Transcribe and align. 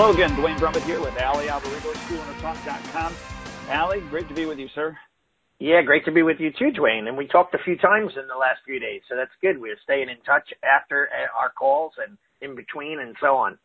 Hello 0.00 0.14
again, 0.14 0.34
Duane 0.34 0.58
Brumitt 0.58 0.82
here 0.82 1.02
with 1.02 1.12
Allie 1.18 1.52
Alberigo, 1.52 1.92
SchoolOwnerTalk.com. 2.08 3.18
Allie, 3.68 4.00
great 4.00 4.28
to 4.28 4.34
be 4.34 4.46
with 4.46 4.58
you, 4.58 4.66
sir. 4.74 4.96
Yeah, 5.58 5.82
great 5.84 6.06
to 6.06 6.10
be 6.10 6.22
with 6.22 6.40
you 6.40 6.50
too, 6.58 6.72
Duane. 6.72 7.06
And 7.06 7.18
we 7.18 7.26
talked 7.26 7.54
a 7.54 7.62
few 7.66 7.76
times 7.76 8.12
in 8.16 8.26
the 8.26 8.34
last 8.34 8.64
few 8.64 8.80
days, 8.80 9.02
so 9.10 9.14
that's 9.14 9.30
good. 9.42 9.60
We're 9.60 9.76
staying 9.84 10.08
in 10.08 10.16
touch 10.24 10.48
after 10.64 11.10
uh, 11.12 11.38
our 11.38 11.52
calls 11.52 11.92
and 12.00 12.16
in 12.40 12.56
between 12.56 12.98
and 12.98 13.14
so 13.20 13.36
on. 13.36 13.58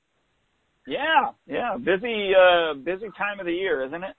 Yeah, 0.85 1.31
yeah, 1.47 1.77
busy, 1.77 2.35
uh, 2.35 2.73
busy 2.83 3.07
time 3.17 3.39
of 3.39 3.45
the 3.45 3.55
year, 3.55 3.85
isn't 3.85 4.03
it? 4.03 4.15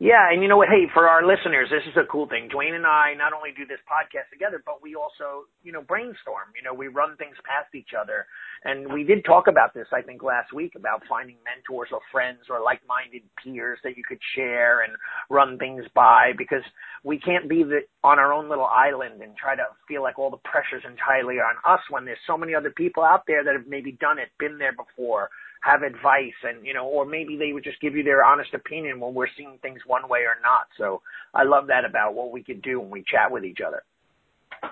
Yeah, 0.00 0.34
and 0.34 0.42
you 0.42 0.48
know 0.48 0.56
what? 0.56 0.66
Hey, 0.66 0.90
for 0.92 1.06
our 1.06 1.22
listeners, 1.22 1.70
this 1.70 1.86
is 1.86 1.94
a 1.96 2.10
cool 2.10 2.26
thing. 2.26 2.50
Dwayne 2.50 2.74
and 2.74 2.86
I 2.86 3.14
not 3.14 3.32
only 3.32 3.54
do 3.54 3.64
this 3.70 3.78
podcast 3.86 4.26
together, 4.34 4.60
but 4.66 4.82
we 4.82 4.96
also, 4.96 5.46
you 5.62 5.70
know, 5.70 5.80
brainstorm. 5.80 6.50
You 6.58 6.66
know, 6.66 6.74
we 6.74 6.88
run 6.88 7.14
things 7.16 7.38
past 7.46 7.70
each 7.72 7.94
other. 7.94 8.26
And 8.64 8.92
we 8.92 9.04
did 9.04 9.24
talk 9.24 9.46
about 9.46 9.74
this, 9.74 9.86
I 9.92 10.00
think, 10.00 10.22
last 10.22 10.52
week 10.52 10.72
about 10.74 11.02
finding 11.06 11.36
mentors 11.44 11.90
or 11.92 12.00
friends 12.10 12.48
or 12.48 12.62
like-minded 12.62 13.22
peers 13.42 13.78
that 13.84 13.96
you 13.96 14.02
could 14.08 14.20
share 14.34 14.82
and 14.82 14.94
run 15.28 15.58
things 15.58 15.84
by 15.94 16.32
because 16.38 16.62
we 17.02 17.18
can't 17.18 17.46
be 17.48 17.62
the, 17.62 17.80
on 18.02 18.18
our 18.18 18.32
own 18.32 18.48
little 18.48 18.64
island 18.64 19.20
and 19.20 19.36
try 19.36 19.54
to 19.54 19.64
feel 19.86 20.02
like 20.02 20.18
all 20.18 20.30
the 20.30 20.38
pressure's 20.48 20.82
entirely 20.90 21.36
on 21.36 21.56
us 21.70 21.80
when 21.90 22.06
there's 22.06 22.18
so 22.26 22.38
many 22.38 22.54
other 22.54 22.70
people 22.70 23.02
out 23.02 23.24
there 23.26 23.44
that 23.44 23.54
have 23.54 23.66
maybe 23.66 23.92
done 24.00 24.18
it, 24.18 24.28
been 24.38 24.56
there 24.56 24.72
before, 24.72 25.28
have 25.62 25.82
advice 25.82 26.36
and, 26.42 26.64
you 26.64 26.72
know, 26.72 26.86
or 26.86 27.04
maybe 27.04 27.36
they 27.36 27.52
would 27.52 27.64
just 27.64 27.80
give 27.82 27.94
you 27.94 28.02
their 28.02 28.24
honest 28.24 28.54
opinion 28.54 28.98
when 28.98 29.12
we're 29.12 29.28
seeing 29.36 29.58
things 29.60 29.80
one 29.86 30.08
way 30.08 30.20
or 30.20 30.36
not. 30.42 30.68
So 30.78 31.02
I 31.34 31.44
love 31.44 31.66
that 31.66 31.84
about 31.84 32.14
what 32.14 32.32
we 32.32 32.42
could 32.42 32.62
do 32.62 32.80
when 32.80 32.90
we 32.90 33.04
chat 33.06 33.30
with 33.30 33.44
each 33.44 33.60
other. 33.66 33.82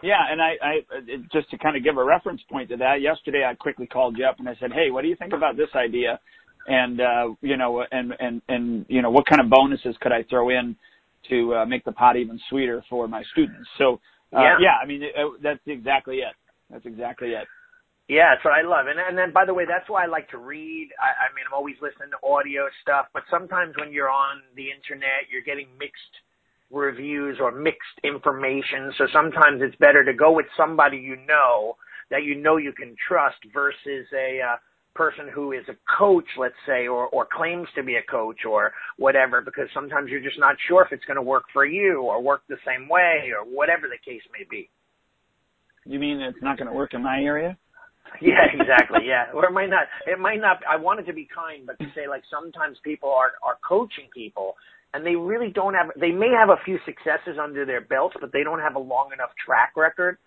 Yeah, 0.03 0.21
and 0.31 0.41
I, 0.41 0.53
I 0.62 0.75
just 1.33 1.51
to 1.51 1.59
kind 1.59 1.77
of 1.77 1.85
give 1.85 1.97
a 1.97 2.05
reference 2.05 2.41
point 2.51 2.69
to 2.71 2.77
that. 2.79 3.01
Yesterday, 3.01 3.45
I 3.48 3.55
quickly 3.55 3.87
called 3.87 4.17
you 4.19 4.25
up 4.27 4.39
and 4.39 4.49
I 4.49 4.55
said, 4.61 4.73
"Hey, 4.73 4.91
what 4.91 5.03
do 5.03 5.09
you 5.09 5.17
think 5.17 5.33
about 5.33 5.57
this 5.57 5.69
idea?" 5.75 6.19
And 6.67 7.01
uh, 7.01 7.34
you 7.41 7.57
know, 7.57 7.84
and 7.91 8.15
and 8.19 8.43
and 8.49 8.87
you 8.89 9.03
know, 9.03 9.11
what 9.11 9.27
kind 9.27 9.41
of 9.41 9.51
bonuses 9.51 9.97
could 10.01 10.12
I 10.12 10.25
throw 10.31 10.51
in 10.51 10.77
to 11.31 11.55
uh, 11.55 11.67
make 11.67 11.84
the 11.84 11.93
pot 11.93 12.17
even 12.17 12.39
sweeter 12.51 12.84
for 12.89 13.07
my 13.09 13.23
students? 13.33 13.69
So, 13.79 14.01
uh, 14.34 14.41
yeah. 14.41 14.57
yeah, 14.61 14.77
I 14.83 14.87
mean, 14.87 15.03
it, 15.03 15.12
it, 15.15 15.43
that's 15.43 15.61
exactly 15.67 16.17
it. 16.17 16.34
That's 16.71 16.87
exactly 16.87 17.31
it. 17.31 17.47
Yeah, 18.09 18.34
that's 18.34 18.45
what 18.45 18.55
I 18.55 18.62
love. 18.62 18.87
And 18.89 18.99
and 18.99 19.17
then 19.17 19.33
by 19.33 19.45
the 19.45 19.55
way, 19.55 19.65
that's 19.65 19.89
why 19.89 20.05
I 20.05 20.06
like 20.06 20.29
to 20.31 20.39
read. 20.39 20.91
I, 20.99 21.31
I 21.31 21.34
mean, 21.34 21.45
I'm 21.47 21.55
always 21.55 21.77
listening 21.81 22.11
to 22.11 22.21
audio 22.27 22.67
stuff, 22.83 23.06
but 23.15 23.23
sometimes 23.31 23.75
when 23.79 23.93
you're 23.93 24.11
on 24.11 24.43
the 24.56 24.69
internet, 24.71 25.31
you're 25.31 25.47
getting 25.47 25.69
mixed 25.79 26.15
reviews 26.73 27.39
or 27.41 27.53
mixed 27.53 28.01
information. 28.03 28.92
So 28.98 29.06
sometimes 29.12 29.61
it's 29.61 29.77
better 29.77 30.05
to 30.05 30.12
go 30.12 30.33
with 30.33 30.47
somebody 30.56 30.97
you 30.97 31.17
know 31.28 31.77
that 32.11 32.25
you 32.25 32.34
know 32.34 32.56
you 32.56 32.73
can 32.73 32.97
trust 33.09 33.37
versus 33.53 34.06
a 34.12 34.41
uh, 34.41 34.56
person 34.95 35.28
who 35.33 35.53
is 35.53 35.65
a 35.69 35.77
coach, 35.98 36.27
let's 36.39 36.55
say, 36.67 36.87
or 36.87 37.06
or 37.09 37.27
claims 37.31 37.69
to 37.75 37.83
be 37.83 37.97
a 37.97 38.03
coach 38.11 38.45
or 38.48 38.73
whatever, 38.98 39.41
because 39.41 39.69
sometimes 39.73 40.11
you're 40.11 40.20
just 40.20 40.39
not 40.39 40.56
sure 40.69 40.84
if 40.84 40.93
it's 40.93 41.05
going 41.05 41.17
to 41.17 41.23
work 41.23 41.45
for 41.53 41.65
you 41.65 42.03
or 42.03 42.23
work 42.23 42.43
the 42.48 42.59
same 42.67 42.89
way 42.89 43.31
or 43.37 43.45
whatever 43.45 43.87
the 43.89 43.98
case 44.05 44.23
may 44.33 44.45
be. 44.50 44.69
You 45.84 45.98
mean 45.98 46.20
it's 46.20 46.43
not 46.43 46.59
going 46.59 46.69
to 46.69 46.75
work 46.75 46.95
in 46.95 47.03
my 47.03 47.20
area? 47.20 47.56
yeah, 48.20 48.45
exactly. 48.53 49.00
Yeah, 49.06 49.33
or 49.34 49.47
it 49.47 49.53
might 49.53 49.70
not. 49.70 49.87
It 50.06 50.19
might 50.19 50.41
not. 50.41 50.61
I 50.69 50.77
wanted 50.77 51.06
to 51.06 51.12
be 51.12 51.28
kind, 51.34 51.67
but 51.67 51.78
to 51.78 51.87
say 51.95 52.09
like 52.09 52.23
sometimes 52.31 52.77
people 52.84 53.11
are 53.11 53.33
are 53.43 53.59
coaching 53.67 54.09
people, 54.15 54.56
and 54.95 55.07
they 55.07 55.17
really 55.17 55.51
don't 55.51 55.75
have. 55.75 55.91
They 55.98 56.11
may 56.11 56.31
have 56.31 56.51
a 56.51 56.62
few 56.65 56.79
successes 56.85 57.39
under 57.41 57.65
their 57.65 57.81
belts, 57.81 58.17
but 58.21 58.33
they 58.33 58.43
don't 58.43 58.61
have 58.61 58.75
a 58.75 58.81
long 58.81 59.11
enough 59.12 59.31
track 59.44 59.72
record. 59.77 60.19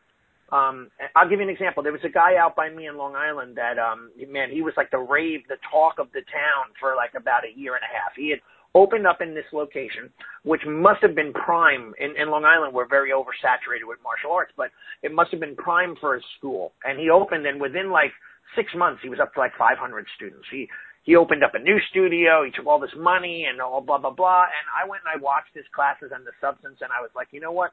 Um, 0.51 0.89
I'll 1.16 1.28
give 1.28 1.39
you 1.39 1.45
an 1.45 1.50
example. 1.50 1.81
There 1.81 1.91
was 1.91 2.06
a 2.06 2.09
guy 2.09 2.38
out 2.39 2.56
by 2.56 2.69
me 2.69 2.88
in 2.88 2.97
Long 2.97 3.16
Island 3.16 3.57
that, 3.57 3.79
um, 3.79 4.12
man, 4.29 4.51
he 4.51 4.62
was 4.62 4.73
like 4.78 4.91
the 4.91 5.00
rave, 5.00 5.41
the 5.50 5.57
talk 5.72 5.97
of 5.97 6.12
the 6.13 6.22
town 6.22 6.69
for 6.79 6.95
like 6.95 7.12
about 7.17 7.41
a 7.45 7.57
year 7.57 7.73
and 7.73 7.81
a 7.81 7.89
half. 7.89 8.13
He 8.16 8.29
had 8.29 8.39
opened 8.75 9.07
up 9.07 9.22
in 9.22 9.34
this 9.34 9.45
location, 9.51 10.12
which 10.44 10.62
must 10.68 11.01
have 11.01 11.16
been 11.16 11.34
prime 11.34 11.94
in, 11.97 12.13
in 12.22 12.29
Long 12.29 12.45
Island. 12.45 12.73
We're 12.75 12.88
very 12.88 13.09
oversaturated 13.09 13.88
with 13.88 13.97
martial 14.03 14.31
arts, 14.31 14.53
but 14.56 14.69
it 15.01 15.12
must 15.12 15.31
have 15.31 15.39
been 15.39 15.56
prime 15.56 15.95
for 16.00 16.16
a 16.16 16.22
school. 16.38 16.73
And 16.84 17.00
he 17.00 17.09
opened, 17.09 17.47
and 17.47 17.59
within 17.59 17.89
like 17.89 18.12
six 18.56 18.69
months, 18.75 19.01
he 19.01 19.09
was 19.09 19.19
up 19.19 19.34
to 19.34 19.39
like 19.39 19.53
500 19.57 20.06
students. 20.16 20.45
He 20.51 20.69
he 21.05 21.16
opened 21.16 21.43
up 21.43 21.53
a 21.53 21.59
new 21.59 21.77
studio. 21.91 22.43
He 22.43 22.51
took 22.51 22.66
all 22.66 22.79
this 22.79 22.97
money 22.97 23.45
and 23.49 23.61
all 23.61 23.79
blah 23.79 23.99
blah 23.99 24.11
blah. 24.11 24.41
And 24.41 24.66
I 24.73 24.89
went 24.89 25.03
and 25.05 25.13
I 25.13 25.23
watched 25.23 25.53
his 25.53 25.66
classes 25.73 26.11
and 26.13 26.25
the 26.25 26.33
substance, 26.41 26.81
and 26.81 26.89
I 26.91 27.01
was 27.01 27.11
like, 27.16 27.29
you 27.31 27.39
know 27.39 27.53
what? 27.53 27.71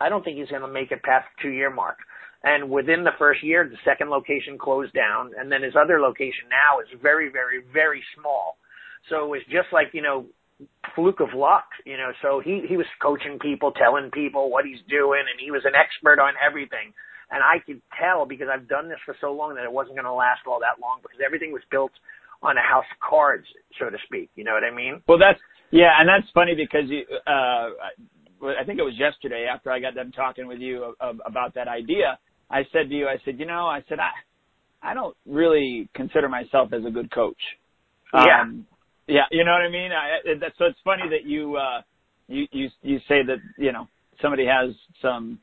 I 0.00 0.08
don't 0.08 0.24
think 0.24 0.38
he's 0.38 0.48
going 0.48 0.64
to 0.64 0.68
make 0.68 0.90
it 0.90 1.02
past 1.02 1.28
the 1.36 1.42
two 1.42 1.52
year 1.52 1.70
mark. 1.70 1.98
And 2.42 2.70
within 2.70 3.04
the 3.04 3.12
first 3.18 3.44
year, 3.44 3.68
the 3.68 3.76
second 3.84 4.08
location 4.08 4.56
closed 4.56 4.94
down, 4.94 5.32
and 5.38 5.52
then 5.52 5.62
his 5.62 5.76
other 5.76 6.00
location 6.00 6.48
now 6.48 6.80
is 6.80 6.88
very, 7.02 7.28
very, 7.28 7.60
very 7.70 8.02
small. 8.16 8.56
So 9.10 9.24
it 9.24 9.28
was 9.28 9.44
just 9.52 9.68
like, 9.72 9.92
you 9.92 10.00
know, 10.00 10.24
fluke 10.96 11.20
of 11.20 11.36
luck, 11.36 11.68
you 11.84 11.98
know. 11.98 12.12
So 12.22 12.40
he 12.40 12.64
he 12.66 12.78
was 12.80 12.88
coaching 13.02 13.38
people, 13.38 13.72
telling 13.72 14.10
people 14.10 14.48
what 14.48 14.64
he's 14.64 14.80
doing, 14.88 15.20
and 15.20 15.36
he 15.36 15.50
was 15.50 15.68
an 15.68 15.76
expert 15.76 16.18
on 16.18 16.32
everything. 16.40 16.96
And 17.30 17.44
I 17.44 17.60
could 17.60 17.80
tell 18.00 18.24
because 18.24 18.48
I've 18.48 18.66
done 18.66 18.88
this 18.88 18.98
for 19.04 19.14
so 19.20 19.32
long 19.32 19.54
that 19.54 19.64
it 19.64 19.70
wasn't 19.70 19.94
going 19.94 20.08
to 20.08 20.16
last 20.16 20.48
all 20.48 20.58
that 20.60 20.80
long 20.80 20.98
because 21.02 21.20
everything 21.24 21.52
was 21.52 21.62
built 21.70 21.92
on 22.42 22.56
a 22.56 22.62
house 22.62 22.84
of 22.90 22.98
cards, 23.00 23.46
so 23.78 23.90
to 23.90 23.96
speak. 24.06 24.30
You 24.34 24.44
know 24.44 24.52
what 24.52 24.64
I 24.64 24.74
mean? 24.74 25.02
Well, 25.06 25.18
that's 25.18 25.38
yeah, 25.70 25.92
and 25.98 26.08
that's 26.08 26.30
funny 26.32 26.54
because 26.54 26.88
you. 26.88 27.04
uh 27.26 27.70
I 28.42 28.64
think 28.64 28.78
it 28.78 28.82
was 28.82 28.94
yesterday 28.98 29.46
after 29.52 29.70
I 29.70 29.80
got 29.80 29.94
done 29.94 30.12
talking 30.12 30.46
with 30.46 30.60
you 30.60 30.94
about 30.98 31.54
that 31.54 31.68
idea. 31.68 32.18
I 32.50 32.62
said 32.72 32.88
to 32.88 32.94
you, 32.94 33.06
I 33.06 33.16
said, 33.24 33.38
you 33.38 33.44
know, 33.44 33.66
I 33.66 33.84
said 33.86 33.98
I, 34.00 34.10
I 34.82 34.94
don't 34.94 35.14
really 35.26 35.90
consider 35.94 36.26
myself 36.26 36.72
as 36.72 36.84
a 36.86 36.90
good 36.90 37.12
coach. 37.12 37.36
Yeah. 38.14 38.40
Um, 38.40 38.66
yeah, 39.06 39.24
you 39.30 39.44
know 39.44 39.52
what 39.52 39.62
I 39.62 39.68
mean. 39.68 39.90
I, 39.92 40.38
that, 40.40 40.52
so 40.56 40.66
it's 40.66 40.78
funny 40.84 41.02
that 41.10 41.28
you 41.28 41.56
uh, 41.56 41.82
you 42.28 42.46
you 42.52 42.68
you 42.82 42.98
say 43.08 43.22
that 43.26 43.38
you 43.58 43.72
know 43.72 43.88
somebody 44.22 44.46
has 44.46 44.74
some 45.02 45.38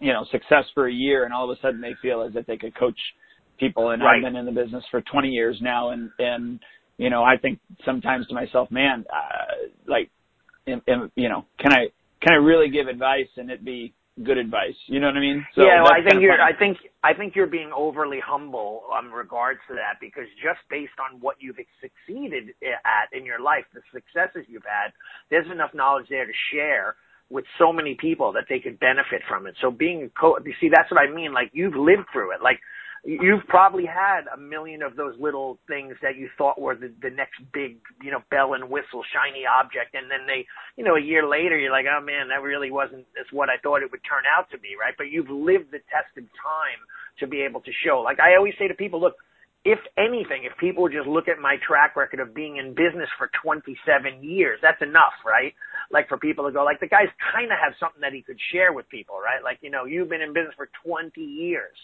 you 0.00 0.12
know 0.12 0.24
success 0.30 0.64
for 0.74 0.86
a 0.88 0.92
year, 0.92 1.24
and 1.24 1.34
all 1.34 1.50
of 1.50 1.56
a 1.56 1.60
sudden 1.60 1.80
they 1.80 1.94
feel 2.00 2.22
as 2.22 2.36
if 2.36 2.46
they 2.46 2.56
could 2.56 2.74
coach 2.76 2.98
people. 3.58 3.90
And 3.90 4.02
right. 4.02 4.16
I've 4.16 4.22
been 4.22 4.36
in 4.36 4.46
the 4.46 4.52
business 4.52 4.84
for 4.90 5.00
20 5.00 5.28
years 5.28 5.58
now, 5.60 5.90
and 5.90 6.10
and 6.18 6.60
you 6.98 7.10
know 7.10 7.22
I 7.22 7.36
think 7.36 7.58
sometimes 7.84 8.26
to 8.28 8.34
myself, 8.34 8.70
man, 8.70 9.04
uh, 9.12 9.68
like, 9.86 10.10
am, 10.66 10.82
am, 10.88 11.12
you 11.14 11.28
know, 11.28 11.44
can 11.58 11.72
I 11.72 11.86
can 12.22 12.32
I 12.32 12.36
really 12.36 12.70
give 12.70 12.88
advice 12.88 13.28
and 13.36 13.50
it 13.50 13.64
be 13.64 13.94
good 14.24 14.38
advice. 14.38 14.76
You 14.86 15.00
know 15.00 15.08
what 15.08 15.16
I 15.16 15.20
mean? 15.20 15.46
So 15.54 15.62
yeah, 15.62 15.82
well, 15.82 15.92
I 15.92 16.02
think 16.08 16.22
you're. 16.22 16.36
Funny. 16.36 16.54
I 16.54 16.58
think 16.58 16.78
I 17.04 17.12
think 17.12 17.36
you're 17.36 17.46
being 17.46 17.70
overly 17.76 18.20
humble 18.24 18.82
in 19.02 19.10
regards 19.10 19.60
to 19.68 19.74
that 19.74 20.00
because 20.00 20.24
just 20.42 20.60
based 20.70 20.96
on 20.98 21.20
what 21.20 21.36
you've 21.38 21.56
succeeded 21.80 22.54
at 22.62 23.16
in 23.16 23.26
your 23.26 23.40
life, 23.40 23.64
the 23.74 23.82
successes 23.92 24.46
you've 24.48 24.64
had, 24.64 24.92
there's 25.30 25.50
enough 25.50 25.70
knowledge 25.74 26.06
there 26.08 26.26
to 26.26 26.32
share 26.52 26.96
with 27.28 27.44
so 27.58 27.72
many 27.72 27.96
people 28.00 28.32
that 28.32 28.44
they 28.48 28.60
could 28.60 28.78
benefit 28.78 29.20
from 29.28 29.46
it. 29.46 29.54
So 29.60 29.70
being 29.70 30.04
a 30.04 30.20
coach, 30.20 30.42
you 30.46 30.54
see, 30.60 30.70
that's 30.72 30.90
what 30.90 31.00
I 31.00 31.12
mean. 31.12 31.32
Like 31.32 31.50
you've 31.52 31.74
lived 31.74 32.06
through 32.12 32.32
it. 32.32 32.42
Like 32.42 32.60
you've 33.06 33.46
probably 33.46 33.86
had 33.86 34.26
a 34.34 34.36
million 34.36 34.82
of 34.82 34.96
those 34.96 35.14
little 35.20 35.58
things 35.68 35.94
that 36.02 36.16
you 36.16 36.28
thought 36.36 36.60
were 36.60 36.74
the, 36.74 36.92
the 37.00 37.10
next 37.10 37.38
big, 37.54 37.78
you 38.02 38.10
know, 38.10 38.18
bell 38.30 38.54
and 38.54 38.68
whistle 38.68 39.06
shiny 39.14 39.46
object. 39.46 39.94
And 39.94 40.10
then 40.10 40.26
they, 40.26 40.44
you 40.76 40.82
know, 40.82 40.96
a 40.96 41.00
year 41.00 41.26
later, 41.26 41.56
you're 41.56 41.70
like, 41.70 41.86
oh 41.86 42.02
man, 42.02 42.28
that 42.34 42.42
really 42.42 42.72
wasn't 42.72 43.06
as 43.14 43.26
what 43.30 43.48
I 43.48 43.62
thought 43.62 43.82
it 43.82 43.90
would 43.92 44.02
turn 44.02 44.24
out 44.36 44.50
to 44.50 44.58
be, 44.58 44.74
right? 44.74 44.94
But 44.98 45.14
you've 45.14 45.30
lived 45.30 45.70
the 45.70 45.78
test 45.86 46.10
of 46.18 46.24
time 46.34 46.82
to 47.20 47.26
be 47.26 47.42
able 47.42 47.60
to 47.62 47.70
show. 47.86 48.02
Like 48.02 48.18
I 48.18 48.34
always 48.36 48.54
say 48.58 48.66
to 48.66 48.74
people, 48.74 49.00
look, 49.00 49.14
if 49.66 49.80
anything, 49.98 50.46
if 50.46 50.56
people 50.58 50.88
just 50.88 51.08
look 51.08 51.26
at 51.26 51.40
my 51.42 51.56
track 51.66 51.96
record 51.96 52.20
of 52.20 52.32
being 52.32 52.56
in 52.58 52.70
business 52.70 53.10
for 53.18 53.28
27 53.42 54.22
years, 54.22 54.60
that's 54.62 54.80
enough, 54.80 55.18
right? 55.26 55.54
Like 55.90 56.08
for 56.08 56.16
people 56.18 56.46
to 56.46 56.52
go, 56.52 56.62
like 56.62 56.78
the 56.78 56.86
guy's 56.86 57.10
kind 57.34 57.50
of 57.50 57.58
have 57.58 57.74
something 57.80 58.00
that 58.00 58.12
he 58.12 58.22
could 58.22 58.38
share 58.52 58.72
with 58.72 58.88
people, 58.88 59.16
right? 59.18 59.42
Like, 59.42 59.58
you 59.62 59.70
know, 59.70 59.84
you've 59.84 60.08
been 60.08 60.22
in 60.22 60.32
business 60.32 60.54
for 60.56 60.70
20 60.86 61.20
years, 61.20 61.74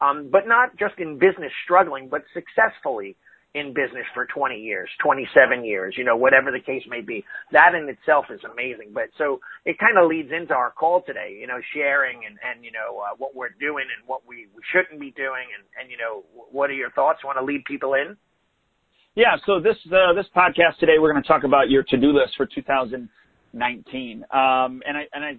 um, 0.00 0.30
but 0.32 0.48
not 0.48 0.76
just 0.78 0.98
in 0.98 1.14
business 1.20 1.54
struggling, 1.64 2.08
but 2.10 2.24
successfully 2.34 3.14
in 3.58 3.74
business 3.74 4.06
for 4.14 4.26
20 4.26 4.56
years, 4.56 4.88
27 5.02 5.64
years, 5.64 5.94
you 5.96 6.04
know, 6.04 6.16
whatever 6.16 6.50
the 6.50 6.60
case 6.60 6.82
may 6.88 7.00
be. 7.00 7.24
That 7.52 7.74
in 7.74 7.88
itself 7.88 8.26
is 8.30 8.40
amazing. 8.50 8.90
But 8.94 9.10
so 9.18 9.40
it 9.64 9.78
kind 9.78 9.98
of 9.98 10.08
leads 10.08 10.30
into 10.32 10.54
our 10.54 10.70
call 10.70 11.02
today, 11.02 11.36
you 11.40 11.46
know, 11.46 11.58
sharing 11.74 12.24
and, 12.24 12.38
and 12.42 12.64
you 12.64 12.72
know, 12.72 13.00
uh, 13.00 13.16
what 13.18 13.34
we're 13.34 13.54
doing 13.60 13.86
and 13.90 14.06
what 14.06 14.22
we, 14.26 14.46
we 14.54 14.62
shouldn't 14.72 15.00
be 15.00 15.10
doing. 15.12 15.46
And, 15.52 15.66
and, 15.80 15.90
you 15.90 15.98
know, 15.98 16.24
what 16.50 16.70
are 16.70 16.78
your 16.78 16.90
thoughts? 16.92 17.24
Want 17.24 17.38
to 17.38 17.44
lead 17.44 17.64
people 17.64 17.94
in? 17.94 18.16
Yeah. 19.14 19.36
So 19.46 19.60
this, 19.60 19.76
uh, 19.90 20.14
this 20.14 20.26
podcast 20.34 20.78
today, 20.78 20.98
we're 21.00 21.12
going 21.12 21.22
to 21.22 21.28
talk 21.28 21.44
about 21.44 21.70
your 21.70 21.82
to-do 21.82 22.12
list 22.12 22.34
for 22.36 22.46
2019. 23.58 24.24
Um, 24.30 24.82
and 24.86 24.96
I, 24.96 25.06
and 25.12 25.24
I, 25.24 25.36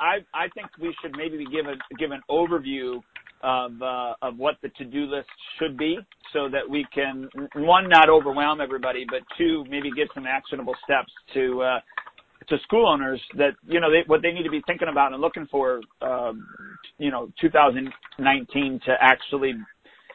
I, 0.00 0.16
I 0.34 0.48
think 0.54 0.68
we 0.80 0.94
should 1.02 1.16
maybe 1.16 1.44
give 1.50 1.66
a, 1.66 1.76
give 1.98 2.10
an 2.10 2.22
overview 2.30 3.00
of 3.42 3.82
uh, 3.82 4.14
of 4.22 4.38
what 4.38 4.56
the 4.62 4.70
to-do 4.70 5.04
list 5.04 5.28
should 5.58 5.76
be, 5.76 5.98
so 6.32 6.48
that 6.48 6.68
we 6.68 6.86
can 6.94 7.28
one 7.56 7.88
not 7.88 8.08
overwhelm 8.08 8.60
everybody, 8.60 9.04
but 9.08 9.20
two 9.36 9.64
maybe 9.68 9.90
give 9.94 10.08
some 10.14 10.24
actionable 10.26 10.74
steps 10.82 11.12
to 11.34 11.60
uh, 11.60 11.80
to 12.48 12.58
school 12.62 12.88
owners 12.88 13.20
that 13.36 13.50
you 13.66 13.80
know 13.80 13.88
what 14.06 14.22
they 14.22 14.32
need 14.32 14.44
to 14.44 14.50
be 14.50 14.62
thinking 14.66 14.88
about 14.90 15.12
and 15.12 15.20
looking 15.20 15.46
for, 15.50 15.80
um, 16.00 16.46
you 16.98 17.10
know, 17.10 17.30
2019 17.40 18.80
to 18.86 18.94
actually 19.00 19.54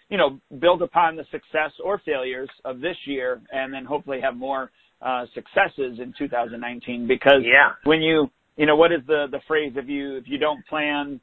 you 0.10 0.18
know, 0.18 0.40
build 0.60 0.82
upon 0.82 1.16
the 1.16 1.24
success 1.32 1.72
or 1.84 2.02
failures 2.04 2.50
of 2.66 2.82
this 2.82 2.98
year 3.06 3.42
and 3.52 3.72
then 3.72 3.86
hopefully 3.86 4.20
have 4.20 4.36
more 4.36 4.72
uh, 5.02 5.26
successes 5.34 6.00
in 6.00 6.14
2019 6.18 7.08
because 7.08 7.42
yeah. 7.44 7.74
when 7.84 8.02
you, 8.02 8.30
you 8.58 8.66
know, 8.66 8.76
what 8.76 8.92
is 8.92 9.00
the, 9.08 9.28
the 9.32 9.40
phrase? 9.48 9.74
If 9.76 9.88
you, 9.88 10.18
if 10.18 10.26
you 10.28 10.38
don't 10.38 10.66
plan 10.68 11.20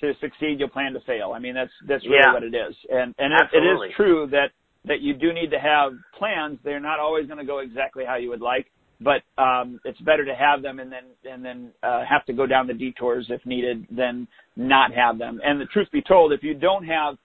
to 0.00 0.12
succeed, 0.20 0.56
you'll 0.58 0.68
plan 0.68 0.92
to 0.94 1.00
fail. 1.06 1.32
I 1.34 1.38
mean, 1.38 1.54
that's, 1.54 1.70
that's 1.86 2.04
really 2.04 2.18
yeah. 2.24 2.32
what 2.32 2.42
it 2.42 2.54
is. 2.54 2.74
And, 2.90 3.14
and 3.18 3.32
it, 3.32 3.56
it 3.56 3.62
is 3.62 3.94
true 3.96 4.28
that, 4.30 4.48
that 4.86 5.00
you 5.00 5.14
do 5.14 5.32
need 5.32 5.50
to 5.50 5.58
have 5.58 5.92
plans. 6.18 6.58
They're 6.64 6.80
not 6.80 6.98
always 6.98 7.26
going 7.26 7.38
to 7.38 7.44
go 7.44 7.58
exactly 7.58 8.04
how 8.06 8.16
you 8.16 8.30
would 8.30 8.40
like 8.40 8.66
but 9.00 9.22
um, 9.42 9.80
it's 9.84 10.00
better 10.00 10.24
to 10.24 10.34
have 10.34 10.62
them 10.62 10.78
and 10.78 10.92
then 10.92 11.04
and 11.30 11.44
then 11.44 11.72
uh, 11.82 12.04
have 12.08 12.24
to 12.26 12.32
go 12.32 12.46
down 12.46 12.66
the 12.66 12.74
detours 12.74 13.26
if 13.30 13.44
needed 13.46 13.86
than 13.90 14.28
not 14.56 14.92
have 14.92 15.18
them. 15.18 15.40
And 15.42 15.60
the 15.60 15.64
truth 15.66 15.88
be 15.90 16.02
told, 16.02 16.32
if 16.32 16.42
you 16.42 16.54
don't 16.54 16.84
have 16.84 17.16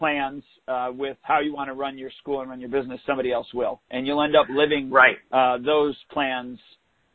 plans 0.00 0.42
uh, 0.66 0.88
with 0.92 1.16
how 1.22 1.40
you 1.40 1.54
want 1.54 1.68
to 1.68 1.74
run 1.74 1.96
your 1.96 2.10
school 2.20 2.40
and 2.40 2.50
run 2.50 2.58
your 2.58 2.70
business, 2.70 2.98
somebody 3.06 3.30
else 3.30 3.46
will, 3.54 3.80
and 3.90 4.06
you'll 4.06 4.22
end 4.22 4.34
up 4.34 4.46
living 4.50 4.90
right. 4.90 5.16
uh, 5.30 5.58
those 5.58 5.94
plans 6.10 6.58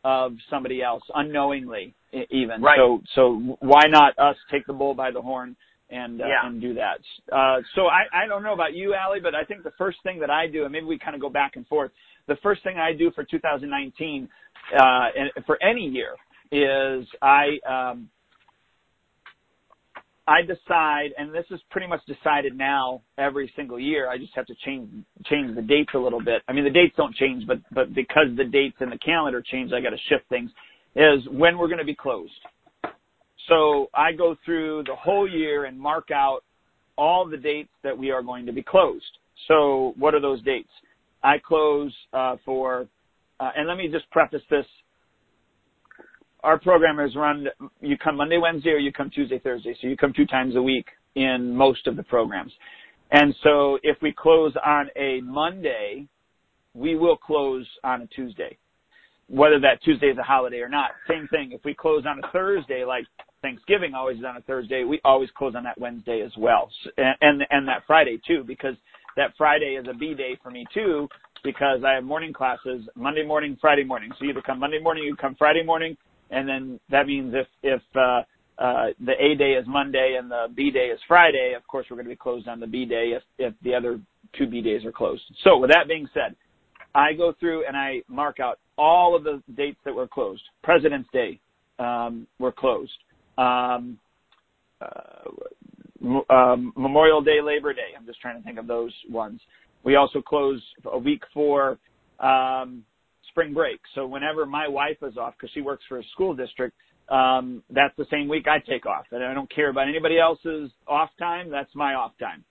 of 0.04 0.34
somebody 0.52 0.84
else 0.84 1.02
unknowingly, 1.16 1.96
even. 2.30 2.62
Right. 2.62 2.78
So 2.78 3.02
so 3.16 3.58
why 3.60 3.86
not 3.88 4.18
us 4.20 4.38
take 4.52 4.66
the 4.68 4.74
bull 4.74 4.94
by 4.94 5.12
the 5.12 5.22
horn? 5.22 5.58
And 5.88 6.20
uh, 6.20 6.26
yeah. 6.26 6.48
and 6.48 6.60
do 6.60 6.74
that. 6.74 6.98
Uh, 7.32 7.62
so 7.76 7.82
I 7.86 8.24
I 8.24 8.28
don't 8.28 8.42
know 8.42 8.54
about 8.54 8.74
you, 8.74 8.96
Allie, 8.96 9.20
but 9.22 9.36
I 9.36 9.44
think 9.44 9.62
the 9.62 9.74
first 9.78 10.00
thing 10.02 10.20
that 10.20 10.32
I 10.32 10.48
do, 10.48 10.64
and 10.64 10.72
maybe 10.72 10.88
we 10.88 10.98
kind 10.98 11.14
of 11.14 11.22
go 11.22 11.30
back 11.30 11.58
and 11.58 11.68
forth 11.68 11.92
the 12.28 12.38
first 12.42 12.64
thing 12.64 12.78
I 12.78 12.92
do 12.92 13.12
for 13.12 13.24
2019, 13.24 14.28
uh, 14.74 14.80
and 15.16 15.46
for 15.46 15.62
any 15.62 15.88
year, 15.88 16.16
is 16.52 17.06
I 17.22 17.60
um, 17.70 18.10
I 20.28 20.42
decide, 20.42 21.12
and 21.18 21.34
this 21.34 21.46
is 21.52 21.60
pretty 21.70 21.88
much 21.88 22.02
decided 22.08 22.58
now 22.58 23.02
every 23.18 23.52
single 23.56 23.80
year. 23.80 24.10
I 24.10 24.18
just 24.18 24.34
have 24.36 24.48
to 24.48 24.56
change 24.66 24.90
change 25.26 25.56
the 25.56 25.62
dates 25.62 25.92
a 25.94 26.00
little 26.00 26.22
bit. 26.24 26.42
I 26.48 26.54
mean, 26.54 26.64
the 26.64 26.72
dates 26.72 26.96
don't 26.98 27.14
change, 27.16 27.46
but 27.46 27.60
but 27.72 27.94
because 27.94 28.28
the 28.36 28.44
dates 28.44 28.78
in 28.80 28.90
the 28.90 28.98
calendar 28.98 29.42
change, 29.42 29.72
I 29.72 29.82
got 29.82 29.92
to 29.92 29.98
shift 30.10 30.28
things. 30.30 30.50
Is 30.96 31.28
when 31.30 31.58
we're 31.58 31.68
going 31.68 31.80
to 31.80 31.86
be 31.86 31.96
closed. 31.96 32.32
So 33.48 33.90
I 33.94 34.14
go 34.14 34.36
through 34.44 34.84
the 34.88 34.96
whole 34.96 35.30
year 35.30 35.66
and 35.66 35.80
mark 35.80 36.10
out 36.10 36.44
all 36.98 37.28
the 37.28 37.38
dates 37.38 37.70
that 37.84 37.96
we 37.96 38.12
are 38.12 38.24
going 38.24 38.46
to 38.46 38.54
be 38.54 38.64
closed. 38.64 39.04
So 39.48 39.94
what 39.98 40.14
are 40.16 40.22
those 40.22 40.42
dates? 40.44 40.70
I 41.24 41.38
close 41.38 41.94
uh, 42.14 42.38
for, 42.46 42.88
uh, 43.40 43.52
and 43.56 43.68
let 43.68 43.78
me 43.78 43.90
just 43.90 44.10
preface 44.12 44.42
this. 44.50 44.66
Our 46.46 46.60
programmers 46.60 47.16
run, 47.16 47.48
you 47.82 47.98
come 47.98 48.18
Monday, 48.18 48.38
Wednesday, 48.38 48.70
or 48.70 48.78
you 48.78 48.92
come 48.94 49.10
Tuesday, 49.10 49.40
Thursday. 49.40 49.76
So 49.82 49.88
you 49.88 49.98
come 49.98 50.14
two 50.16 50.28
times 50.28 50.56
a 50.56 50.62
week 50.62 50.86
in 51.16 51.56
most 51.56 51.88
of 51.88 51.96
the 51.96 52.04
programs. 52.04 52.52
And 53.12 53.34
so 53.44 53.80
if 53.82 53.98
we 54.04 54.14
close 54.16 54.54
on 54.64 54.90
a 54.96 55.22
Monday, 55.22 56.08
we 56.76 56.96
will 56.98 57.18
close 57.18 57.66
on 57.84 58.04
a 58.04 58.08
Tuesday, 58.08 58.60
whether 59.28 59.60
that 59.60 59.82
Tuesday 59.84 60.06
is 60.08 60.20
a 60.20 60.24
holiday 60.24 60.60
or 60.60 60.70
not. 60.70 60.92
Same 61.10 61.28
thing. 61.32 61.52
If 61.52 61.62
we 61.66 61.74
close 61.74 62.06
on 62.06 62.20
a 62.24 62.32
Thursday, 62.32 62.86
like 62.86 63.06
Thanksgiving 63.42 63.96
always 63.96 64.20
is 64.20 64.24
on 64.24 64.38
a 64.38 64.42
Thursday, 64.42 64.84
we 64.84 65.02
always 65.04 65.30
close 65.36 65.56
on 65.56 65.64
that 65.64 65.80
Wednesday 65.80 66.22
as 66.22 66.32
well, 66.38 66.70
and 66.98 67.16
and, 67.22 67.42
and 67.50 67.68
that 67.68 67.84
Friday 67.88 68.20
too, 68.28 68.44
because 68.46 68.76
that 69.18 69.32
Friday 69.36 69.80
is 69.82 69.88
a 69.90 69.98
B 69.98 70.14
day 70.14 70.38
for 70.44 70.52
me 70.52 70.64
too 70.76 71.08
because 71.44 71.84
I 71.86 71.94
have 71.94 72.04
morning 72.04 72.34
classes 72.34 72.88
Monday 72.96 73.26
morning, 73.26 73.58
Friday 73.62 73.84
morning. 73.84 74.12
So 74.18 74.26
you 74.26 74.32
either 74.32 74.42
come 74.42 74.60
Monday 74.60 74.80
morning, 74.80 75.04
you 75.04 75.16
come 75.16 75.36
Friday 75.38 75.64
morning, 75.64 75.96
and 76.32 76.48
then 76.48 76.80
that 76.90 77.08
means 77.08 77.34
if 77.36 77.48
if 77.64 77.82
uh, 77.96 78.22
uh, 78.58 78.88
the 79.04 79.14
A 79.20 79.36
day 79.36 79.52
is 79.54 79.66
Monday 79.68 80.18
and 80.20 80.30
the 80.30 80.48
B 80.56 80.72
day 80.72 80.88
is 80.88 81.00
Friday, 81.08 81.54
of 81.56 81.66
course 81.68 81.86
we're 81.90 81.98
going 81.98 82.06
to 82.06 82.12
be 82.12 82.16
closed 82.16 82.48
on 82.48 82.60
the 82.60 82.68
B 82.68 82.86
day 82.86 83.14
if 83.16 83.24
if 83.38 83.54
the 83.64 83.74
other 83.74 84.00
two 84.38 84.48
B 84.48 84.62
days 84.62 84.86
are 84.86 84.92
closed. 84.92 85.24
So 85.44 85.58
with 85.58 85.72
that 85.72 85.88
being 85.88 86.08
said, 86.14 86.36
I 86.94 87.14
go 87.14 87.34
through 87.40 87.66
and 87.68 87.76
I 87.76 88.02
mark 88.08 88.40
out 88.40 88.60
all 88.78 89.16
of 89.16 89.24
the 89.24 89.42
dates 89.56 89.80
that 89.86 89.94
were 89.94 90.08
closed. 90.08 90.44
President's 90.64 91.10
Day 91.12 91.40
um, 91.80 92.28
were 92.40 92.52
closed. 92.52 92.92
Um, 93.38 94.00
uh, 94.82 95.30
um, 96.30 96.74
Memorial 96.76 97.22
Day, 97.22 97.42
Labor 97.42 97.74
Day. 97.74 97.94
I'm 97.98 98.06
just 98.06 98.22
trying 98.22 98.38
to 98.38 98.44
think 98.44 98.60
of 98.60 98.68
those 98.68 98.94
ones. 99.10 99.40
We 99.84 99.96
also 99.96 100.22
close 100.22 100.62
a 100.92 100.98
week 100.98 101.24
for 101.34 101.78
um, 102.20 102.84
spring 103.36 103.54
break. 103.54 103.82
So 103.94 104.08
whenever 104.08 104.46
my 104.46 104.68
wife 104.68 104.98
is 105.02 105.18
off, 105.18 105.34
because 105.38 105.52
she 105.54 105.60
works 105.60 105.84
for 105.90 106.00
a 106.00 106.04
school 106.14 106.34
district, 106.34 106.76
um, 107.10 107.62
that's 107.70 107.96
the 107.98 108.06
same 108.10 108.30
week 108.30 108.46
I 108.48 108.60
take 108.60 108.86
off, 108.86 109.06
and 109.12 109.24
I 109.24 109.34
don't 109.34 109.54
care 109.54 109.70
about 109.70 109.90
anybody 109.90 110.18
else's 110.18 110.72
off 110.88 111.10
time. 111.20 111.52
That's 111.52 111.70
my 111.76 111.94
off 111.94 112.14
time. 112.18 112.44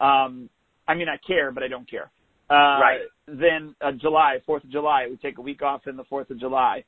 Um, 0.00 0.48
I 0.86 0.94
mean, 0.94 1.08
I 1.08 1.16
care, 1.26 1.50
but 1.50 1.62
I 1.64 1.68
don't 1.68 1.90
care. 1.90 2.10
Uh, 2.48 2.54
right. 2.54 3.00
Then 3.26 3.74
uh, 3.82 3.92
July, 3.92 4.38
Fourth 4.46 4.64
of 4.64 4.70
July, 4.70 5.06
we 5.10 5.16
take 5.16 5.38
a 5.38 5.42
week 5.42 5.60
off 5.60 5.86
in 5.86 5.96
the 5.96 6.04
Fourth 6.04 6.30
of 6.30 6.38
July. 6.38 6.84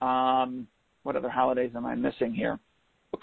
Um, 0.00 0.68
what 1.02 1.16
other 1.16 1.30
holidays 1.30 1.72
am 1.74 1.86
I 1.86 1.94
missing 1.94 2.34
here? 2.34 2.58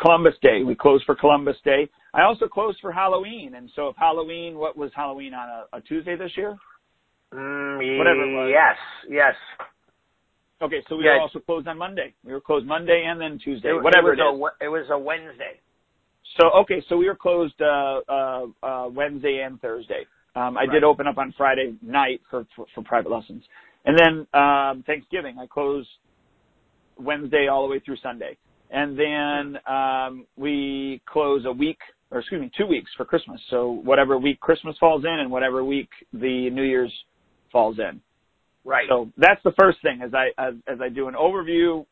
Columbus 0.01 0.33
Day. 0.41 0.63
We 0.63 0.75
close 0.75 1.01
for 1.05 1.15
Columbus 1.15 1.55
Day. 1.63 1.87
I 2.13 2.23
also 2.23 2.47
closed 2.47 2.79
for 2.81 2.91
Halloween. 2.91 3.55
And 3.55 3.69
so 3.75 3.87
if 3.87 3.95
Halloween, 3.95 4.57
what 4.57 4.75
was 4.75 4.91
Halloween 4.95 5.33
on 5.33 5.47
a, 5.47 5.77
a 5.77 5.81
Tuesday 5.81 6.17
this 6.17 6.31
year? 6.35 6.57
Mm, 7.37 7.97
Whatever. 7.97 8.49
Yes, 8.49 8.77
yes. 9.09 9.35
Okay, 10.61 10.83
so 10.89 10.95
we 10.95 11.03
were 11.03 11.19
also 11.19 11.39
closed 11.39 11.67
on 11.67 11.77
Monday. 11.77 12.13
We 12.23 12.31
were 12.31 12.41
closed 12.41 12.65
Monday 12.65 13.05
and 13.07 13.21
then 13.21 13.37
Tuesday, 13.37 13.69
it, 13.69 13.83
whatever 13.83 14.13
it, 14.13 14.19
was 14.19 14.51
it. 14.59 14.63
A, 14.63 14.65
it 14.65 14.69
was 14.69 14.87
a 14.89 14.97
Wednesday. 14.97 15.59
So 16.39 16.49
okay, 16.61 16.83
so 16.89 16.97
we 16.97 17.07
were 17.07 17.15
closed 17.15 17.61
uh, 17.61 17.99
uh, 18.09 18.45
uh, 18.63 18.89
Wednesday 18.89 19.43
and 19.45 19.61
Thursday. 19.61 20.05
Um, 20.35 20.57
I 20.57 20.61
right. 20.61 20.71
did 20.71 20.83
open 20.83 21.05
up 21.05 21.17
on 21.17 21.33
Friday 21.37 21.75
night 21.81 22.21
for, 22.29 22.45
for, 22.55 22.65
for 22.73 22.83
private 22.83 23.11
lessons, 23.11 23.43
and 23.85 23.97
then 23.97 24.39
um, 24.39 24.83
Thanksgiving 24.87 25.37
I 25.39 25.45
closed 25.45 25.89
Wednesday 26.99 27.47
all 27.47 27.67
the 27.67 27.71
way 27.71 27.79
through 27.79 27.97
Sunday 28.01 28.37
and 28.69 28.97
then 28.97 29.59
um, 29.67 30.25
we 30.35 31.01
close 31.05 31.45
a 31.45 31.51
week 31.51 31.79
or 32.11 32.19
excuse 32.19 32.41
me 32.41 32.51
two 32.57 32.65
weeks 32.65 32.91
for 32.97 33.05
christmas 33.05 33.39
so 33.49 33.81
whatever 33.83 34.17
week 34.17 34.39
christmas 34.39 34.75
falls 34.79 35.03
in 35.03 35.19
and 35.19 35.31
whatever 35.31 35.63
week 35.63 35.89
the 36.13 36.49
new 36.49 36.63
year's 36.63 36.93
falls 37.51 37.77
in 37.79 37.99
right 38.63 38.87
so 38.89 39.09
that's 39.17 39.41
the 39.43 39.53
first 39.59 39.81
thing 39.81 40.01
as 40.03 40.11
i 40.13 40.27
as, 40.37 40.53
as 40.67 40.79
i 40.81 40.89
do 40.89 41.07
an 41.07 41.13
overview 41.13 41.85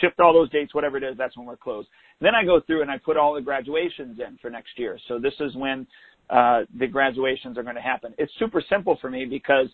shift 0.00 0.18
all 0.20 0.32
those 0.32 0.50
dates 0.50 0.74
whatever 0.74 0.96
it 0.96 1.02
is 1.02 1.16
that's 1.16 1.36
when 1.36 1.46
we're 1.46 1.56
closed 1.56 1.88
then 2.20 2.34
i 2.34 2.44
go 2.44 2.60
through 2.66 2.82
and 2.82 2.90
i 2.90 2.98
put 2.98 3.16
all 3.16 3.34
the 3.34 3.40
graduations 3.40 4.18
in 4.18 4.36
for 4.38 4.50
next 4.50 4.78
year 4.78 4.98
so 5.08 5.18
this 5.18 5.34
is 5.40 5.54
when 5.56 5.86
uh, 6.30 6.60
the 6.78 6.86
graduations 6.86 7.58
are 7.58 7.62
going 7.62 7.74
to 7.74 7.82
happen 7.82 8.14
it's 8.18 8.32
super 8.38 8.62
simple 8.68 8.96
for 9.00 9.10
me 9.10 9.24
because 9.24 9.66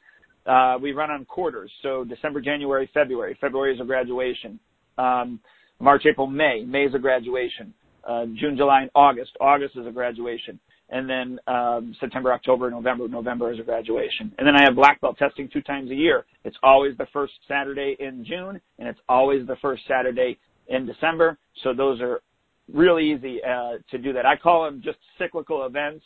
uh, 0.46 0.76
we 0.80 0.92
run 0.92 1.10
on 1.10 1.24
quarters 1.24 1.70
so 1.82 2.04
december 2.04 2.40
january 2.40 2.90
february 2.92 3.36
february 3.40 3.74
is 3.74 3.80
a 3.80 3.84
graduation 3.84 4.58
um, 4.98 5.40
March, 5.80 6.04
April, 6.06 6.26
May. 6.26 6.64
May 6.66 6.84
is 6.84 6.94
a 6.94 6.98
graduation. 6.98 7.72
Uh, 8.06 8.26
June, 8.34 8.56
July, 8.56 8.82
and 8.82 8.90
August. 8.94 9.32
August 9.40 9.76
is 9.76 9.86
a 9.86 9.90
graduation. 9.90 10.58
And 10.90 11.08
then 11.08 11.38
um, 11.46 11.94
September, 12.00 12.32
October, 12.32 12.70
November. 12.70 13.08
November 13.08 13.52
is 13.52 13.60
a 13.60 13.62
graduation. 13.62 14.32
And 14.38 14.46
then 14.46 14.56
I 14.56 14.62
have 14.62 14.74
black 14.74 15.00
belt 15.00 15.18
testing 15.18 15.48
two 15.52 15.60
times 15.60 15.90
a 15.90 15.94
year. 15.94 16.24
It's 16.44 16.56
always 16.62 16.96
the 16.96 17.06
first 17.12 17.34
Saturday 17.46 17.96
in 18.00 18.24
June, 18.24 18.60
and 18.78 18.88
it's 18.88 19.00
always 19.08 19.46
the 19.46 19.56
first 19.56 19.82
Saturday 19.86 20.38
in 20.68 20.86
December. 20.86 21.36
So 21.62 21.74
those 21.74 22.00
are 22.00 22.20
really 22.72 23.12
easy 23.12 23.40
uh, 23.44 23.78
to 23.90 23.98
do 23.98 24.12
that. 24.12 24.26
I 24.26 24.36
call 24.36 24.64
them 24.64 24.80
just 24.82 24.98
cyclical 25.18 25.66
events. 25.66 26.04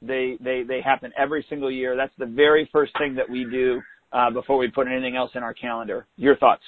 They 0.00 0.36
they 0.42 0.62
they 0.66 0.80
happen 0.80 1.12
every 1.16 1.46
single 1.48 1.70
year. 1.70 1.96
That's 1.96 2.12
the 2.18 2.26
very 2.26 2.68
first 2.72 2.92
thing 2.98 3.14
that 3.14 3.28
we 3.28 3.44
do 3.44 3.80
uh, 4.12 4.30
before 4.30 4.58
we 4.58 4.68
put 4.68 4.88
anything 4.88 5.16
else 5.16 5.30
in 5.34 5.42
our 5.42 5.54
calendar. 5.54 6.06
Your 6.16 6.36
thoughts? 6.36 6.62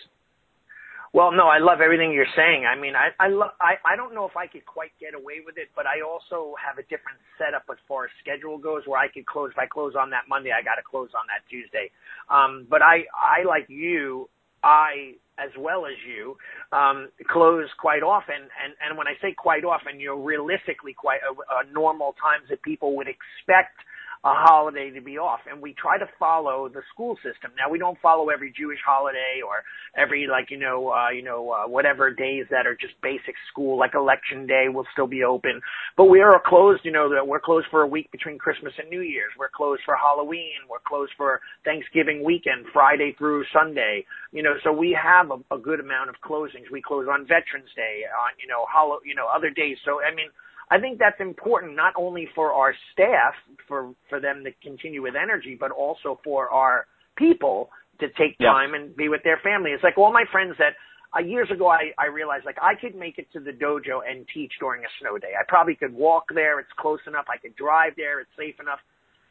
Well, 1.15 1.33
no, 1.33 1.49
I 1.49 1.61
love 1.61 1.81
everything 1.81 2.13
you're 2.13 2.29
saying. 2.37 2.67
I 2.67 2.77
mean, 2.79 2.95
I 2.97 3.15
I 3.23 3.29
love 3.31 3.53
I 3.63 3.81
I 3.87 3.97
don't 3.97 4.15
know 4.15 4.27
if 4.27 4.37
I 4.37 4.49
could 4.49 4.67
quite 4.67 4.93
get 5.01 5.15
away 5.15 5.41
with 5.47 5.57
it, 5.59 5.71
but 5.77 5.87
I 5.87 6.03
also 6.05 6.55
have 6.61 6.79
a 6.79 6.85
different 6.85 7.23
setup 7.39 7.65
as 7.73 7.79
far 7.89 8.07
as 8.07 8.13
schedule 8.21 8.59
goes, 8.59 8.83
where 8.87 9.01
I 9.01 9.09
could 9.09 9.25
close. 9.27 9.53
If 9.53 9.59
I 9.59 9.67
close 9.67 9.95
on 9.97 10.11
that 10.11 10.29
Monday, 10.29 10.51
I 10.53 10.61
got 10.63 10.77
to 10.77 10.85
close 10.85 11.11
on 11.17 11.25
that 11.33 11.47
Tuesday. 11.49 11.93
Um, 12.29 12.67
but 12.69 12.83
I 12.83 13.07
I 13.17 13.49
like 13.49 13.71
you, 13.71 14.29
I 14.65 15.15
as 15.39 15.51
well 15.59 15.87
as 15.87 15.97
you 16.05 16.37
um, 16.77 17.09
close 17.31 17.71
quite 17.81 18.03
often, 18.05 18.51
and 18.61 18.77
and 18.85 18.99
when 18.99 19.09
I 19.09 19.15
say 19.23 19.33
quite 19.39 19.65
often, 19.65 20.01
you're 20.01 20.21
realistically 20.21 20.93
quite 20.99 21.25
a, 21.25 21.33
a 21.33 21.73
normal 21.73 22.19
times 22.21 22.51
that 22.51 22.61
people 22.63 22.97
would 22.99 23.09
expect 23.09 23.79
a 24.25 24.33
holiday 24.33 24.91
to 24.91 25.03
be 25.03 25.19
off 25.19 25.41
and 25.51 25.61
we 25.61 25.75
try 25.75 25.99
to 25.99 26.09
follow 26.19 26.69
the 26.73 26.81
school 26.93 27.15
system. 27.17 27.53
Now 27.61 27.71
we 27.71 27.79
don't 27.79 27.99
follow 28.01 28.31
every 28.31 28.53
jewish 28.57 28.79
holiday 28.85 29.45
or 29.45 29.61
every 30.01 30.27
like 30.27 30.51
you 30.51 30.59
know 30.59 30.89
uh 30.89 31.11
you 31.11 31.23
know 31.23 31.51
uh, 31.51 31.69
whatever 31.69 32.11
days 32.11 32.47
that 32.51 32.67
are 32.67 32.75
just 32.75 32.95
basic 33.03 33.37
school 33.53 33.79
like 33.79 33.95
election 33.95 34.47
day 34.47 34.67
will 34.73 34.87
still 34.93 35.07
be 35.07 35.25
open. 35.25 35.61
But 35.97 36.07
we 36.07 36.21
are 36.21 36.41
closed 36.41 36.81
you 36.85 36.93
know 36.93 37.11
that 37.13 37.27
we're 37.29 37.41
closed 37.41 37.67
for 37.71 37.83
a 37.83 37.87
week 37.87 38.11
between 38.13 38.39
christmas 38.39 38.73
and 38.79 38.89
new 38.89 39.03
year's. 39.03 39.33
We're 39.39 39.53
closed 39.55 39.83
for 39.85 39.95
halloween. 39.95 40.65
We're 40.71 40.85
closed 40.89 41.13
for 41.19 41.41
thanksgiving 41.65 42.25
weekend 42.25 42.65
friday 42.73 43.15
through 43.19 43.45
sunday. 43.53 44.07
You 44.33 44.43
know 44.43 44.55
so 44.65 44.73
we 44.73 44.97
have 44.97 45.31
a, 45.33 45.55
a 45.55 45.59
good 45.59 45.81
amount 45.81 46.09
of 46.09 46.17
closings. 46.25 46.73
We 46.73 46.81
close 46.81 47.07
on 47.13 47.29
veterans 47.29 47.69
day 47.77 48.09
on 48.09 48.33
you 48.41 48.49
know 48.49 48.65
hollow 48.73 49.01
you 49.05 49.15
know 49.15 49.29
other 49.29 49.51
days. 49.51 49.77
So 49.85 50.01
i 50.01 50.15
mean 50.15 50.33
I 50.71 50.79
think 50.81 50.99
that's 50.99 51.21
important 51.21 51.77
not 51.77 51.95
only 51.97 52.29
for 52.35 52.53
our 52.53 52.75
staff 52.93 53.35
for 53.69 53.95
for 54.09 54.21
them 54.21 54.45
to 54.45 54.51
continue 54.63 55.03
with 55.03 55.15
energy, 55.17 55.57
but 55.59 55.71
also 55.71 56.21
for 56.25 56.49
our 56.51 56.87
people 57.17 57.71
to 58.01 58.09
take 58.09 58.37
Yeah. 58.39 58.53
time 58.53 58.75
and 58.75 58.97
be 58.97 59.09
with 59.09 59.23
their 59.23 59.39
family. 59.39 59.71
It's 59.73 59.85
like 59.85 59.99
all 59.99 60.13
my 60.13 60.25
friends 60.33 60.57
that 60.59 60.75
uh, 61.17 61.21
years 61.21 61.49
ago 61.51 61.69
I, 61.69 61.93
I 61.99 62.07
realized 62.07 62.45
like 62.45 62.59
I 62.61 62.75
could 62.75 62.95
make 62.95 63.19
it 63.19 63.31
to 63.35 63.41
the 63.41 63.53
dojo 63.53 64.01
and 64.09 64.27
teach 64.35 64.53
during 64.59 64.83
a 64.85 64.89
snow 65.01 65.19
day. 65.19 65.33
I 65.39 65.45
probably 65.47 65.77
could 65.77 65.95
walk 65.95 66.25
there. 66.35 66.59
It's 66.59 66.73
close 66.79 67.01
enough. 67.07 67.27
I 67.29 67.37
could 67.37 67.55
drive 67.57 67.93
there. 67.97 68.21
It's 68.21 68.35
safe 68.37 68.59
enough. 68.59 68.81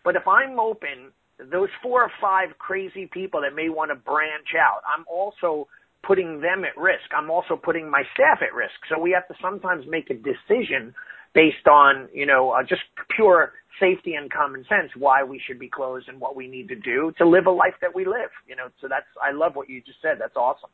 But 0.05 0.15
if 0.15 0.27
I'm 0.27 0.59
open, 0.59 1.11
those 1.51 1.69
four 1.81 2.03
or 2.03 2.11
five 2.21 2.57
crazy 2.57 3.09
people 3.11 3.41
that 3.41 3.55
may 3.55 3.69
want 3.69 3.91
to 3.91 3.95
branch 3.95 4.55
out, 4.57 4.81
I'm 4.87 5.03
also 5.11 5.67
putting 6.03 6.41
them 6.41 6.63
at 6.63 6.77
risk. 6.79 7.07
I'm 7.15 7.31
also 7.31 7.55
putting 7.55 7.89
my 7.89 8.03
staff 8.13 8.39
at 8.41 8.53
risk. 8.53 8.75
So 8.89 8.99
we 8.99 9.11
have 9.11 9.27
to 9.29 9.35
sometimes 9.41 9.85
make 9.87 10.09
a 10.09 10.13
decision 10.15 10.93
based 11.33 11.67
on, 11.67 12.07
you 12.13 12.25
know, 12.25 12.51
uh, 12.51 12.63
just 12.63 12.81
pure 13.15 13.53
safety 13.79 14.13
and 14.13 14.31
common 14.31 14.63
sense 14.69 14.91
why 14.97 15.23
we 15.23 15.41
should 15.45 15.59
be 15.59 15.67
closed 15.67 16.07
and 16.07 16.19
what 16.19 16.35
we 16.35 16.47
need 16.47 16.67
to 16.69 16.75
do 16.75 17.11
to 17.17 17.27
live 17.27 17.47
a 17.47 17.51
life 17.51 17.73
that 17.81 17.93
we 17.93 18.05
live, 18.05 18.29
you 18.47 18.55
know. 18.55 18.67
So 18.81 18.87
that's 18.87 19.05
I 19.21 19.31
love 19.31 19.55
what 19.55 19.69
you 19.69 19.81
just 19.81 20.01
said. 20.01 20.17
That's 20.19 20.35
awesome. 20.35 20.69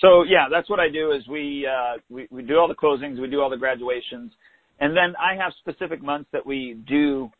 So 0.00 0.22
yeah, 0.22 0.46
that's 0.50 0.70
what 0.70 0.80
I 0.80 0.88
do 0.88 1.12
is 1.12 1.26
we, 1.28 1.66
uh, 1.66 1.98
we, 2.08 2.28
we 2.30 2.42
do 2.42 2.56
all 2.58 2.68
the 2.68 2.74
closings, 2.74 3.20
we 3.20 3.28
do 3.28 3.40
all 3.40 3.50
the 3.50 3.56
graduations, 3.56 4.32
and 4.80 4.96
then 4.96 5.14
I 5.18 5.34
have 5.42 5.52
specific 5.58 6.02
months 6.02 6.28
that 6.32 6.44
we 6.46 6.78
do 6.86 7.30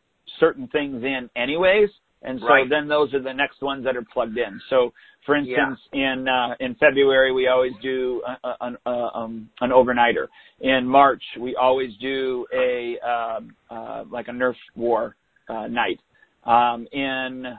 certain 0.40 0.66
things 0.68 1.04
in 1.04 1.30
anyways. 1.36 1.88
And 2.22 2.40
so 2.40 2.46
Right. 2.46 2.68
then 2.68 2.88
those 2.88 3.14
are 3.14 3.20
the 3.20 3.32
next 3.32 3.62
ones 3.62 3.84
that 3.84 3.96
are 3.96 4.02
plugged 4.02 4.38
in. 4.38 4.60
So 4.68 4.92
for 5.24 5.36
instance, 5.36 5.78
in, 5.92 6.26
uh, 6.26 6.56
in 6.58 6.74
February, 6.76 7.32
we 7.32 7.48
always 7.48 7.74
do 7.82 8.22
a, 8.26 8.48
a, 8.48 8.56
an, 8.62 8.76
uh, 8.86 9.10
um, 9.14 9.50
an 9.60 9.70
overnighter. 9.70 10.26
In 10.60 10.86
March, 10.86 11.22
we 11.38 11.54
always 11.56 11.94
do 11.98 12.46
a, 12.52 12.98
um 13.00 13.54
uh, 13.70 14.04
like 14.10 14.28
a 14.28 14.32
Nerf 14.32 14.56
war, 14.74 15.16
uh, 15.48 15.66
night. 15.66 16.00
Um, 16.44 16.86
in 16.92 17.58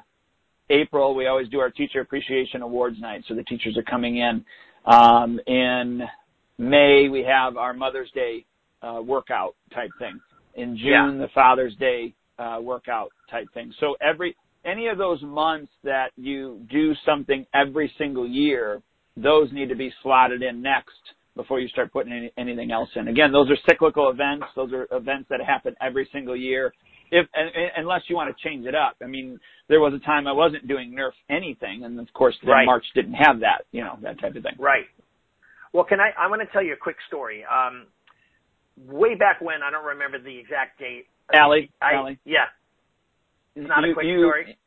April, 0.69 1.15
we 1.15 1.27
always 1.27 1.47
do 1.49 1.59
our 1.59 1.69
teacher 1.69 2.01
appreciation 2.01 2.61
awards 2.61 2.99
night. 2.99 3.23
So 3.27 3.35
the 3.35 3.43
teachers 3.43 3.77
are 3.77 3.83
coming 3.83 4.17
in. 4.17 4.43
Um, 4.85 5.39
in 5.47 6.01
May, 6.57 7.07
we 7.09 7.23
have 7.23 7.57
our 7.57 7.73
Mother's 7.73 8.11
Day 8.11 8.45
uh, 8.81 9.01
workout 9.03 9.55
type 9.73 9.91
thing. 9.99 10.19
In 10.55 10.77
June, 10.77 11.19
the 11.19 11.29
Father's 11.33 11.75
Day 11.75 12.13
uh, 12.37 12.59
workout 12.61 13.11
type 13.29 13.47
thing. 13.53 13.73
Any 14.65 14.87
of 14.87 14.97
those 14.97 15.21
months 15.21 15.71
that 15.83 16.11
you 16.17 16.65
do 16.69 16.93
something 17.05 17.45
every 17.53 17.91
single 17.97 18.27
year, 18.27 18.81
those 19.15 19.51
need 19.51 19.69
to 19.69 19.75
be 19.75 19.91
slotted 20.03 20.41
in 20.43 20.61
next 20.61 20.91
before 21.35 21.59
you 21.59 21.67
start 21.69 21.93
putting 21.93 22.11
any, 22.11 22.31
anything 22.37 22.71
else 22.71 22.89
in. 22.95 23.07
Again, 23.07 23.31
those 23.31 23.49
are 23.49 23.57
cyclical 23.69 24.09
events. 24.09 24.45
Those 24.55 24.73
are 24.73 24.87
events 24.91 25.27
that 25.29 25.39
happen 25.41 25.75
every 25.81 26.09
single 26.11 26.35
year. 26.35 26.73
If 27.11 27.25
and, 27.33 27.47
and- 27.55 27.71
unless 27.77 28.01
you 28.07 28.15
want 28.15 28.35
to 28.35 28.43
change 28.47 28.65
it 28.65 28.75
up. 28.75 28.95
I 29.01 29.07
mean, 29.07 29.39
there 29.69 29.79
was 29.79 29.93
a 29.93 29.99
time 30.05 30.27
I 30.27 30.33
wasn't 30.33 30.67
doing 30.67 30.91
Nerf 30.91 31.11
anything, 31.29 31.85
and 31.85 31.99
of 31.99 32.11
course, 32.13 32.35
then 32.43 32.51
Right. 32.51 32.65
March 32.65 32.85
didn't 32.93 33.13
have 33.13 33.39
that. 33.39 33.65
You 33.71 33.83
know, 33.83 33.97
that 34.01 34.19
type 34.19 34.35
of 34.35 34.43
thing. 34.43 34.55
Right. 34.59 34.85
Well, 35.71 35.85
can 35.85 35.99
I? 35.99 36.11
I 36.19 36.27
want 36.27 36.41
to 36.41 36.47
tell 36.51 36.63
you 36.63 36.73
a 36.73 36.77
quick 36.77 36.97
story. 37.07 37.43
Um, 37.45 37.87
way 38.87 39.15
back 39.15 39.39
when, 39.41 39.61
I 39.63 39.71
don't 39.71 39.85
remember 39.85 40.19
the 40.19 40.37
exact 40.37 40.79
date. 40.79 41.05
Allie, 41.33 41.71
I, 41.81 41.93
Allie, 41.93 42.19
yeah, 42.25 42.45
it's 43.59 43.69
not 43.69 43.83
you- 43.83 43.91
a 43.91 43.93
quick 43.93 44.05
you- 44.07 44.19
story. 44.21 44.57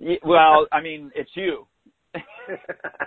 y- 0.00 0.18
well, 0.24 0.66
I 0.72 0.80
mean, 0.80 1.10
it's 1.14 1.30
you. 1.34 1.66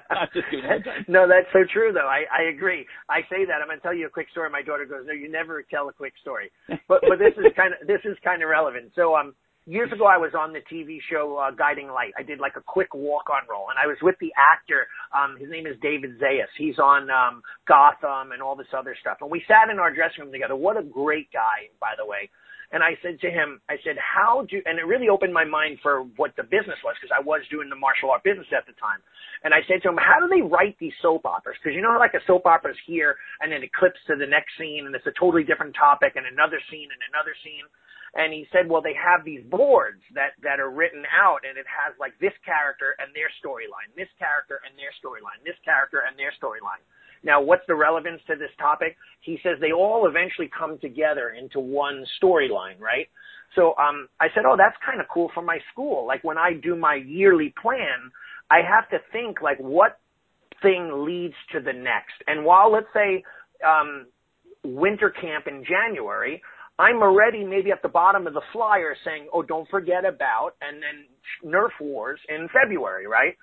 Not 0.09 0.33
just 0.33 0.47
you 0.51 0.59
a 0.59 0.61
hard 0.63 0.83
time. 0.83 1.05
no, 1.07 1.27
that's 1.27 1.45
so 1.53 1.59
true 1.71 1.91
though. 1.93 2.07
I, 2.09 2.25
I 2.33 2.49
agree. 2.49 2.87
I 3.09 3.21
say 3.29 3.45
that. 3.45 3.61
I'm 3.61 3.67
gonna 3.67 3.79
tell 3.81 3.93
you 3.93 4.07
a 4.07 4.09
quick 4.09 4.29
story. 4.31 4.49
My 4.49 4.63
daughter 4.63 4.85
goes, 4.85 5.03
No, 5.05 5.13
you 5.13 5.29
never 5.29 5.61
tell 5.61 5.89
a 5.89 5.93
quick 5.93 6.13
story. 6.21 6.51
But 6.87 7.01
but 7.07 7.19
this 7.19 7.33
is 7.37 7.45
kind 7.55 7.73
of 7.79 7.85
this 7.87 8.01
is 8.05 8.17
kind 8.23 8.41
of 8.41 8.49
relevant. 8.49 8.93
So 8.95 9.15
um 9.15 9.35
years 9.67 9.91
ago 9.91 10.05
I 10.05 10.17
was 10.17 10.31
on 10.37 10.53
the 10.53 10.61
TV 10.71 10.97
show 11.11 11.37
uh, 11.37 11.51
Guiding 11.51 11.89
Light. 11.89 12.13
I 12.17 12.23
did 12.23 12.39
like 12.39 12.53
a 12.55 12.61
quick 12.65 12.93
walk 12.95 13.29
on 13.29 13.45
role 13.49 13.67
and 13.69 13.77
I 13.77 13.85
was 13.85 13.97
with 14.01 14.15
the 14.19 14.31
actor. 14.39 14.87
Um 15.13 15.37
his 15.37 15.49
name 15.51 15.67
is 15.67 15.75
David 15.81 16.17
Zayas. 16.19 16.49
He's 16.57 16.79
on 16.79 17.09
um 17.11 17.43
Gotham 17.67 18.31
and 18.31 18.41
all 18.41 18.55
this 18.55 18.73
other 18.75 18.95
stuff. 18.99 19.17
And 19.21 19.29
we 19.29 19.43
sat 19.47 19.69
in 19.69 19.77
our 19.77 19.93
dressing 19.93 20.23
room 20.23 20.31
together. 20.31 20.55
What 20.55 20.77
a 20.77 20.83
great 20.83 21.29
guy, 21.31 21.69
by 21.79 21.93
the 21.97 22.05
way. 22.07 22.29
And 22.71 22.81
I 22.81 22.97
said 23.01 23.21
to 23.21 23.29
him, 23.29 23.61
I 23.69 23.77
said, 23.85 23.97
how 24.01 24.45
do, 24.49 24.61
and 24.65 24.79
it 24.79 24.85
really 24.89 25.09
opened 25.09 25.33
my 25.33 25.45
mind 25.45 25.77
for 25.85 26.03
what 26.17 26.33
the 26.35 26.43
business 26.43 26.81
was 26.81 26.97
because 26.97 27.13
I 27.13 27.21
was 27.21 27.45
doing 27.53 27.69
the 27.69 27.77
martial 27.77 28.09
art 28.09 28.25
business 28.25 28.49
at 28.49 28.65
the 28.65 28.73
time. 28.81 28.99
And 29.45 29.53
I 29.53 29.61
said 29.69 29.85
to 29.85 29.89
him, 29.93 29.99
how 30.01 30.17
do 30.17 30.27
they 30.27 30.41
write 30.41 30.75
these 30.81 30.95
soap 31.01 31.25
operas? 31.29 31.57
Because 31.61 31.77
you 31.77 31.81
know 31.85 31.93
how 31.93 32.01
like 32.01 32.17
a 32.17 32.25
soap 32.25 32.45
opera 32.49 32.73
is 32.73 32.81
here 32.89 33.15
and 33.41 33.51
then 33.53 33.61
it 33.61 33.69
clips 33.73 34.01
to 34.09 34.17
the 34.17 34.25
next 34.25 34.57
scene 34.57 34.89
and 34.89 34.93
it's 34.97 35.05
a 35.05 35.13
totally 35.19 35.45
different 35.45 35.77
topic 35.77 36.17
and 36.17 36.25
another 36.25 36.57
scene 36.73 36.89
and 36.89 37.01
another 37.13 37.37
scene. 37.45 37.65
And 38.15 38.31
he 38.31 38.47
said, 38.49 38.71
well, 38.71 38.81
they 38.81 38.95
have 38.95 39.27
these 39.27 39.43
boards 39.43 39.99
that, 40.15 40.39
that 40.39 40.63
are 40.63 40.71
written 40.71 41.03
out 41.11 41.43
and 41.43 41.59
it 41.59 41.67
has 41.67 41.93
like 41.99 42.15
this 42.23 42.33
character 42.47 42.95
and 42.97 43.11
their 43.11 43.27
storyline, 43.43 43.91
this 43.93 44.09
character 44.17 44.63
and 44.63 44.73
their 44.79 44.95
storyline, 45.03 45.37
this 45.43 45.59
character 45.67 46.07
and 46.07 46.15
their 46.15 46.31
storyline. 46.39 46.81
Now, 47.25 47.41
what's 47.41 47.63
the 47.67 47.75
relevance 47.75 48.21
to 48.27 48.35
this 48.35 48.51
topic? 48.59 48.95
He 49.21 49.39
says 49.43 49.57
they 49.59 49.71
all 49.71 50.07
eventually 50.07 50.49
come 50.57 50.77
together 50.79 51.29
into 51.37 51.59
one 51.59 52.05
storyline, 52.21 52.79
right? 52.79 53.07
So 53.55 53.73
um, 53.77 54.07
I 54.21 54.27
said, 54.33 54.43
oh, 54.47 54.55
that's 54.57 54.75
kind 54.85 55.01
of 55.01 55.07
cool 55.11 55.31
for 55.33 55.41
my 55.41 55.59
school. 55.73 56.05
Like 56.05 56.23
when 56.23 56.37
I 56.37 56.51
do 56.61 56.75
my 56.75 56.95
yearly 56.95 57.53
plan, 57.61 58.11
I 58.51 58.57
have 58.57 58.87
to 58.89 58.97
think 59.11 59.41
like 59.41 59.57
what 59.57 59.99
thing 60.61 61.05
leads 61.05 61.35
to 61.53 61.59
the 61.59 61.73
next. 61.73 62.15
And 62.27 62.45
while 62.45 62.71
let's 62.71 62.87
say 62.93 63.23
um, 63.65 64.05
winter 64.63 65.09
camp 65.09 65.47
in 65.47 65.63
January, 65.63 66.41
I'm 66.77 67.01
already 67.01 67.43
maybe 67.43 67.71
at 67.71 67.81
the 67.81 67.89
bottom 67.89 68.27
of 68.27 68.33
the 68.33 68.41
flyer 68.51 68.95
saying, 69.05 69.29
oh, 69.33 69.41
don't 69.41 69.69
forget 69.69 70.05
about, 70.05 70.51
and 70.61 70.81
then 70.83 71.51
Nerf 71.51 71.69
Wars 71.79 72.19
in 72.27 72.49
February, 72.53 73.07
right? 73.07 73.35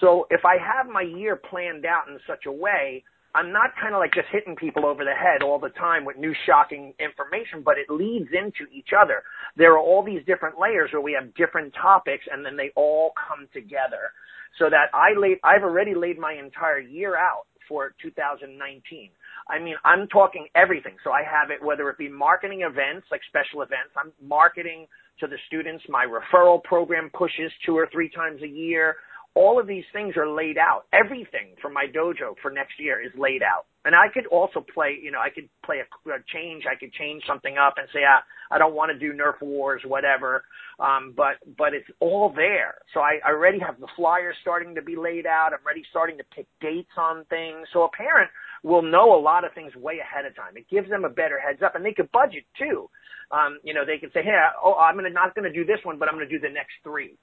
So 0.00 0.26
if 0.30 0.40
I 0.44 0.56
have 0.58 0.92
my 0.92 1.02
year 1.02 1.36
planned 1.36 1.86
out 1.86 2.08
in 2.08 2.18
such 2.26 2.46
a 2.46 2.52
way, 2.52 3.04
I'm 3.34 3.52
not 3.52 3.70
kind 3.80 3.94
of 3.94 4.00
like 4.00 4.12
just 4.12 4.28
hitting 4.32 4.56
people 4.56 4.84
over 4.86 5.04
the 5.04 5.14
head 5.14 5.42
all 5.42 5.58
the 5.58 5.70
time 5.70 6.04
with 6.04 6.16
new 6.16 6.34
shocking 6.46 6.94
information, 6.98 7.62
but 7.64 7.78
it 7.78 7.92
leads 7.92 8.28
into 8.32 8.70
each 8.72 8.90
other. 8.98 9.22
There 9.56 9.72
are 9.72 9.78
all 9.78 10.02
these 10.04 10.24
different 10.26 10.58
layers 10.58 10.90
where 10.92 11.02
we 11.02 11.12
have 11.12 11.34
different 11.34 11.74
topics 11.74 12.24
and 12.30 12.44
then 12.44 12.56
they 12.56 12.70
all 12.74 13.12
come 13.28 13.46
together 13.52 14.10
so 14.58 14.68
that 14.70 14.90
I 14.92 15.18
laid, 15.18 15.38
I've 15.44 15.62
already 15.62 15.94
laid 15.94 16.18
my 16.18 16.32
entire 16.34 16.80
year 16.80 17.16
out 17.16 17.46
for 17.68 17.94
2019. 18.02 19.10
I 19.48 19.58
mean, 19.58 19.76
I'm 19.84 20.08
talking 20.08 20.48
everything. 20.54 20.96
So 21.04 21.12
I 21.12 21.22
have 21.22 21.50
it, 21.50 21.64
whether 21.64 21.88
it 21.88 21.98
be 21.98 22.08
marketing 22.08 22.62
events, 22.62 23.06
like 23.10 23.20
special 23.28 23.62
events, 23.62 23.94
I'm 23.96 24.12
marketing 24.26 24.86
to 25.20 25.26
the 25.26 25.36
students. 25.46 25.84
My 25.88 26.06
referral 26.06 26.62
program 26.62 27.10
pushes 27.14 27.52
two 27.64 27.76
or 27.76 27.88
three 27.92 28.10
times 28.10 28.42
a 28.42 28.48
year. 28.48 28.96
All 29.34 29.60
of 29.60 29.66
these 29.66 29.84
things 29.92 30.16
are 30.16 30.28
laid 30.28 30.58
out. 30.58 30.84
Everything 30.92 31.54
from 31.62 31.72
my 31.72 31.86
dojo 31.86 32.34
for 32.42 32.50
next 32.50 32.78
year 32.78 33.00
is 33.00 33.12
laid 33.16 33.42
out. 33.42 33.66
And 33.84 33.94
I 33.94 34.12
could 34.12 34.26
also 34.26 34.60
play, 34.60 34.98
you 35.00 35.10
know, 35.10 35.20
I 35.20 35.30
could 35.30 35.48
play 35.64 35.78
a, 35.78 36.10
a 36.10 36.18
change. 36.34 36.64
I 36.70 36.74
could 36.74 36.92
change 36.92 37.22
something 37.26 37.56
up 37.56 37.74
and 37.78 37.88
say, 37.92 38.00
ah, 38.04 38.22
I 38.50 38.58
don't 38.58 38.74
want 38.74 38.92
to 38.92 38.98
do 38.98 39.16
Nerf 39.16 39.40
Wars, 39.40 39.82
whatever. 39.86 40.42
Um, 40.78 41.14
but, 41.16 41.38
but 41.56 41.72
it's 41.72 41.88
all 42.00 42.32
there. 42.34 42.74
So 42.92 43.00
I, 43.00 43.20
I 43.24 43.30
already 43.30 43.58
have 43.60 43.80
the 43.80 43.88
flyers 43.96 44.34
starting 44.42 44.74
to 44.74 44.82
be 44.82 44.96
laid 44.96 45.26
out. 45.26 45.52
I'm 45.54 45.64
already 45.64 45.84
starting 45.90 46.18
to 46.18 46.24
pick 46.34 46.46
dates 46.60 46.92
on 46.98 47.24
things. 47.30 47.68
So 47.72 47.84
a 47.84 47.90
parent 47.90 48.30
will 48.62 48.82
know 48.82 49.14
a 49.14 49.20
lot 49.20 49.44
of 49.44 49.54
things 49.54 49.74
way 49.76 49.98
ahead 50.00 50.26
of 50.26 50.36
time. 50.36 50.56
It 50.56 50.68
gives 50.68 50.90
them 50.90 51.04
a 51.04 51.08
better 51.08 51.38
heads 51.38 51.62
up 51.64 51.74
and 51.74 51.84
they 51.84 51.94
could 51.94 52.10
budget 52.12 52.44
too. 52.58 52.90
Um, 53.30 53.60
you 53.62 53.72
know, 53.72 53.86
they 53.86 53.98
could 53.98 54.12
say, 54.12 54.22
Hey, 54.22 54.36
oh, 54.62 54.74
I'm 54.74 54.98
to 54.98 55.08
not 55.08 55.34
going 55.34 55.50
to 55.50 55.52
do 55.52 55.64
this 55.64 55.78
one, 55.84 55.98
but 55.98 56.08
I'm 56.08 56.16
going 56.16 56.28
to 56.28 56.38
do 56.38 56.42
the 56.42 56.52
next 56.52 56.74
three. 56.82 57.16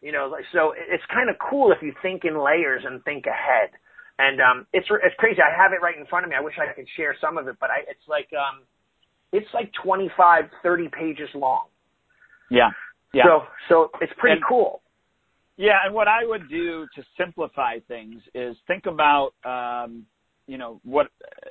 You 0.00 0.12
know, 0.12 0.28
like, 0.30 0.44
so 0.52 0.72
it's 0.76 1.02
kind 1.12 1.28
of 1.28 1.36
cool 1.50 1.72
if 1.72 1.82
you 1.82 1.92
think 2.02 2.24
in 2.24 2.38
layers 2.38 2.84
and 2.86 3.02
think 3.04 3.26
ahead. 3.26 3.70
And 4.18 4.40
um, 4.40 4.66
it's 4.72 4.86
it's 5.04 5.14
crazy. 5.18 5.40
I 5.42 5.54
have 5.60 5.72
it 5.72 5.82
right 5.82 5.96
in 5.96 6.06
front 6.06 6.24
of 6.24 6.30
me. 6.30 6.36
I 6.36 6.40
wish 6.40 6.54
I 6.58 6.72
could 6.72 6.86
share 6.96 7.16
some 7.20 7.38
of 7.38 7.46
it, 7.48 7.56
but 7.60 7.70
I, 7.70 7.80
it's 7.88 8.06
like 8.08 8.28
um, 8.32 8.62
it's 9.32 9.46
like 9.54 9.70
25, 9.82 10.44
30 10.62 10.88
pages 10.88 11.28
long. 11.34 11.66
Yeah. 12.50 12.70
Yeah. 13.14 13.24
So 13.24 13.42
so 13.68 13.90
it's 14.00 14.12
pretty 14.18 14.36
And- 14.38 14.44
cool. 14.48 14.82
Yeah, 15.60 15.74
and 15.84 15.92
what 15.92 16.06
I 16.06 16.24
would 16.24 16.48
do 16.48 16.86
to 16.94 17.02
simplify 17.16 17.80
things 17.88 18.22
is 18.32 18.56
think 18.68 18.86
about, 18.86 19.30
um, 19.44 20.06
you 20.46 20.56
know, 20.56 20.80
what 20.84 21.06
uh, 21.24 21.50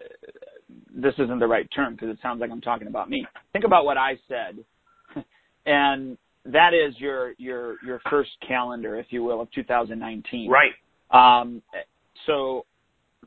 this 0.96 1.14
isn't 1.20 1.40
the 1.40 1.46
right 1.48 1.68
term 1.76 1.94
because 1.96 2.10
it 2.12 2.18
sounds 2.22 2.40
like 2.40 2.50
I'm 2.50 2.62
talking 2.62 2.88
about 2.88 3.10
me. 3.10 3.28
Think 3.52 3.66
about 3.66 3.84
what 3.84 3.98
I 3.98 4.14
said, 4.30 4.64
and 5.66 6.18
that 6.48 6.74
is 6.74 6.94
your 7.00 7.34
your 7.38 7.76
your 7.84 8.02
first 8.10 8.32
calendar, 8.48 8.98
if 8.98 9.08
you 9.10 9.24
will, 9.24 9.42
of 9.42 9.52
2019. 9.52 10.50
Right. 10.50 10.72
Um, 11.12 11.62
so 12.26 12.66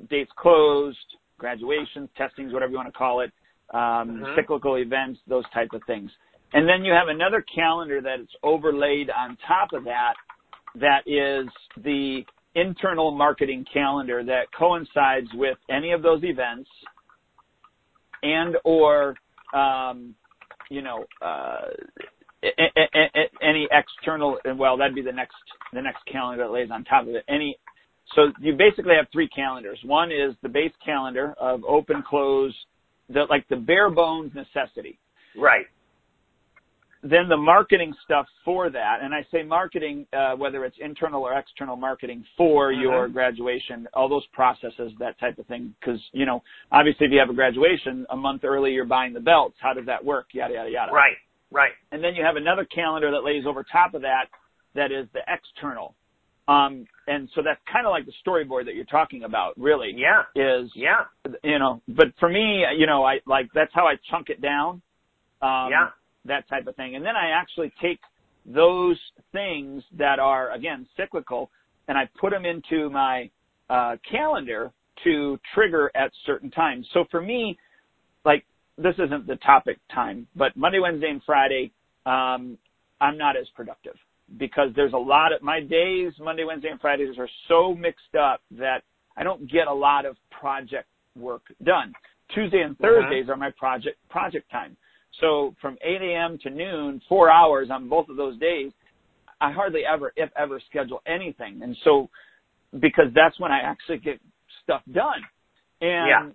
dates 0.08 0.30
closed, 0.36 0.98
graduations, 1.38 2.08
testings, 2.16 2.52
whatever 2.52 2.70
you 2.70 2.76
want 2.76 2.88
to 2.88 2.98
call 2.98 3.20
it, 3.20 3.32
um, 3.70 4.20
Mhm. 4.20 4.34
cyclical 4.34 4.76
events, 4.76 5.20
those 5.26 5.48
type 5.50 5.72
of 5.72 5.82
things. 5.84 6.10
And 6.52 6.68
then 6.68 6.84
you 6.84 6.92
have 6.92 7.08
another 7.08 7.42
calendar 7.42 8.00
that 8.00 8.20
is 8.20 8.28
overlaid 8.42 9.08
on 9.10 9.36
top 9.36 9.72
of 9.72 9.84
that, 9.84 10.14
that 10.74 11.06
is 11.06 11.48
the 11.76 12.26
internal 12.56 13.12
marketing 13.12 13.64
calendar 13.64 14.24
that 14.24 14.50
coincides 14.52 15.32
with 15.34 15.58
any 15.68 15.92
of 15.92 16.02
those 16.02 16.24
events 16.24 16.68
and 18.22 18.56
or 18.64 19.16
um, 19.52 20.14
you 20.70 20.82
know, 20.82 21.04
uh, 21.20 21.66
any 23.42 23.68
external, 23.70 24.38
well, 24.56 24.76
that'd 24.76 24.94
be 24.94 25.02
the 25.02 25.12
next, 25.12 25.36
the 25.72 25.82
next 25.82 26.00
calendar 26.10 26.44
that 26.44 26.50
lays 26.50 26.70
on 26.70 26.84
top 26.84 27.02
of 27.02 27.14
it. 27.14 27.24
Any, 27.28 27.56
so 28.14 28.32
you 28.40 28.54
basically 28.56 28.94
have 28.96 29.06
three 29.12 29.28
calendars. 29.28 29.78
One 29.84 30.10
is 30.10 30.34
the 30.42 30.48
base 30.48 30.72
calendar 30.84 31.34
of 31.38 31.62
open, 31.64 32.02
close, 32.08 32.54
the, 33.08 33.24
like 33.28 33.48
the 33.48 33.56
bare 33.56 33.90
bones 33.90 34.32
necessity. 34.34 34.98
Right 35.36 35.66
then 37.02 37.28
the 37.28 37.36
marketing 37.36 37.94
stuff 38.04 38.26
for 38.44 38.68
that, 38.70 38.98
and 39.02 39.14
I 39.14 39.24
say 39.32 39.42
marketing, 39.42 40.06
uh, 40.12 40.34
whether 40.36 40.64
it's 40.64 40.76
internal 40.80 41.22
or 41.22 41.38
external 41.38 41.76
marketing 41.76 42.24
for 42.36 42.70
mm-hmm. 42.70 42.82
your 42.82 43.08
graduation, 43.08 43.88
all 43.94 44.08
those 44.08 44.26
processes, 44.32 44.92
that 44.98 45.18
type 45.18 45.38
of 45.38 45.46
thing. 45.46 45.74
Because 45.80 46.00
you 46.12 46.26
know, 46.26 46.42
obviously, 46.70 47.06
if 47.06 47.12
you 47.12 47.18
have 47.18 47.30
a 47.30 47.34
graduation 47.34 48.06
a 48.10 48.16
month 48.16 48.44
early, 48.44 48.72
you're 48.72 48.84
buying 48.84 49.14
the 49.14 49.20
belts. 49.20 49.56
How 49.60 49.72
does 49.72 49.86
that 49.86 50.04
work? 50.04 50.26
Yada 50.32 50.54
yada 50.54 50.70
yada. 50.70 50.92
Right, 50.92 51.16
right. 51.50 51.72
And 51.92 52.02
then 52.02 52.14
you 52.14 52.24
have 52.24 52.36
another 52.36 52.64
calendar 52.64 53.10
that 53.10 53.24
lays 53.24 53.44
over 53.46 53.64
top 53.64 53.94
of 53.94 54.02
that, 54.02 54.26
that 54.74 54.92
is 54.92 55.06
the 55.12 55.20
external. 55.28 55.94
Um, 56.48 56.86
and 57.06 57.28
so 57.34 57.42
that's 57.44 57.60
kind 57.70 57.86
of 57.86 57.90
like 57.90 58.06
the 58.06 58.12
storyboard 58.26 58.64
that 58.64 58.74
you're 58.74 58.84
talking 58.86 59.24
about, 59.24 59.58
really. 59.58 59.94
Yeah. 59.96 60.22
Is 60.34 60.70
yeah. 60.74 61.04
You 61.44 61.58
know, 61.58 61.80
but 61.88 62.08
for 62.18 62.28
me, 62.28 62.64
you 62.76 62.86
know, 62.86 63.04
I 63.04 63.20
like 63.26 63.48
that's 63.54 63.72
how 63.72 63.86
I 63.86 63.94
chunk 64.10 64.30
it 64.30 64.40
down. 64.40 64.82
Um, 65.42 65.70
yeah 65.70 65.88
that 66.24 66.48
type 66.48 66.66
of 66.66 66.76
thing. 66.76 66.96
And 66.96 67.04
then 67.04 67.16
I 67.16 67.30
actually 67.30 67.72
take 67.80 68.00
those 68.46 68.98
things 69.32 69.82
that 69.98 70.18
are 70.18 70.52
again 70.52 70.86
cyclical 70.96 71.50
and 71.88 71.96
I 71.96 72.08
put 72.20 72.30
them 72.30 72.44
into 72.44 72.90
my 72.90 73.30
uh, 73.68 73.96
calendar 74.10 74.72
to 75.04 75.38
trigger 75.54 75.90
at 75.94 76.12
certain 76.26 76.50
times. 76.50 76.86
So 76.92 77.04
for 77.10 77.20
me, 77.20 77.58
like 78.24 78.44
this 78.82 78.94
isn't 78.98 79.26
the 79.26 79.36
topic 79.36 79.78
time, 79.92 80.26
but 80.36 80.56
Monday, 80.56 80.78
Wednesday, 80.78 81.10
and 81.10 81.22
Friday, 81.24 81.72
um, 82.06 82.58
I'm 83.00 83.16
not 83.16 83.36
as 83.36 83.46
productive 83.54 83.94
because 84.38 84.68
there's 84.76 84.92
a 84.92 84.98
lot 84.98 85.32
of 85.32 85.42
my 85.42 85.60
days, 85.60 86.12
Monday, 86.20 86.44
Wednesday, 86.44 86.68
and 86.68 86.80
Fridays 86.80 87.18
are 87.18 87.28
so 87.48 87.74
mixed 87.74 88.14
up 88.18 88.40
that 88.52 88.82
I 89.16 89.22
don't 89.22 89.50
get 89.50 89.66
a 89.66 89.72
lot 89.72 90.06
of 90.06 90.16
project 90.30 90.86
work 91.16 91.42
done. 91.64 91.92
Tuesday 92.34 92.60
and 92.60 92.72
uh-huh. 92.72 92.86
Thursdays 92.86 93.24
uh-huh. 93.24 93.32
are 93.32 93.36
my 93.36 93.50
project 93.58 93.98
project 94.08 94.50
time. 94.50 94.76
So 95.20 95.54
from 95.60 95.76
8 95.82 96.00
a.m. 96.02 96.38
to 96.44 96.50
noon, 96.50 97.02
four 97.08 97.30
hours 97.30 97.68
on 97.70 97.88
both 97.88 98.08
of 98.08 98.16
those 98.16 98.38
days, 98.38 98.72
I 99.40 99.50
hardly 99.52 99.82
ever, 99.90 100.12
if 100.16 100.30
ever, 100.36 100.60
schedule 100.68 101.02
anything. 101.06 101.62
And 101.62 101.76
so, 101.84 102.08
because 102.78 103.06
that's 103.14 103.38
when 103.40 103.50
I 103.50 103.60
actually 103.60 103.98
get 103.98 104.20
stuff 104.62 104.82
done. 104.92 105.22
And 105.80 106.08
yeah. 106.08 106.30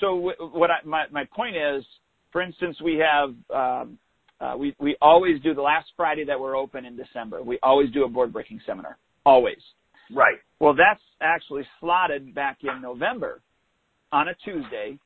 So 0.00 0.32
what 0.52 0.70
I, 0.70 0.76
my, 0.84 1.04
my 1.10 1.24
point 1.24 1.56
is, 1.56 1.84
for 2.32 2.42
instance, 2.42 2.76
we 2.82 3.02
have, 3.02 3.34
um, 3.54 3.98
uh, 4.40 4.54
we, 4.56 4.74
we 4.78 4.96
always 5.00 5.40
do 5.42 5.54
the 5.54 5.62
last 5.62 5.88
Friday 5.96 6.24
that 6.24 6.38
we're 6.38 6.56
open 6.56 6.84
in 6.84 6.96
December. 6.96 7.42
We 7.42 7.58
always 7.62 7.90
do 7.90 8.04
a 8.04 8.08
board 8.08 8.32
breaking 8.32 8.60
seminar. 8.66 8.98
Always. 9.26 9.58
Right. 10.14 10.38
Well, 10.60 10.74
that's 10.74 11.02
actually 11.20 11.64
slotted 11.80 12.34
back 12.34 12.58
in 12.62 12.80
November 12.80 13.40
on 14.12 14.28
a 14.28 14.34
Tuesday 14.44 14.98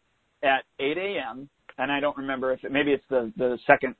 at 0.42 0.64
8 0.78 0.98
a.m 0.98 1.48
and 1.78 1.90
I 1.90 2.00
don't 2.00 2.16
remember 2.16 2.52
if 2.52 2.64
it, 2.64 2.72
maybe 2.72 2.92
it's 2.92 3.04
the 3.08 3.32
the 3.36 3.58
second 3.66 3.94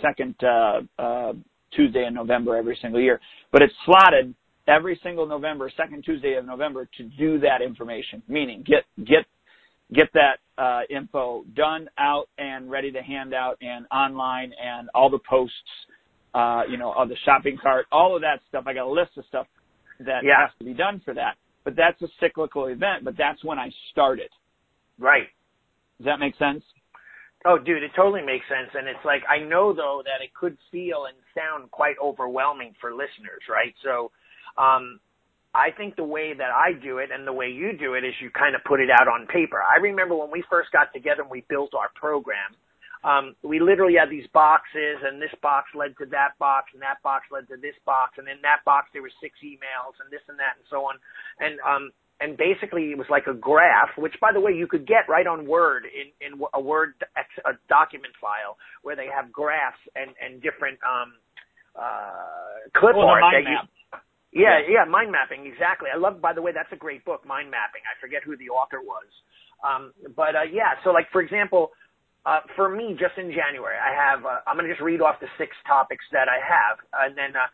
second 0.00 0.34
uh, 0.42 0.80
uh, 0.98 1.32
Tuesday 1.74 2.06
in 2.06 2.14
November 2.14 2.56
every 2.56 2.78
single 2.80 3.00
year, 3.00 3.20
but 3.52 3.62
it's 3.62 3.74
slotted 3.84 4.34
every 4.66 4.98
single 5.02 5.26
November, 5.26 5.70
second 5.76 6.04
Tuesday 6.04 6.34
of 6.34 6.46
November, 6.46 6.88
to 6.96 7.04
do 7.04 7.38
that 7.40 7.62
information. 7.62 8.22
Meaning, 8.28 8.64
get 8.66 8.84
get 9.06 9.26
get 9.92 10.08
that 10.14 10.38
uh, 10.58 10.80
info 10.90 11.44
done, 11.54 11.88
out, 11.98 12.28
and 12.38 12.70
ready 12.70 12.92
to 12.92 13.02
hand 13.02 13.34
out, 13.34 13.56
and 13.60 13.86
online, 13.90 14.52
and 14.62 14.88
all 14.94 15.10
the 15.10 15.18
posts, 15.28 15.54
uh, 16.34 16.62
you 16.68 16.76
know, 16.76 16.92
of 16.92 17.08
the 17.08 17.16
shopping 17.24 17.58
cart, 17.60 17.86
all 17.90 18.14
of 18.14 18.22
that 18.22 18.40
stuff. 18.48 18.64
I 18.66 18.74
got 18.74 18.86
a 18.86 18.90
list 18.90 19.12
of 19.16 19.24
stuff 19.28 19.46
that 20.00 20.20
yeah. 20.24 20.42
has 20.42 20.50
to 20.58 20.64
be 20.64 20.74
done 20.74 21.00
for 21.04 21.14
that. 21.14 21.34
But 21.64 21.76
that's 21.76 22.00
a 22.02 22.08
cyclical 22.20 22.66
event. 22.66 23.04
But 23.04 23.16
that's 23.18 23.44
when 23.44 23.58
I 23.58 23.70
started. 23.90 24.30
Right. 24.98 25.28
Does 25.98 26.06
that 26.06 26.18
make 26.18 26.36
sense? 26.38 26.62
Oh, 27.44 27.58
dude, 27.58 27.82
it 27.82 27.90
totally 27.96 28.22
makes 28.22 28.44
sense. 28.48 28.70
And 28.74 28.86
it's 28.86 29.04
like, 29.04 29.22
I 29.28 29.42
know 29.42 29.72
though 29.72 30.02
that 30.04 30.22
it 30.22 30.32
could 30.34 30.56
feel 30.70 31.06
and 31.06 31.16
sound 31.34 31.70
quite 31.70 31.96
overwhelming 32.02 32.74
for 32.80 32.92
listeners, 32.92 33.40
right? 33.48 33.74
So, 33.82 34.10
um, 34.60 35.00
I 35.54 35.70
think 35.76 35.96
the 35.96 36.04
way 36.04 36.32
that 36.32 36.50
I 36.54 36.72
do 36.78 36.98
it 36.98 37.10
and 37.12 37.26
the 37.26 37.32
way 37.32 37.48
you 37.48 37.76
do 37.76 37.94
it 37.94 38.04
is 38.04 38.14
you 38.22 38.30
kind 38.30 38.54
of 38.54 38.62
put 38.62 38.78
it 38.80 38.88
out 38.90 39.08
on 39.08 39.26
paper. 39.26 39.58
I 39.58 39.80
remember 39.82 40.14
when 40.14 40.30
we 40.30 40.44
first 40.48 40.70
got 40.70 40.92
together 40.94 41.22
and 41.22 41.30
we 41.30 41.42
built 41.48 41.74
our 41.74 41.90
program, 41.98 42.54
um, 43.02 43.34
we 43.42 43.58
literally 43.58 43.96
had 43.98 44.10
these 44.10 44.28
boxes 44.30 45.02
and 45.02 45.20
this 45.20 45.34
box 45.42 45.66
led 45.74 45.96
to 45.98 46.06
that 46.14 46.38
box 46.38 46.70
and 46.72 46.82
that 46.82 47.02
box 47.02 47.26
led 47.32 47.48
to 47.48 47.56
this 47.56 47.74
box 47.84 48.14
and 48.18 48.28
in 48.28 48.38
that 48.42 48.62
box 48.64 48.90
there 48.92 49.02
were 49.02 49.10
six 49.18 49.34
emails 49.42 49.98
and 49.98 50.12
this 50.12 50.22
and 50.28 50.38
that 50.38 50.54
and 50.60 50.66
so 50.70 50.86
on. 50.86 51.00
And, 51.40 51.58
um, 51.66 51.90
and 52.20 52.36
basically 52.36 52.92
it 52.92 52.98
was 52.98 53.08
like 53.08 53.26
a 53.26 53.34
graph, 53.34 53.96
which 53.96 54.14
by 54.20 54.30
the 54.32 54.40
way 54.40 54.52
you 54.52 54.68
could 54.68 54.86
get 54.86 55.08
right 55.08 55.26
on 55.26 55.48
Word 55.48 55.84
in, 55.88 56.12
in 56.20 56.38
a 56.52 56.60
Word 56.60 56.94
a 57.16 57.52
document 57.68 58.12
file 58.20 58.60
where 58.82 58.94
they 58.94 59.08
have 59.08 59.32
graphs 59.32 59.80
and 59.96 60.12
and 60.20 60.42
different 60.42 60.78
um 60.84 61.16
uh 61.74 62.68
clip 62.76 62.94
well, 62.94 63.08
art 63.08 63.24
that 63.32 63.48
you. 63.48 63.56
Yeah, 64.32 64.60
yeah, 64.68 64.84
mind 64.84 65.12
mapping 65.12 65.46
exactly. 65.46 65.88
I 65.92 65.98
love. 65.98 66.20
By 66.20 66.34
the 66.34 66.42
way, 66.42 66.52
that's 66.52 66.72
a 66.72 66.76
great 66.76 67.04
book, 67.04 67.26
Mind 67.26 67.50
Mapping. 67.50 67.82
I 67.88 67.96
forget 68.00 68.22
who 68.24 68.36
the 68.36 68.50
author 68.52 68.80
was, 68.84 69.08
um, 69.64 69.92
but 70.16 70.36
uh, 70.36 70.46
yeah. 70.52 70.76
So 70.84 70.90
like 70.92 71.08
for 71.12 71.22
example, 71.22 71.72
uh, 72.26 72.40
for 72.56 72.68
me, 72.68 72.92
just 73.00 73.16
in 73.18 73.32
January, 73.32 73.78
I 73.80 73.96
have. 73.96 74.26
Uh, 74.26 74.44
I'm 74.46 74.56
going 74.56 74.68
to 74.68 74.72
just 74.72 74.84
read 74.84 75.00
off 75.00 75.16
the 75.20 75.32
six 75.38 75.56
topics 75.66 76.04
that 76.12 76.28
I 76.28 76.38
have, 76.44 76.76
and 77.08 77.16
then 77.16 77.32
uh, 77.34 77.48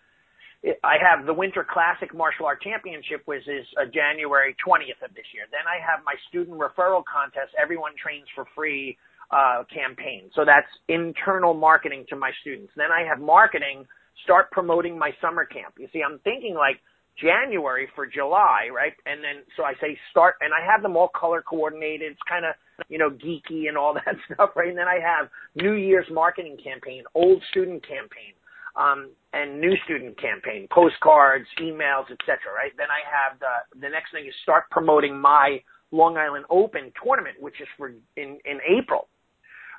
I 0.82 0.96
have 0.98 1.26
the 1.26 1.34
Winter 1.34 1.64
Classic 1.68 2.14
Martial 2.14 2.46
Art 2.46 2.62
Championship, 2.62 3.22
which 3.26 3.46
is 3.46 3.66
uh, 3.78 3.86
January 3.86 4.56
20th 4.66 4.98
of 5.06 5.14
this 5.14 5.26
year. 5.34 5.46
Then 5.52 5.64
I 5.70 5.78
have 5.78 6.02
my 6.04 6.14
student 6.28 6.58
referral 6.58 7.04
contest, 7.06 7.54
Everyone 7.60 7.92
Trains 8.02 8.26
for 8.34 8.46
Free 8.56 8.98
uh, 9.30 9.64
campaign. 9.70 10.30
So 10.34 10.44
that's 10.44 10.68
internal 10.88 11.54
marketing 11.54 12.06
to 12.10 12.16
my 12.16 12.32
students. 12.42 12.72
Then 12.76 12.90
I 12.90 13.06
have 13.06 13.20
marketing, 13.22 13.86
start 14.24 14.50
promoting 14.50 14.98
my 14.98 15.10
summer 15.20 15.44
camp. 15.44 15.74
You 15.78 15.88
see, 15.92 16.02
I'm 16.02 16.18
thinking 16.20 16.54
like 16.54 16.80
January 17.20 17.88
for 17.94 18.06
July, 18.06 18.68
right? 18.74 18.92
And 19.06 19.22
then, 19.22 19.42
so 19.56 19.64
I 19.64 19.72
say 19.80 19.98
start, 20.10 20.36
and 20.40 20.52
I 20.52 20.64
have 20.64 20.82
them 20.82 20.96
all 20.96 21.08
color 21.08 21.42
coordinated. 21.42 22.12
It's 22.12 22.20
kind 22.28 22.44
of, 22.44 22.54
you 22.88 22.98
know, 22.98 23.10
geeky 23.10 23.68
and 23.68 23.76
all 23.76 23.94
that 24.06 24.16
stuff, 24.32 24.50
right? 24.54 24.68
And 24.68 24.78
then 24.78 24.88
I 24.88 25.00
have 25.00 25.28
New 25.54 25.72
Year's 25.72 26.06
marketing 26.10 26.58
campaign, 26.62 27.04
old 27.14 27.42
student 27.50 27.82
campaign 27.86 28.36
um, 28.76 29.10
and 29.32 29.60
new 29.60 29.74
student 29.84 30.20
campaign, 30.20 30.68
postcards, 30.70 31.46
emails, 31.60 32.10
etc. 32.10 32.52
Right? 32.54 32.72
Then 32.76 32.88
I 32.90 33.02
have 33.08 33.38
the 33.40 33.80
the 33.80 33.88
next 33.88 34.12
thing 34.12 34.26
is 34.26 34.34
start 34.42 34.64
promoting 34.70 35.18
my 35.18 35.60
Long 35.90 36.16
Island 36.16 36.44
Open 36.50 36.92
tournament, 37.02 37.36
which 37.40 37.60
is 37.60 37.68
for 37.76 37.88
in 38.16 38.38
in 38.44 38.58
April, 38.68 39.08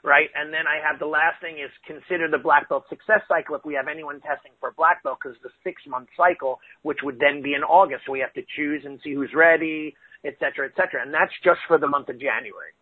right? 0.03 0.29
And 0.35 0.53
then 0.53 0.67
I 0.67 0.79
have 0.85 0.99
the 0.99 1.05
last 1.07 1.41
thing 1.41 1.59
is 1.59 1.71
consider 1.85 2.27
the 2.29 2.37
black 2.37 2.69
belt 2.69 2.85
success 2.89 3.21
cycle 3.27 3.55
if 3.55 3.65
we 3.65 3.73
have 3.73 3.87
anyone 3.87 4.19
testing 4.21 4.51
for 4.59 4.71
black 4.71 5.03
belt 5.03 5.19
because 5.21 5.37
the 5.43 5.49
six 5.63 5.81
month 5.87 6.09
cycle, 6.15 6.59
which 6.83 6.99
would 7.03 7.19
then 7.19 7.41
be 7.41 7.53
in 7.53 7.63
August, 7.63 8.09
we 8.09 8.19
have 8.19 8.33
to 8.33 8.43
choose 8.55 8.83
and 8.85 8.99
see 9.03 9.13
who's 9.13 9.33
ready, 9.33 9.95
et 10.25 10.35
cetera, 10.39 10.67
et 10.67 10.75
cetera. 10.75 11.01
And 11.01 11.13
that's 11.13 11.33
just 11.43 11.59
for 11.67 11.77
the 11.77 11.87
month 11.87 12.09
of 12.09 12.19
January. 12.19 12.73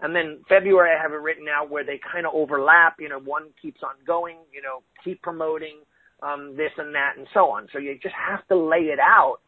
And 0.00 0.16
then 0.16 0.42
February, 0.48 0.90
I 0.90 1.00
have 1.00 1.12
it 1.12 1.22
written 1.22 1.46
out 1.46 1.70
where 1.70 1.84
they 1.84 2.00
kind 2.02 2.26
of 2.26 2.34
overlap. 2.34 2.96
You 2.98 3.08
know, 3.08 3.20
one 3.20 3.54
keeps 3.60 3.82
on 3.84 3.94
going. 4.04 4.36
You 4.52 4.60
know, 4.60 4.82
keep 5.04 5.22
promoting 5.22 5.78
um, 6.22 6.56
this 6.56 6.72
and 6.76 6.94
that 6.94 7.14
and 7.16 7.26
so 7.32 7.50
on. 7.50 7.68
So 7.72 7.78
you 7.78 7.94
just 8.02 8.14
have 8.14 8.46
to 8.48 8.56
lay 8.56 8.90
it 8.90 8.98
out, 8.98 9.38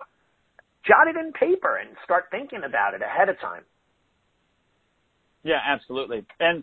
jot 0.86 1.08
it 1.08 1.16
in 1.16 1.32
paper, 1.32 1.76
and 1.76 1.96
start 2.04 2.26
thinking 2.30 2.62
about 2.64 2.94
it 2.94 3.02
ahead 3.02 3.28
of 3.28 3.40
time. 3.40 3.62
Yeah, 5.42 5.60
absolutely. 5.66 6.24
And 6.38 6.62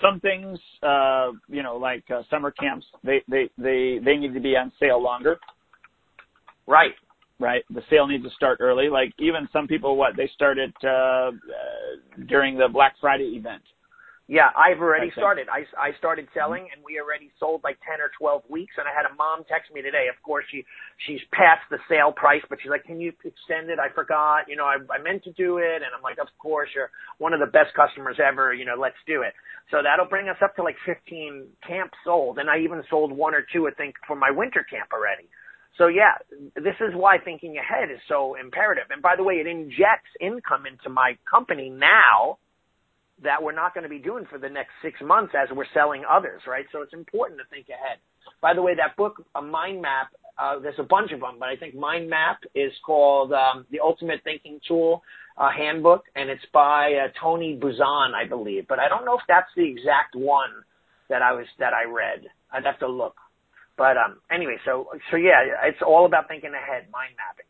some 0.00 0.20
things, 0.20 0.58
uh, 0.82 1.30
you 1.48 1.62
know, 1.62 1.76
like 1.76 2.04
uh, 2.10 2.22
summer 2.30 2.50
camps, 2.50 2.86
they, 3.02 3.22
they, 3.28 3.50
they, 3.58 3.98
they 4.04 4.16
need 4.16 4.34
to 4.34 4.40
be 4.40 4.56
on 4.56 4.72
sale 4.78 5.02
longer. 5.02 5.38
Right 6.66 6.92
right? 7.38 7.64
The 7.70 7.82
sale 7.88 8.06
needs 8.06 8.24
to 8.24 8.30
start 8.30 8.58
early. 8.60 8.88
Like 8.88 9.12
even 9.18 9.48
some 9.52 9.66
people, 9.66 9.96
what 9.96 10.16
they 10.16 10.30
started 10.34 10.72
uh, 10.84 10.88
uh, 10.88 11.30
during 12.26 12.58
the 12.58 12.68
Black 12.68 12.94
Friday 13.00 13.36
event. 13.36 13.62
Yeah, 14.28 14.52
I've 14.52 14.76
already 14.84 15.08
started. 15.16 15.48
I, 15.48 15.64
I 15.80 15.96
started 15.96 16.28
selling, 16.36 16.68
and 16.68 16.84
we 16.84 17.00
already 17.00 17.32
sold 17.40 17.64
like 17.64 17.80
ten 17.80 17.96
or 17.96 18.12
twelve 18.12 18.44
weeks. 18.52 18.76
And 18.76 18.84
I 18.84 18.92
had 18.92 19.08
a 19.08 19.16
mom 19.16 19.48
text 19.48 19.72
me 19.72 19.80
today. 19.80 20.12
Of 20.12 20.20
course, 20.22 20.44
she 20.52 20.68
she's 21.08 21.24
past 21.32 21.64
the 21.72 21.80
sale 21.88 22.12
price, 22.12 22.44
but 22.52 22.60
she's 22.60 22.68
like, 22.68 22.84
"Can 22.84 23.00
you 23.00 23.16
extend 23.24 23.72
it?" 23.72 23.80
I 23.80 23.88
forgot. 23.88 24.44
You 24.44 24.56
know, 24.60 24.68
I, 24.68 24.76
I 24.92 25.00
meant 25.00 25.24
to 25.24 25.32
do 25.32 25.56
it, 25.64 25.80
and 25.80 25.88
I'm 25.96 26.04
like, 26.04 26.20
"Of 26.20 26.28
course, 26.36 26.68
you're 26.76 26.92
one 27.16 27.32
of 27.32 27.40
the 27.40 27.48
best 27.48 27.72
customers 27.72 28.20
ever. 28.20 28.52
You 28.52 28.66
know, 28.68 28.76
let's 28.76 29.00
do 29.08 29.24
it." 29.24 29.32
So 29.72 29.80
that'll 29.80 30.12
bring 30.12 30.28
us 30.28 30.36
up 30.44 30.54
to 30.56 30.62
like 30.62 30.76
15 30.84 31.48
camps 31.66 31.96
sold, 32.04 32.36
and 32.36 32.50
I 32.52 32.60
even 32.60 32.84
sold 32.90 33.12
one 33.16 33.34
or 33.34 33.44
two, 33.48 33.66
I 33.66 33.72
think, 33.72 33.96
for 34.06 34.14
my 34.14 34.30
winter 34.30 34.60
camp 34.60 34.92
already. 34.92 35.24
So 35.80 35.88
yeah, 35.88 36.20
this 36.54 36.76
is 36.84 36.92
why 36.92 37.16
thinking 37.16 37.56
ahead 37.56 37.88
is 37.90 38.00
so 38.08 38.36
imperative. 38.36 38.92
And 38.92 39.00
by 39.00 39.16
the 39.16 39.24
way, 39.24 39.40
it 39.40 39.46
injects 39.46 40.12
income 40.20 40.66
into 40.68 40.90
my 40.92 41.16
company 41.24 41.70
now 41.70 42.36
that 43.22 43.42
we're 43.42 43.54
not 43.54 43.74
going 43.74 43.82
to 43.82 43.88
be 43.88 43.98
doing 43.98 44.24
for 44.30 44.38
the 44.38 44.48
next 44.48 44.70
six 44.82 45.00
months 45.00 45.34
as 45.34 45.48
we're 45.54 45.66
selling 45.74 46.04
others, 46.08 46.42
right? 46.46 46.66
So 46.72 46.82
it's 46.82 46.94
important 46.94 47.40
to 47.40 47.46
think 47.50 47.68
ahead. 47.68 47.98
By 48.40 48.54
the 48.54 48.62
way, 48.62 48.74
that 48.74 48.96
book, 48.96 49.24
a 49.34 49.42
mind 49.42 49.82
map, 49.82 50.08
uh, 50.38 50.58
there's 50.60 50.78
a 50.78 50.84
bunch 50.84 51.10
of 51.12 51.20
them, 51.20 51.36
but 51.38 51.48
I 51.48 51.56
think 51.56 51.74
Mind 51.74 52.08
Map 52.08 52.38
is 52.54 52.72
called 52.86 53.32
um, 53.32 53.66
the 53.72 53.80
Ultimate 53.80 54.22
Thinking 54.22 54.60
Tool 54.68 55.02
uh, 55.36 55.50
Handbook, 55.50 56.04
and 56.14 56.30
it's 56.30 56.44
by 56.52 56.92
uh, 56.94 57.08
Tony 57.20 57.58
Buzan, 57.60 58.14
I 58.14 58.24
believe. 58.28 58.68
But 58.68 58.78
I 58.78 58.88
don't 58.88 59.04
know 59.04 59.14
if 59.14 59.24
that's 59.26 59.50
the 59.56 59.68
exact 59.68 60.14
one 60.14 60.50
that 61.08 61.22
I 61.22 61.32
was 61.32 61.46
that 61.58 61.72
I 61.72 61.90
read. 61.90 62.26
I'd 62.52 62.64
have 62.64 62.78
to 62.80 62.88
look. 62.88 63.16
But 63.76 63.96
um, 63.96 64.18
anyway, 64.30 64.56
so 64.64 64.88
so 65.10 65.16
yeah, 65.16 65.42
it's 65.64 65.82
all 65.86 66.06
about 66.06 66.28
thinking 66.28 66.50
ahead, 66.50 66.86
mind 66.92 67.14
mapping. 67.16 67.46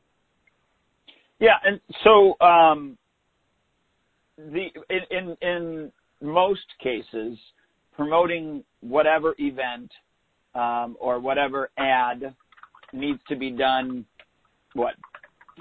Yeah, 1.41 1.57
and 1.65 1.81
so 2.05 2.37
um, 2.45 2.98
in, 4.39 5.01
in 5.11 5.37
in 5.41 5.93
most 6.21 6.67
cases, 6.83 7.39
promoting 7.95 8.65
whatever 8.81 9.35
event 9.39 9.91
um, 10.55 10.97
or 11.01 11.19
whatever 11.21 11.71
ad 11.79 12.35
needs 12.93 13.21
to 13.29 13.37
be 13.37 13.51
done 13.51 14.05
what 14.75 14.95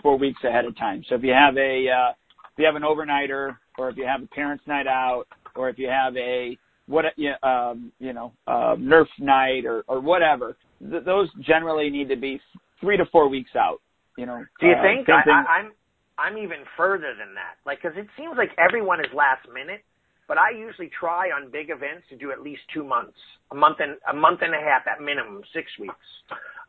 four 0.01 0.17
weeks 0.17 0.39
ahead 0.43 0.65
of 0.65 0.77
time. 0.77 1.03
So 1.09 1.15
if 1.15 1.23
you 1.23 1.33
have 1.33 1.57
a 1.57 1.89
uh, 1.89 2.09
if 2.11 2.59
you 2.59 2.65
have 2.65 2.75
an 2.75 2.83
overnighter, 2.83 3.57
or 3.77 3.89
if 3.89 3.97
you 3.97 4.05
have 4.05 4.21
a 4.21 4.27
parents' 4.27 4.63
night 4.67 4.87
out, 4.87 5.25
or 5.55 5.69
if 5.69 5.77
you 5.77 5.89
have 5.89 6.15
a 6.17 6.57
what 6.87 7.05
um, 7.43 7.91
you 7.99 8.13
know 8.13 8.33
uh, 8.47 8.75
Nerf 8.75 9.07
night 9.19 9.65
or 9.65 9.83
or 9.87 9.99
whatever, 9.99 10.57
th- 10.89 11.03
those 11.03 11.29
generally 11.41 11.89
need 11.89 12.09
to 12.09 12.15
be 12.15 12.39
three 12.79 12.97
to 12.97 13.05
four 13.11 13.27
weeks 13.27 13.51
out. 13.55 13.81
You 14.17 14.25
know. 14.25 14.43
Do 14.59 14.67
you 14.67 14.73
uh, 14.73 14.81
think 14.81 15.09
I, 15.09 15.21
I, 15.29 15.69
I'm 16.17 16.37
even 16.37 16.65
further 16.75 17.13
than 17.17 17.35
that? 17.35 17.57
Like, 17.65 17.81
because 17.81 17.97
it 17.97 18.07
seems 18.17 18.35
like 18.37 18.49
everyone 18.57 18.99
is 18.99 19.11
last 19.13 19.47
minute, 19.53 19.83
but 20.27 20.37
I 20.37 20.51
usually 20.51 20.89
try 20.99 21.27
on 21.29 21.51
big 21.51 21.69
events 21.69 22.03
to 22.09 22.17
do 22.17 22.31
at 22.31 22.41
least 22.41 22.61
two 22.73 22.83
months, 22.83 23.17
a 23.51 23.55
month 23.55 23.77
and 23.79 23.95
a 24.09 24.13
month 24.13 24.39
and 24.41 24.53
a 24.53 24.57
half 24.57 24.87
at 24.87 25.03
minimum, 25.03 25.41
six 25.53 25.67
weeks. 25.79 25.95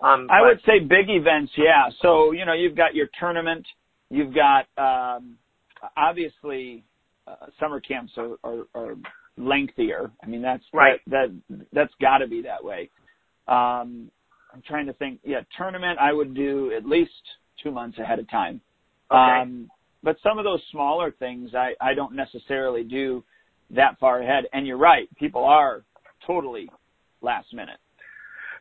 Um, 0.00 0.28
I 0.30 0.42
would 0.42 0.60
say 0.64 0.78
big 0.78 1.08
events, 1.08 1.52
yeah. 1.56 1.88
So 2.00 2.32
you 2.32 2.44
know, 2.44 2.52
you've 2.52 2.76
got 2.76 2.94
your 2.94 3.08
tournament, 3.18 3.66
you've 4.10 4.34
got 4.34 4.66
um, 4.76 5.36
obviously 5.96 6.84
uh, 7.26 7.46
summer 7.58 7.80
camps 7.80 8.12
are, 8.16 8.36
are, 8.44 8.66
are 8.74 8.96
lengthier. 9.36 10.10
I 10.22 10.26
mean, 10.26 10.42
that's 10.42 10.64
right. 10.72 11.00
That, 11.08 11.34
that 11.50 11.66
that's 11.72 11.94
got 12.00 12.18
to 12.18 12.28
be 12.28 12.42
that 12.42 12.62
way. 12.62 12.90
Um, 13.48 14.10
I'm 14.52 14.62
trying 14.66 14.86
to 14.86 14.92
think. 14.92 15.20
Yeah, 15.24 15.40
tournament 15.56 15.98
I 15.98 16.12
would 16.12 16.34
do 16.34 16.72
at 16.76 16.86
least 16.86 17.10
two 17.62 17.70
months 17.70 17.98
ahead 17.98 18.18
of 18.18 18.30
time. 18.30 18.60
Okay. 19.10 19.40
Um, 19.42 19.70
but 20.02 20.16
some 20.22 20.38
of 20.38 20.44
those 20.44 20.60
smaller 20.70 21.10
things 21.10 21.50
I, 21.54 21.72
I 21.80 21.94
don't 21.94 22.14
necessarily 22.14 22.84
do 22.84 23.24
that 23.70 23.98
far 23.98 24.22
ahead. 24.22 24.44
And 24.52 24.66
you're 24.66 24.78
right, 24.78 25.08
people 25.16 25.44
are 25.44 25.82
totally 26.26 26.70
last 27.20 27.52
minute. 27.52 27.78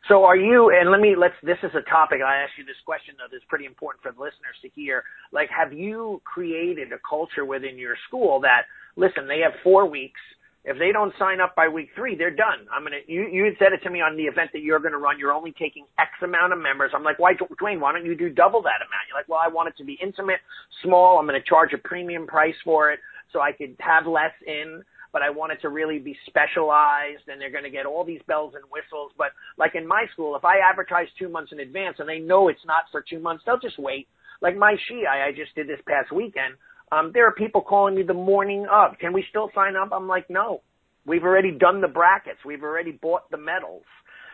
So 0.08 0.24
are 0.24 0.36
you, 0.36 0.70
and 0.70 0.90
let 0.90 1.00
me, 1.00 1.14
let's, 1.18 1.34
this 1.42 1.58
is 1.62 1.70
a 1.74 1.82
topic, 1.90 2.20
I 2.24 2.42
asked 2.42 2.52
you 2.56 2.64
this 2.64 2.80
question 2.86 3.14
though, 3.18 3.26
that's 3.30 3.44
pretty 3.48 3.66
important 3.66 4.02
for 4.02 4.12
the 4.12 4.20
listeners 4.20 4.56
to 4.62 4.68
hear. 4.74 5.04
Like, 5.32 5.50
have 5.50 5.72
you 5.72 6.22
created 6.24 6.92
a 6.92 6.98
culture 7.08 7.44
within 7.44 7.76
your 7.76 7.96
school 8.06 8.40
that, 8.40 8.62
listen, 8.96 9.28
they 9.28 9.40
have 9.40 9.52
four 9.62 9.86
weeks. 9.86 10.20
If 10.64 10.78
they 10.78 10.92
don't 10.92 11.14
sign 11.18 11.40
up 11.40 11.54
by 11.54 11.68
week 11.68 11.90
three, 11.94 12.16
they're 12.16 12.34
done. 12.34 12.66
I'm 12.74 12.82
gonna. 12.82 12.98
You 13.06 13.28
you 13.30 13.52
said 13.58 13.72
it 13.72 13.82
to 13.84 13.90
me 13.90 14.00
on 14.00 14.16
the 14.16 14.24
event 14.24 14.50
that 14.52 14.60
you're 14.60 14.80
gonna 14.80 14.98
run. 14.98 15.18
You're 15.18 15.32
only 15.32 15.52
taking 15.52 15.86
X 15.98 16.10
amount 16.22 16.52
of 16.52 16.58
members. 16.58 16.90
I'm 16.94 17.04
like, 17.04 17.18
why, 17.18 17.32
Duane? 17.34 17.80
Why 17.80 17.92
don't 17.92 18.04
you 18.04 18.16
do 18.16 18.28
double 18.28 18.60
that 18.62 18.82
amount? 18.82 19.04
You're 19.08 19.18
like, 19.18 19.28
well, 19.28 19.40
I 19.42 19.48
want 19.48 19.68
it 19.68 19.76
to 19.78 19.84
be 19.84 19.98
intimate, 20.02 20.40
small. 20.82 21.18
I'm 21.18 21.26
gonna 21.26 21.40
charge 21.40 21.72
a 21.72 21.78
premium 21.78 22.26
price 22.26 22.56
for 22.64 22.92
it 22.92 23.00
so 23.32 23.40
I 23.40 23.52
could 23.52 23.76
have 23.80 24.06
less 24.06 24.32
in 24.46 24.82
but 25.12 25.22
I 25.22 25.30
want 25.30 25.52
it 25.52 25.60
to 25.62 25.68
really 25.68 25.98
be 25.98 26.16
specialized 26.26 27.28
and 27.28 27.40
they're 27.40 27.50
going 27.50 27.64
to 27.64 27.70
get 27.70 27.86
all 27.86 28.04
these 28.04 28.20
bells 28.26 28.54
and 28.54 28.64
whistles. 28.70 29.12
But 29.16 29.28
like 29.56 29.74
in 29.74 29.86
my 29.86 30.04
school, 30.12 30.36
if 30.36 30.44
I 30.44 30.58
advertise 30.58 31.08
two 31.18 31.28
months 31.28 31.52
in 31.52 31.60
advance 31.60 31.96
and 31.98 32.08
they 32.08 32.18
know 32.18 32.48
it's 32.48 32.64
not 32.66 32.84
for 32.92 33.02
two 33.08 33.18
months, 33.18 33.42
they'll 33.46 33.58
just 33.58 33.78
wait. 33.78 34.06
Like 34.40 34.56
my 34.56 34.74
Shiai 34.74 35.26
I 35.26 35.32
just 35.32 35.54
did 35.54 35.68
this 35.68 35.80
past 35.88 36.12
weekend. 36.12 36.54
Um, 36.92 37.10
there 37.12 37.26
are 37.26 37.32
people 37.32 37.60
calling 37.60 37.94
me 37.94 38.02
the 38.02 38.14
morning 38.14 38.66
of. 38.70 38.98
Can 38.98 39.12
we 39.12 39.24
still 39.30 39.50
sign 39.54 39.76
up? 39.76 39.90
I'm 39.92 40.08
like, 40.08 40.28
no. 40.30 40.62
We've 41.06 41.24
already 41.24 41.52
done 41.52 41.80
the 41.80 41.88
brackets. 41.88 42.38
We've 42.44 42.62
already 42.62 42.92
bought 42.92 43.30
the 43.30 43.38
medals. 43.38 43.84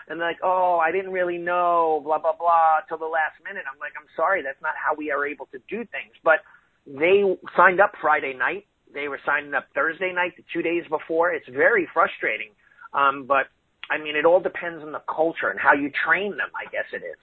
And 0.09 0.21
they're 0.21 0.29
like, 0.29 0.41
oh, 0.43 0.79
I 0.83 0.93
didn't 0.93 1.13
really 1.13 1.39
know, 1.39 2.01
blah, 2.05 2.19
blah, 2.19 2.37
blah, 2.37 2.85
till 2.89 2.99
the 2.99 3.07
last 3.07 3.41
minute. 3.45 3.65
I'm 3.71 3.79
like, 3.79 3.93
I'm 3.99 4.09
sorry, 4.17 4.43
that's 4.43 4.61
not 4.61 4.75
how 4.77 4.95
we 4.95 5.11
are 5.11 5.27
able 5.27 5.47
to 5.53 5.59
do 5.69 5.79
things. 5.79 6.13
But 6.23 6.45
they 6.87 7.23
signed 7.57 7.81
up 7.81 7.93
Friday 8.01 8.35
night 8.37 8.67
they 8.95 9.09
were 9.09 9.21
signing 9.27 9.53
up 9.53 9.67
Thursday 9.75 10.13
night, 10.15 10.33
the 10.37 10.45
two 10.53 10.63
days 10.63 10.85
before. 10.89 11.33
It's 11.33 11.49
very 11.49 11.89
frustrating. 11.93 12.55
Um, 12.95 13.27
but 13.27 13.51
I 13.91 13.99
mean, 13.99 14.17
it 14.17 14.25
all 14.25 14.41
depends 14.41 14.83
on 14.83 14.93
the 14.93 15.03
culture 15.11 15.51
and 15.51 15.59
how 15.59 15.75
you 15.75 15.91
train 16.07 16.31
them. 16.31 16.49
I 16.55 16.71
guess 16.71 16.87
it 16.95 17.05
is. 17.05 17.19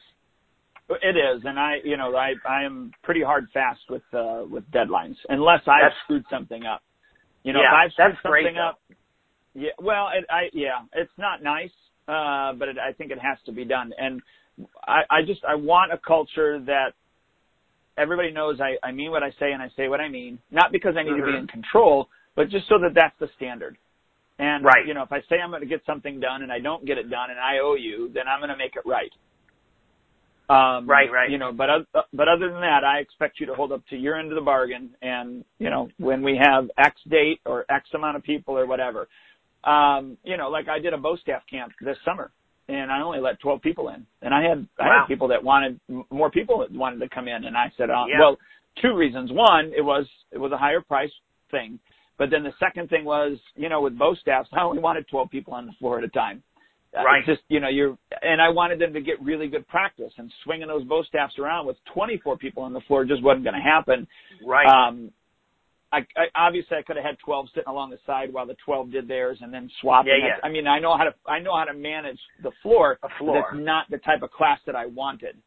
It 0.89 1.15
is, 1.15 1.41
and 1.45 1.57
I, 1.57 1.75
you 1.83 1.95
know, 1.95 2.15
I 2.15 2.33
I 2.47 2.63
am 2.63 2.91
pretty 3.03 3.23
hard 3.23 3.47
fast 3.53 3.79
with 3.89 4.01
uh 4.13 4.43
with 4.49 4.69
deadlines 4.71 5.15
unless 5.29 5.61
I've 5.67 5.93
screwed 6.03 6.25
something 6.29 6.65
up. 6.65 6.81
You 7.43 7.53
know, 7.53 7.61
yeah, 7.61 7.85
if 7.85 7.91
I've 7.91 7.91
screwed 7.93 8.17
something 8.23 8.53
great, 8.53 8.57
up. 8.57 8.79
Yeah, 9.53 9.69
well, 9.79 10.09
it, 10.13 10.25
I 10.29 10.49
yeah, 10.53 10.81
it's 10.93 11.11
not 11.17 11.41
nice, 11.41 11.71
uh, 12.07 12.53
but 12.53 12.67
it, 12.67 12.77
I 12.77 12.91
think 12.93 13.11
it 13.11 13.19
has 13.19 13.37
to 13.45 13.53
be 13.53 13.63
done. 13.63 13.93
And 13.97 14.21
I 14.85 15.01
I 15.09 15.21
just 15.25 15.45
I 15.45 15.55
want 15.55 15.93
a 15.93 15.97
culture 15.97 16.59
that 16.65 16.93
everybody 17.97 18.31
knows 18.31 18.59
I, 18.59 18.75
I 18.85 18.91
mean 18.91 19.11
what 19.11 19.23
I 19.23 19.31
say 19.39 19.53
and 19.53 19.61
I 19.61 19.69
say 19.77 19.87
what 19.87 20.01
I 20.01 20.09
mean, 20.09 20.39
not 20.51 20.71
because 20.71 20.95
I 20.97 21.03
need 21.03 21.11
mm-hmm. 21.11 21.25
to 21.25 21.31
be 21.31 21.37
in 21.37 21.47
control, 21.47 22.09
but 22.35 22.49
just 22.49 22.67
so 22.67 22.77
that 22.79 22.93
that's 22.95 23.15
the 23.19 23.29
standard. 23.37 23.77
And, 24.39 24.65
right. 24.65 24.87
you 24.87 24.95
know, 24.95 25.03
if 25.03 25.11
I 25.11 25.19
say 25.29 25.35
I'm 25.43 25.51
going 25.51 25.61
to 25.61 25.67
get 25.67 25.85
something 25.85 26.19
done 26.19 26.41
and 26.41 26.51
I 26.51 26.59
don't 26.59 26.83
get 26.83 26.97
it 26.97 27.11
done 27.11 27.29
and 27.29 27.39
I 27.39 27.59
owe 27.61 27.75
you, 27.75 28.09
then 28.11 28.23
I'm 28.27 28.39
going 28.39 28.49
to 28.49 28.57
make 28.57 28.75
it 28.75 28.81
right. 28.85 29.11
Um, 30.51 30.89
right, 30.89 31.09
right. 31.09 31.29
You 31.29 31.37
know, 31.37 31.53
but 31.53 31.69
uh, 31.69 32.01
but 32.11 32.27
other 32.27 32.49
than 32.49 32.59
that, 32.59 32.83
I 32.83 32.99
expect 32.99 33.39
you 33.39 33.45
to 33.45 33.55
hold 33.55 33.71
up 33.71 33.87
to 33.89 33.95
your 33.95 34.19
end 34.19 34.31
of 34.31 34.35
the 34.35 34.41
bargain. 34.41 34.89
And 35.01 35.45
you 35.59 35.69
know, 35.69 35.87
when 35.97 36.21
we 36.21 36.37
have 36.41 36.69
X 36.77 36.99
date 37.09 37.39
or 37.45 37.65
X 37.69 37.87
amount 37.93 38.17
of 38.17 38.23
people 38.23 38.57
or 38.57 38.65
whatever, 38.65 39.07
um, 39.63 40.17
you 40.23 40.35
know, 40.35 40.49
like 40.49 40.67
I 40.67 40.79
did 40.79 40.93
a 40.93 40.97
bow 40.97 41.15
staff 41.15 41.43
camp 41.49 41.71
this 41.79 41.95
summer, 42.03 42.31
and 42.67 42.91
I 42.91 43.01
only 43.01 43.19
let 43.19 43.39
12 43.39 43.61
people 43.61 43.89
in. 43.89 44.05
And 44.21 44.33
I 44.33 44.41
had 44.41 44.67
wow. 44.77 44.85
I 44.91 44.99
had 44.99 45.07
people 45.07 45.29
that 45.29 45.41
wanted 45.41 45.79
more 46.09 46.29
people 46.29 46.59
that 46.59 46.77
wanted 46.77 46.99
to 46.99 47.07
come 47.07 47.29
in, 47.29 47.45
and 47.45 47.55
I 47.55 47.71
said, 47.77 47.89
uh, 47.89 48.03
yeah. 48.09 48.19
well, 48.19 48.37
two 48.81 48.93
reasons. 48.93 49.31
One, 49.31 49.71
it 49.73 49.81
was 49.81 50.05
it 50.33 50.37
was 50.37 50.51
a 50.51 50.57
higher 50.57 50.81
price 50.81 51.11
thing, 51.49 51.79
but 52.17 52.29
then 52.29 52.43
the 52.43 52.53
second 52.59 52.89
thing 52.89 53.05
was, 53.05 53.37
you 53.55 53.69
know, 53.69 53.81
with 53.81 53.97
bow 53.97 54.15
staffs, 54.15 54.49
I 54.51 54.63
only 54.63 54.81
wanted 54.81 55.07
12 55.09 55.29
people 55.29 55.53
on 55.53 55.65
the 55.65 55.73
floor 55.79 55.97
at 55.97 56.03
a 56.03 56.09
time. 56.09 56.43
Uh, 56.97 57.03
right. 57.03 57.23
Uh, 57.23 57.25
just 57.25 57.41
you 57.47 57.59
know, 57.59 57.69
you're 57.69 57.97
and 58.21 58.41
I 58.41 58.49
wanted 58.49 58.79
them 58.79 58.93
to 58.93 59.01
get 59.01 59.21
really 59.21 59.47
good 59.47 59.67
practice, 59.67 60.11
and 60.17 60.31
swinging 60.43 60.67
those 60.67 60.83
bow 60.83 61.03
staffs 61.03 61.37
around 61.39 61.67
with 61.67 61.77
24 61.93 62.37
people 62.37 62.63
on 62.63 62.73
the 62.73 62.81
floor 62.81 63.05
just 63.05 63.23
wasn't 63.23 63.43
going 63.43 63.55
to 63.55 63.61
happen. 63.61 64.07
Right. 64.45 64.65
Um, 64.65 65.11
I, 65.93 65.99
I 66.15 66.27
obviously 66.35 66.77
I 66.77 66.81
could 66.83 66.95
have 66.95 67.05
had 67.05 67.17
12 67.23 67.47
sitting 67.53 67.67
along 67.67 67.89
the 67.89 67.99
side 68.05 68.31
while 68.31 68.45
the 68.45 68.55
12 68.63 68.91
did 68.91 69.07
theirs 69.07 69.39
and 69.41 69.53
then 69.53 69.69
swapping. 69.81 70.13
Yeah, 70.19 70.27
yeah. 70.27 70.47
I 70.47 70.49
mean, 70.49 70.65
I 70.65 70.79
know 70.79 70.97
how 70.97 71.03
to 71.03 71.13
I 71.27 71.39
know 71.39 71.57
how 71.57 71.65
to 71.65 71.73
manage 71.73 72.19
the 72.43 72.51
floor. 72.63 72.97
A 73.03 73.09
floor. 73.19 73.45
But 73.51 73.57
it's 73.57 73.65
not 73.65 73.89
the 73.89 73.97
type 73.97 74.21
of 74.21 74.31
class 74.31 74.59
that 74.65 74.75
I 74.75 74.85
wanted. 74.85 75.37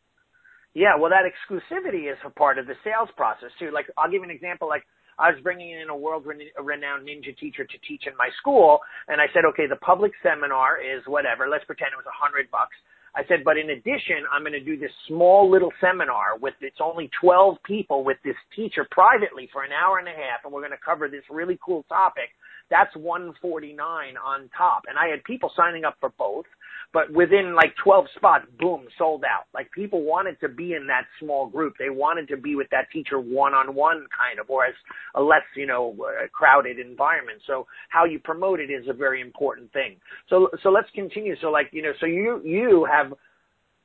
Yeah, 0.75 0.97
well, 0.99 1.11
that 1.11 1.23
exclusivity 1.23 2.11
is 2.11 2.19
a 2.27 2.31
part 2.31 2.59
of 2.59 2.67
the 2.67 2.75
sales 2.83 3.09
process 3.17 3.51
too. 3.61 3.71
Like, 3.73 3.87
I'll 3.97 4.11
give 4.11 4.23
you 4.23 4.25
an 4.25 4.31
example. 4.31 4.69
Like, 4.69 4.85
I 5.19 5.31
was 5.31 5.41
bringing 5.43 5.71
in 5.71 5.89
a 5.89 5.97
world-renowned 5.97 7.07
ninja 7.07 7.37
teacher 7.39 7.65
to 7.65 7.79
teach 7.87 8.05
in 8.07 8.17
my 8.17 8.29
school, 8.39 8.81
and 9.09 9.21
I 9.21 9.27
said, 9.33 9.45
okay, 9.55 9.67
the 9.69 9.77
public 9.77 10.13
seminar 10.23 10.81
is 10.81 11.03
whatever. 11.07 11.49
Let's 11.49 11.65
pretend 11.65 11.93
it 11.93 12.01
was 12.01 12.11
a 12.11 12.19
hundred 12.19 12.51
bucks. 12.51 12.77
I 13.17 13.23
said, 13.29 13.45
but 13.45 13.57
in 13.57 13.71
addition, 13.71 14.27
I'm 14.33 14.43
going 14.43 14.59
to 14.59 14.65
do 14.65 14.77
this 14.77 14.91
small 15.07 15.49
little 15.49 15.71
seminar 15.81 16.37
with 16.41 16.55
it's 16.61 16.83
only 16.83 17.09
12 17.21 17.59
people 17.65 18.03
with 18.03 18.19
this 18.25 18.35
teacher 18.57 18.87
privately 18.91 19.49
for 19.53 19.63
an 19.63 19.71
hour 19.71 19.99
and 19.99 20.09
a 20.09 20.11
half, 20.11 20.43
and 20.43 20.53
we're 20.53 20.67
going 20.67 20.75
to 20.75 20.85
cover 20.85 21.09
this 21.09 21.23
really 21.31 21.59
cool 21.65 21.85
topic. 21.89 22.35
That's 22.71 22.95
149 22.97 23.79
on 24.19 24.51
top. 24.57 24.83
And 24.89 24.99
I 24.99 25.07
had 25.07 25.23
people 25.23 25.53
signing 25.55 25.85
up 25.85 25.97
for 26.01 26.11
both, 26.19 26.47
but 26.95 27.13
within 27.13 27.57
like 27.57 27.75
12 27.85 28.07
spots, 28.17 28.47
boom, 28.61 28.87
sold 28.99 29.25
out. 29.25 29.47
Like 29.55 29.71
people 29.73 30.03
wanted 30.05 30.41
to 30.41 30.49
be 30.49 30.75
in 30.75 30.87
that 30.87 31.07
small 31.21 31.49
group. 31.49 31.75
They 31.79 31.91
wanted 31.91 32.29
to 32.29 32.39
be 32.39 32.57
with 32.57 32.71
that 32.71 32.89
teacher 32.93 33.21
one 33.21 33.55
on 33.55 33.75
one 33.75 34.07
kind 34.17 34.41
of, 34.41 34.49
or 34.51 34.67
as 34.67 34.75
a 35.17 35.23
less, 35.23 35.43
you 35.57 35.67
know, 35.67 35.97
crowded 36.33 36.79
environment. 36.79 37.41
So 37.47 37.67
how 37.91 38.07
you 38.07 38.21
promote 38.21 38.61
it 38.61 38.71
is 38.71 38.87
a 38.89 38.95
very 38.95 39.21
important 39.21 39.73
thing. 39.75 39.97
So, 40.31 40.51
so 40.63 40.71
let's 40.71 40.89
continue. 40.95 41.37
So 41.43 41.49
like, 41.51 41.71
you 41.73 41.83
know, 41.83 41.93
so 42.01 42.07
you, 42.07 42.41
you 42.45 42.89
have 42.91 43.13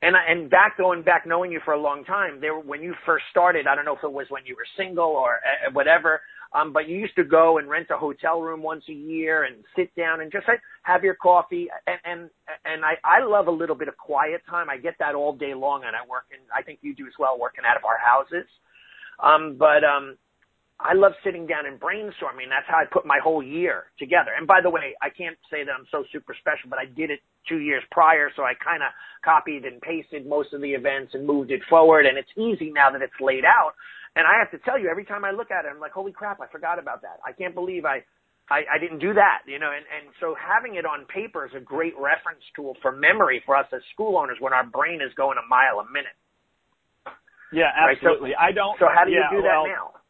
and 0.02 0.16
and 0.28 0.50
back 0.50 0.78
going 0.78 1.02
back 1.02 1.26
knowing 1.26 1.52
you 1.52 1.60
for 1.64 1.74
a 1.74 1.80
long 1.80 2.04
time 2.04 2.40
there 2.40 2.58
when 2.58 2.82
you 2.82 2.94
first 3.06 3.24
started 3.30 3.66
i 3.66 3.74
don't 3.74 3.84
know 3.84 3.96
if 3.96 4.04
it 4.04 4.12
was 4.12 4.26
when 4.30 4.44
you 4.46 4.56
were 4.56 4.66
single 4.76 5.06
or 5.08 5.36
uh, 5.36 5.70
whatever 5.72 6.20
um, 6.52 6.72
but 6.72 6.88
you 6.88 6.96
used 6.96 7.14
to 7.16 7.24
go 7.24 7.58
and 7.58 7.68
rent 7.68 7.88
a 7.90 7.96
hotel 7.96 8.40
room 8.40 8.62
once 8.62 8.84
a 8.88 8.92
year 8.92 9.44
and 9.44 9.56
sit 9.76 9.94
down 9.94 10.20
and 10.20 10.32
just 10.32 10.48
like, 10.48 10.60
have 10.82 11.04
your 11.04 11.14
coffee. 11.14 11.68
And, 11.86 12.00
and, 12.04 12.30
and 12.64 12.84
I, 12.84 12.94
I 13.04 13.24
love 13.24 13.46
a 13.46 13.52
little 13.52 13.76
bit 13.76 13.88
of 13.88 13.96
quiet 13.96 14.42
time. 14.48 14.68
I 14.68 14.76
get 14.76 14.94
that 14.98 15.14
all 15.14 15.32
day 15.32 15.54
long 15.54 15.82
and 15.84 15.94
I 15.94 16.06
work 16.08 16.24
and 16.32 16.42
I 16.54 16.62
think 16.62 16.80
you 16.82 16.94
do 16.94 17.06
as 17.06 17.12
well 17.18 17.38
working 17.38 17.64
out 17.68 17.76
of 17.76 17.84
our 17.84 17.98
houses. 17.98 18.48
Um, 19.22 19.56
but, 19.58 19.84
um, 19.84 20.16
I 20.82 20.94
love 20.94 21.12
sitting 21.22 21.46
down 21.46 21.66
and 21.66 21.78
brainstorming. 21.78 22.48
That's 22.48 22.66
how 22.66 22.78
I 22.78 22.84
put 22.90 23.04
my 23.04 23.18
whole 23.22 23.42
year 23.42 23.92
together. 23.98 24.30
And 24.36 24.46
by 24.46 24.60
the 24.62 24.70
way, 24.70 24.96
I 25.02 25.10
can't 25.10 25.36
say 25.50 25.62
that 25.62 25.70
I'm 25.70 25.86
so 25.90 26.04
super 26.10 26.34
special, 26.40 26.70
but 26.70 26.78
I 26.78 26.86
did 26.86 27.10
it 27.10 27.20
two 27.46 27.58
years 27.58 27.82
prior, 27.90 28.30
so 28.34 28.44
I 28.44 28.54
kind 28.54 28.82
of 28.82 28.88
copied 29.22 29.66
and 29.66 29.80
pasted 29.82 30.26
most 30.26 30.54
of 30.54 30.62
the 30.62 30.72
events 30.72 31.12
and 31.12 31.26
moved 31.26 31.50
it 31.50 31.60
forward. 31.68 32.06
And 32.06 32.16
it's 32.16 32.32
easy 32.36 32.72
now 32.72 32.90
that 32.90 33.02
it's 33.02 33.20
laid 33.20 33.44
out. 33.44 33.72
And 34.16 34.26
I 34.26 34.38
have 34.38 34.50
to 34.50 34.58
tell 34.64 34.78
you, 34.78 34.88
every 34.90 35.04
time 35.04 35.24
I 35.24 35.30
look 35.30 35.50
at 35.50 35.64
it, 35.64 35.68
I'm 35.72 35.80
like, 35.80 35.92
holy 35.92 36.12
crap, 36.12 36.40
I 36.40 36.46
forgot 36.50 36.78
about 36.78 37.02
that. 37.02 37.20
I 37.24 37.32
can't 37.32 37.54
believe 37.54 37.84
I, 37.84 38.02
I, 38.50 38.66
I 38.66 38.78
didn't 38.80 38.98
do 38.98 39.14
that, 39.14 39.46
you 39.46 39.58
know, 39.58 39.70
and, 39.70 39.86
and 39.86 40.12
so 40.18 40.34
having 40.34 40.74
it 40.74 40.84
on 40.84 41.06
paper 41.06 41.46
is 41.46 41.52
a 41.54 41.62
great 41.62 41.94
reference 41.94 42.42
tool 42.56 42.76
for 42.82 42.90
memory 42.90 43.42
for 43.46 43.56
us 43.56 43.66
as 43.72 43.80
school 43.94 44.18
owners 44.18 44.36
when 44.40 44.52
our 44.52 44.66
brain 44.66 44.98
is 45.00 45.14
going 45.14 45.38
a 45.38 45.46
mile 45.46 45.78
a 45.78 45.86
minute. 45.86 46.18
Yeah, 47.52 47.70
absolutely. 47.70 48.30
Right? 48.30 48.38
So, 48.38 48.46
I 48.46 48.52
don't. 48.52 48.78
So 48.78 48.86
how 48.92 49.04
do 49.04 49.10
you 49.10 49.22
yeah, 49.22 49.30
do 49.30 49.42
that 49.42 49.54
well, 49.54 49.66
now? 49.66 50.00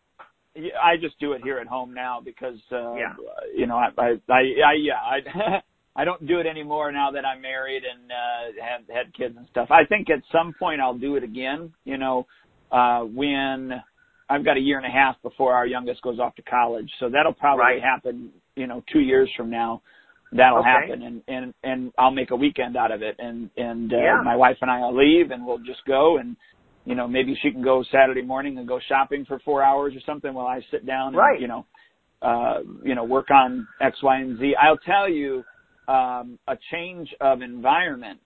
I 0.57 0.97
just 1.01 1.19
do 1.21 1.33
it 1.33 1.43
here 1.43 1.59
at 1.59 1.67
home 1.67 1.95
now 1.95 2.21
because 2.25 2.59
uh 2.73 2.95
Yeah. 2.95 3.15
you 3.55 3.67
know 3.67 3.77
I 3.77 3.89
I 3.99 4.09
I, 4.29 4.41
I 4.41 4.73
yeah 4.79 5.01
I 5.01 5.63
I 5.97 6.05
don't 6.05 6.27
do 6.27 6.39
it 6.39 6.47
anymore 6.47 6.93
now 6.93 7.11
that 7.13 7.25
I'm 7.25 7.41
married 7.41 7.83
and 7.85 8.11
uh 8.11 8.63
have 8.63 8.83
had 8.89 9.15
kids 9.15 9.37
and 9.37 9.47
stuff. 9.51 9.71
I 9.71 9.85
think 9.85 10.11
at 10.11 10.23
some 10.33 10.53
point 10.59 10.81
I'll 10.81 10.99
do 10.99 11.17
it 11.17 11.23
again, 11.23 11.73
you 11.85 11.99
know, 11.99 12.27
uh 12.73 13.01
when 13.01 13.81
I've 14.31 14.45
got 14.45 14.57
a 14.57 14.61
year 14.61 14.79
and 14.79 14.87
a 14.87 14.91
half 14.91 15.17
before 15.23 15.55
our 15.55 15.67
youngest 15.67 16.03
goes 16.03 16.19
off 16.19 16.35
to 16.37 16.43
college. 16.43 16.91
So 17.01 17.09
that'll 17.11 17.35
probably 17.35 17.65
Right. 17.65 17.83
happen, 17.83 18.33
you 18.57 18.67
know, 18.67 18.83
2 18.93 19.01
years 19.01 19.29
from 19.37 19.51
now. 19.51 19.83
That'll 20.33 20.61
Okay. 20.61 20.69
happen 20.69 21.03
and 21.03 21.23
and 21.27 21.55
and 21.65 21.93
I'll 21.99 22.13
make 22.13 22.31
a 22.31 22.37
weekend 22.37 22.77
out 22.77 22.93
of 22.93 23.03
it 23.03 23.17
and 23.19 23.51
and 23.57 23.93
uh, 23.93 23.97
Yeah. 23.97 24.23
my 24.23 24.37
wife 24.37 24.59
and 24.63 24.71
I'll 24.71 24.95
leave 24.97 25.33
and 25.33 25.45
we'll 25.45 25.59
just 25.59 25.85
go 25.87 26.19
and 26.19 26.37
you 26.87 26.95
know, 26.95 27.07
maybe 27.07 27.37
she 27.43 27.51
can 27.51 27.63
go 27.63 27.83
Saturday 27.93 28.23
morning 28.23 28.59
and 28.59 28.67
go 28.67 28.81
shopping 28.89 29.25
for 29.27 29.39
four 29.41 29.63
hours 29.63 29.95
or 29.95 30.01
something 30.07 30.33
while 30.33 30.47
I 30.47 30.61
sit 30.71 30.87
down 30.87 31.09
and, 31.09 31.17
Right. 31.19 31.41
you 31.41 31.47
know, 31.47 31.67
uh, 32.23 32.61
you 32.83 32.95
know, 32.95 33.05
work 33.05 33.31
on 33.31 33.67
X, 33.81 34.03
Y, 34.03 34.17
and 34.19 34.39
Z. 34.39 34.55
I'll 34.61 34.79
tell 34.79 35.09
you, 35.09 35.45
um, 35.89 36.39
a 36.49 36.57
change 36.71 37.15
of 37.21 37.43
environment 37.43 38.21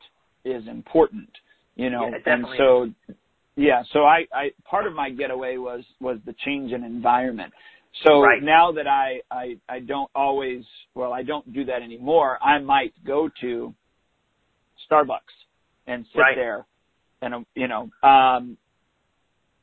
is 0.45 0.67
important, 0.69 1.31
you 1.77 1.91
know, 1.91 2.11
Yeah, 2.11 2.33
and 2.33 2.47
so, 2.57 2.91
yeah, 3.57 3.83
so 3.93 4.05
I, 4.05 4.27
I, 4.33 4.51
part 4.69 4.87
of 4.87 4.95
my 4.95 5.11
getaway 5.11 5.57
was, 5.57 5.85
was 6.01 6.19
the 6.27 6.35
change 6.45 6.73
in 6.73 6.85
environment. 6.85 7.53
So 8.05 8.21
Right. 8.21 8.43
now 8.43 8.73
that 8.73 8.87
I, 8.87 9.21
I, 9.31 9.57
I 9.69 9.81
don't 9.81 10.11
always, 10.15 10.65
well, 10.95 11.13
I 11.13 11.23
don't 11.23 11.51
do 11.53 11.65
that 11.67 11.83
anymore, 11.83 12.39
I 12.43 12.59
might 12.59 12.93
go 13.07 13.31
to 13.41 13.73
Starbucks 14.91 15.19
and 15.87 16.05
sit 16.13 16.19
Right. 16.19 16.37
there 16.37 16.67
and 17.23 17.35
um, 17.35 17.47
you 17.55 17.69
know 17.69 17.83
um 18.03 18.57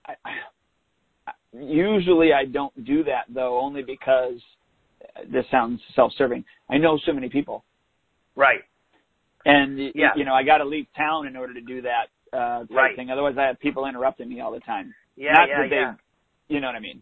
I, 0.05 0.13
I- 0.25 1.33
usually 1.53 2.33
i 2.33 2.45
don't 2.45 2.85
do 2.85 3.03
that 3.03 3.25
though 3.29 3.59
only 3.59 3.83
because 3.83 4.39
uh, 5.15 5.21
this 5.31 5.45
sounds 5.51 5.81
self-serving 5.95 6.43
i 6.69 6.77
know 6.77 6.97
so 7.05 7.11
many 7.13 7.29
people 7.29 7.63
Right. 8.35 8.61
and 9.45 9.77
Yeah. 9.93 10.11
you 10.15 10.23
know 10.25 10.33
i 10.33 10.43
got 10.43 10.59
to 10.59 10.65
leave 10.65 10.87
town 10.95 11.27
in 11.27 11.35
order 11.35 11.53
to 11.53 11.61
do 11.61 11.81
that 11.81 12.05
uh 12.33 12.65
Right. 12.69 12.95
thing 12.95 13.09
otherwise 13.11 13.35
i 13.37 13.43
have 13.43 13.59
people 13.59 13.85
interrupting 13.85 14.29
me 14.29 14.39
all 14.41 14.51
the 14.51 14.59
time 14.61 14.93
Yeah, 15.15 15.33
Not 15.33 15.49
yeah, 15.49 15.67
they, 15.69 15.75
yeah. 15.75 15.93
you 16.47 16.59
know 16.61 16.67
what 16.67 16.75
i 16.75 16.79
mean 16.79 17.01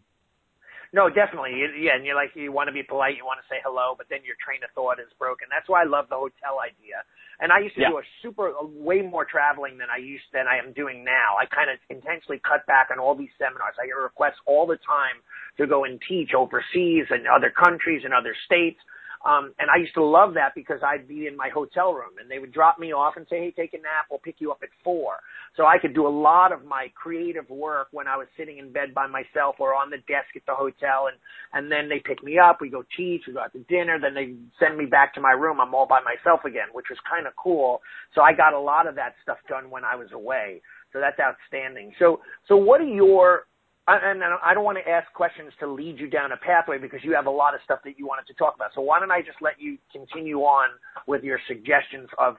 No, 0.92 1.08
definitely. 1.08 1.54
Yeah, 1.78 1.94
and 1.94 2.04
you're 2.04 2.16
like 2.16 2.34
you 2.34 2.50
want 2.50 2.66
to 2.66 2.72
be 2.74 2.82
polite, 2.82 3.14
you 3.16 3.24
want 3.24 3.38
to 3.38 3.46
say 3.46 3.62
hello, 3.62 3.94
but 3.96 4.06
then 4.10 4.26
your 4.26 4.34
train 4.42 4.58
of 4.66 4.70
thought 4.74 4.98
is 4.98 5.06
broken. 5.22 5.46
That's 5.48 5.68
why 5.68 5.82
I 5.82 5.86
love 5.86 6.06
the 6.10 6.18
hotel 6.18 6.58
idea. 6.58 7.06
And 7.38 7.52
I 7.52 7.60
used 7.60 7.76
to 7.76 7.82
Yeah. 7.82 7.90
do 7.94 7.98
a 7.98 8.02
super, 8.22 8.48
a 8.48 8.64
way 8.66 9.00
more 9.00 9.24
traveling 9.24 9.78
than 9.78 9.88
I 9.88 9.98
used 9.98 10.26
than 10.32 10.48
I 10.48 10.58
am 10.58 10.72
doing 10.72 11.04
now. 11.04 11.36
I 11.40 11.46
kind 11.46 11.70
of 11.70 11.78
intentionally 11.90 12.40
cut 12.42 12.66
back 12.66 12.90
on 12.90 12.98
all 12.98 13.14
these 13.14 13.30
seminars. 13.38 13.76
I 13.80 13.86
get 13.86 13.94
requests 13.96 14.40
all 14.46 14.66
the 14.66 14.78
time 14.78 15.22
to 15.58 15.66
go 15.66 15.84
and 15.84 16.02
teach 16.08 16.34
overseas 16.34 17.06
and 17.10 17.22
other 17.30 17.50
countries 17.50 18.02
and 18.04 18.12
other 18.12 18.34
states. 18.44 18.80
Um, 19.24 19.52
and 19.58 19.68
I 19.70 19.78
used 19.78 19.94
to 19.94 20.04
love 20.04 20.34
that 20.34 20.52
because 20.54 20.80
I'd 20.86 21.08
be 21.08 21.26
in 21.26 21.36
my 21.36 21.50
hotel 21.52 21.92
room 21.92 22.16
and 22.20 22.30
they 22.30 22.38
would 22.38 22.52
drop 22.52 22.78
me 22.78 22.92
off 22.92 23.14
and 23.16 23.26
say, 23.28 23.40
Hey, 23.40 23.52
take 23.56 23.74
a 23.74 23.78
nap. 23.78 24.06
We'll 24.10 24.20
pick 24.20 24.36
you 24.38 24.50
up 24.50 24.60
at 24.62 24.70
four. 24.84 25.16
So 25.56 25.66
I 25.66 25.78
could 25.78 25.94
do 25.94 26.06
a 26.06 26.10
lot 26.10 26.52
of 26.52 26.64
my 26.64 26.92
creative 26.94 27.48
work 27.50 27.88
when 27.92 28.08
I 28.08 28.16
was 28.16 28.28
sitting 28.36 28.58
in 28.58 28.72
bed 28.72 28.94
by 28.94 29.06
myself 29.06 29.56
or 29.58 29.74
on 29.74 29.90
the 29.90 29.98
desk 30.08 30.32
at 30.36 30.42
the 30.46 30.54
hotel. 30.54 31.08
And, 31.10 31.18
and 31.52 31.70
then 31.70 31.88
they 31.88 32.00
pick 32.04 32.22
me 32.22 32.38
up. 32.38 32.58
We 32.60 32.70
go 32.70 32.84
teach. 32.96 33.22
We 33.26 33.34
go 33.34 33.40
out 33.40 33.52
to 33.52 33.60
dinner. 33.68 33.98
Then 34.00 34.14
they 34.14 34.34
send 34.58 34.78
me 34.78 34.86
back 34.86 35.14
to 35.14 35.20
my 35.20 35.32
room. 35.32 35.60
I'm 35.60 35.74
all 35.74 35.86
by 35.86 36.00
myself 36.00 36.44
again, 36.46 36.68
which 36.72 36.86
was 36.90 36.98
kind 37.10 37.26
of 37.26 37.34
cool. 37.42 37.82
So 38.14 38.22
I 38.22 38.32
got 38.32 38.54
a 38.54 38.60
lot 38.60 38.86
of 38.86 38.94
that 38.96 39.14
stuff 39.22 39.38
done 39.48 39.70
when 39.70 39.84
I 39.84 39.96
was 39.96 40.08
away. 40.12 40.62
So 40.92 41.00
that's 41.00 41.18
outstanding. 41.20 41.92
So, 41.98 42.20
so 42.48 42.56
what 42.56 42.80
are 42.80 42.84
your, 42.84 43.46
and 43.88 44.22
I 44.22 44.54
don't 44.54 44.64
want 44.64 44.78
to 44.78 44.88
ask 44.88 45.12
questions 45.12 45.52
to 45.60 45.66
lead 45.66 45.98
you 45.98 46.08
down 46.08 46.32
a 46.32 46.36
pathway 46.36 46.78
because 46.78 47.00
you 47.02 47.14
have 47.14 47.26
a 47.26 47.30
lot 47.30 47.54
of 47.54 47.60
stuff 47.64 47.80
that 47.84 47.98
you 47.98 48.06
wanted 48.06 48.26
to 48.28 48.34
talk 48.34 48.54
about. 48.54 48.70
So 48.74 48.82
why 48.82 49.00
don't 49.00 49.10
I 49.10 49.20
just 49.20 49.38
let 49.40 49.54
you 49.58 49.78
continue 49.92 50.38
on 50.40 50.68
with 51.06 51.22
your 51.24 51.38
suggestions 51.48 52.08
of 52.18 52.36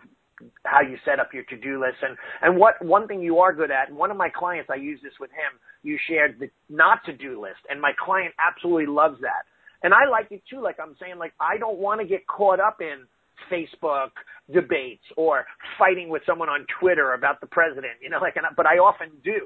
how 0.65 0.82
you 0.82 0.97
set 1.06 1.19
up 1.19 1.34
your 1.34 1.43
to-do 1.43 1.80
list 1.80 1.97
and 2.01 2.17
and 2.41 2.58
what 2.58 2.84
one 2.84 3.08
thing 3.08 3.21
you 3.21 3.39
are 3.39 3.54
good 3.54 3.69
at 3.71 3.91
one 3.93 4.10
of 4.10 4.17
my 4.17 4.30
clients 4.30 4.71
I 4.71 4.75
use 4.75 4.99
this 5.04 5.13
with 5.19 5.30
him 5.32 5.60
you 5.84 5.99
shared 6.10 6.39
the 6.39 6.49
not 6.67 6.99
to-do 7.06 7.39
list 7.39 7.62
and 7.69 7.80
my 7.80 7.91
client 8.04 8.34
absolutely 8.41 8.88
loves 8.88 9.21
that 9.21 9.45
and 9.84 9.93
I 9.93 10.10
like 10.10 10.32
it 10.32 10.41
too 10.49 10.60
like 10.60 10.77
I'm 10.82 10.95
saying 10.99 11.19
like 11.19 11.34
I 11.39 11.58
don't 11.60 11.77
want 11.77 12.01
to 12.01 12.08
get 12.08 12.25
caught 12.25 12.60
up 12.60 12.82
in 12.82 13.06
Facebook 13.51 14.17
debates 14.51 15.04
or 15.15 15.45
fighting 15.77 16.10
with 16.10 16.23
someone 16.25 16.49
on 16.49 16.65
Twitter 16.80 17.13
about 17.13 17.39
the 17.39 17.47
president 17.47 18.01
you 18.01 18.10
know 18.10 18.19
like 18.19 18.36
and, 18.36 18.45
but 18.58 18.65
I 18.65 18.77
often 18.77 19.10
do 19.23 19.45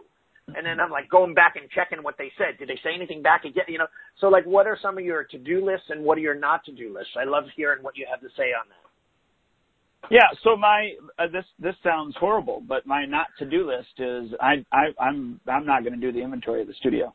and 0.53 0.65
then 0.65 0.79
I'm 0.79 0.91
like 0.91 1.09
going 1.09 1.33
back 1.33 1.55
and 1.55 1.69
checking 1.71 2.03
what 2.03 2.15
they 2.17 2.31
said. 2.37 2.59
Did 2.59 2.69
they 2.69 2.79
say 2.83 2.93
anything 2.93 3.21
back 3.21 3.45
again? 3.45 3.65
You 3.67 3.79
know, 3.79 3.87
so 4.19 4.27
like, 4.27 4.45
what 4.45 4.67
are 4.67 4.77
some 4.81 4.97
of 4.97 5.03
your 5.03 5.23
to-do 5.23 5.65
lists 5.65 5.87
and 5.89 6.03
what 6.03 6.17
are 6.17 6.21
your 6.21 6.35
not 6.35 6.63
to-do 6.65 6.93
lists? 6.93 7.13
I 7.19 7.23
love 7.25 7.45
hearing 7.55 7.83
what 7.83 7.97
you 7.97 8.05
have 8.09 8.21
to 8.21 8.29
say 8.37 8.53
on 8.53 8.69
that. 8.69 10.11
Yeah, 10.11 10.27
so 10.43 10.55
my 10.55 10.91
uh, 11.17 11.27
this 11.31 11.45
this 11.57 11.73
sounds 11.83 12.15
horrible, 12.19 12.61
but 12.67 12.85
my 12.85 13.05
not 13.05 13.25
to 13.39 13.45
do 13.45 13.67
list 13.67 13.89
is 13.97 14.31
I 14.39 14.63
I 14.71 14.93
I'm 15.01 15.39
I'm 15.47 15.65
not 15.65 15.83
going 15.83 15.99
to 15.99 15.99
do 15.99 16.11
the 16.11 16.23
inventory 16.23 16.61
of 16.61 16.67
the 16.67 16.75
studio. 16.75 17.13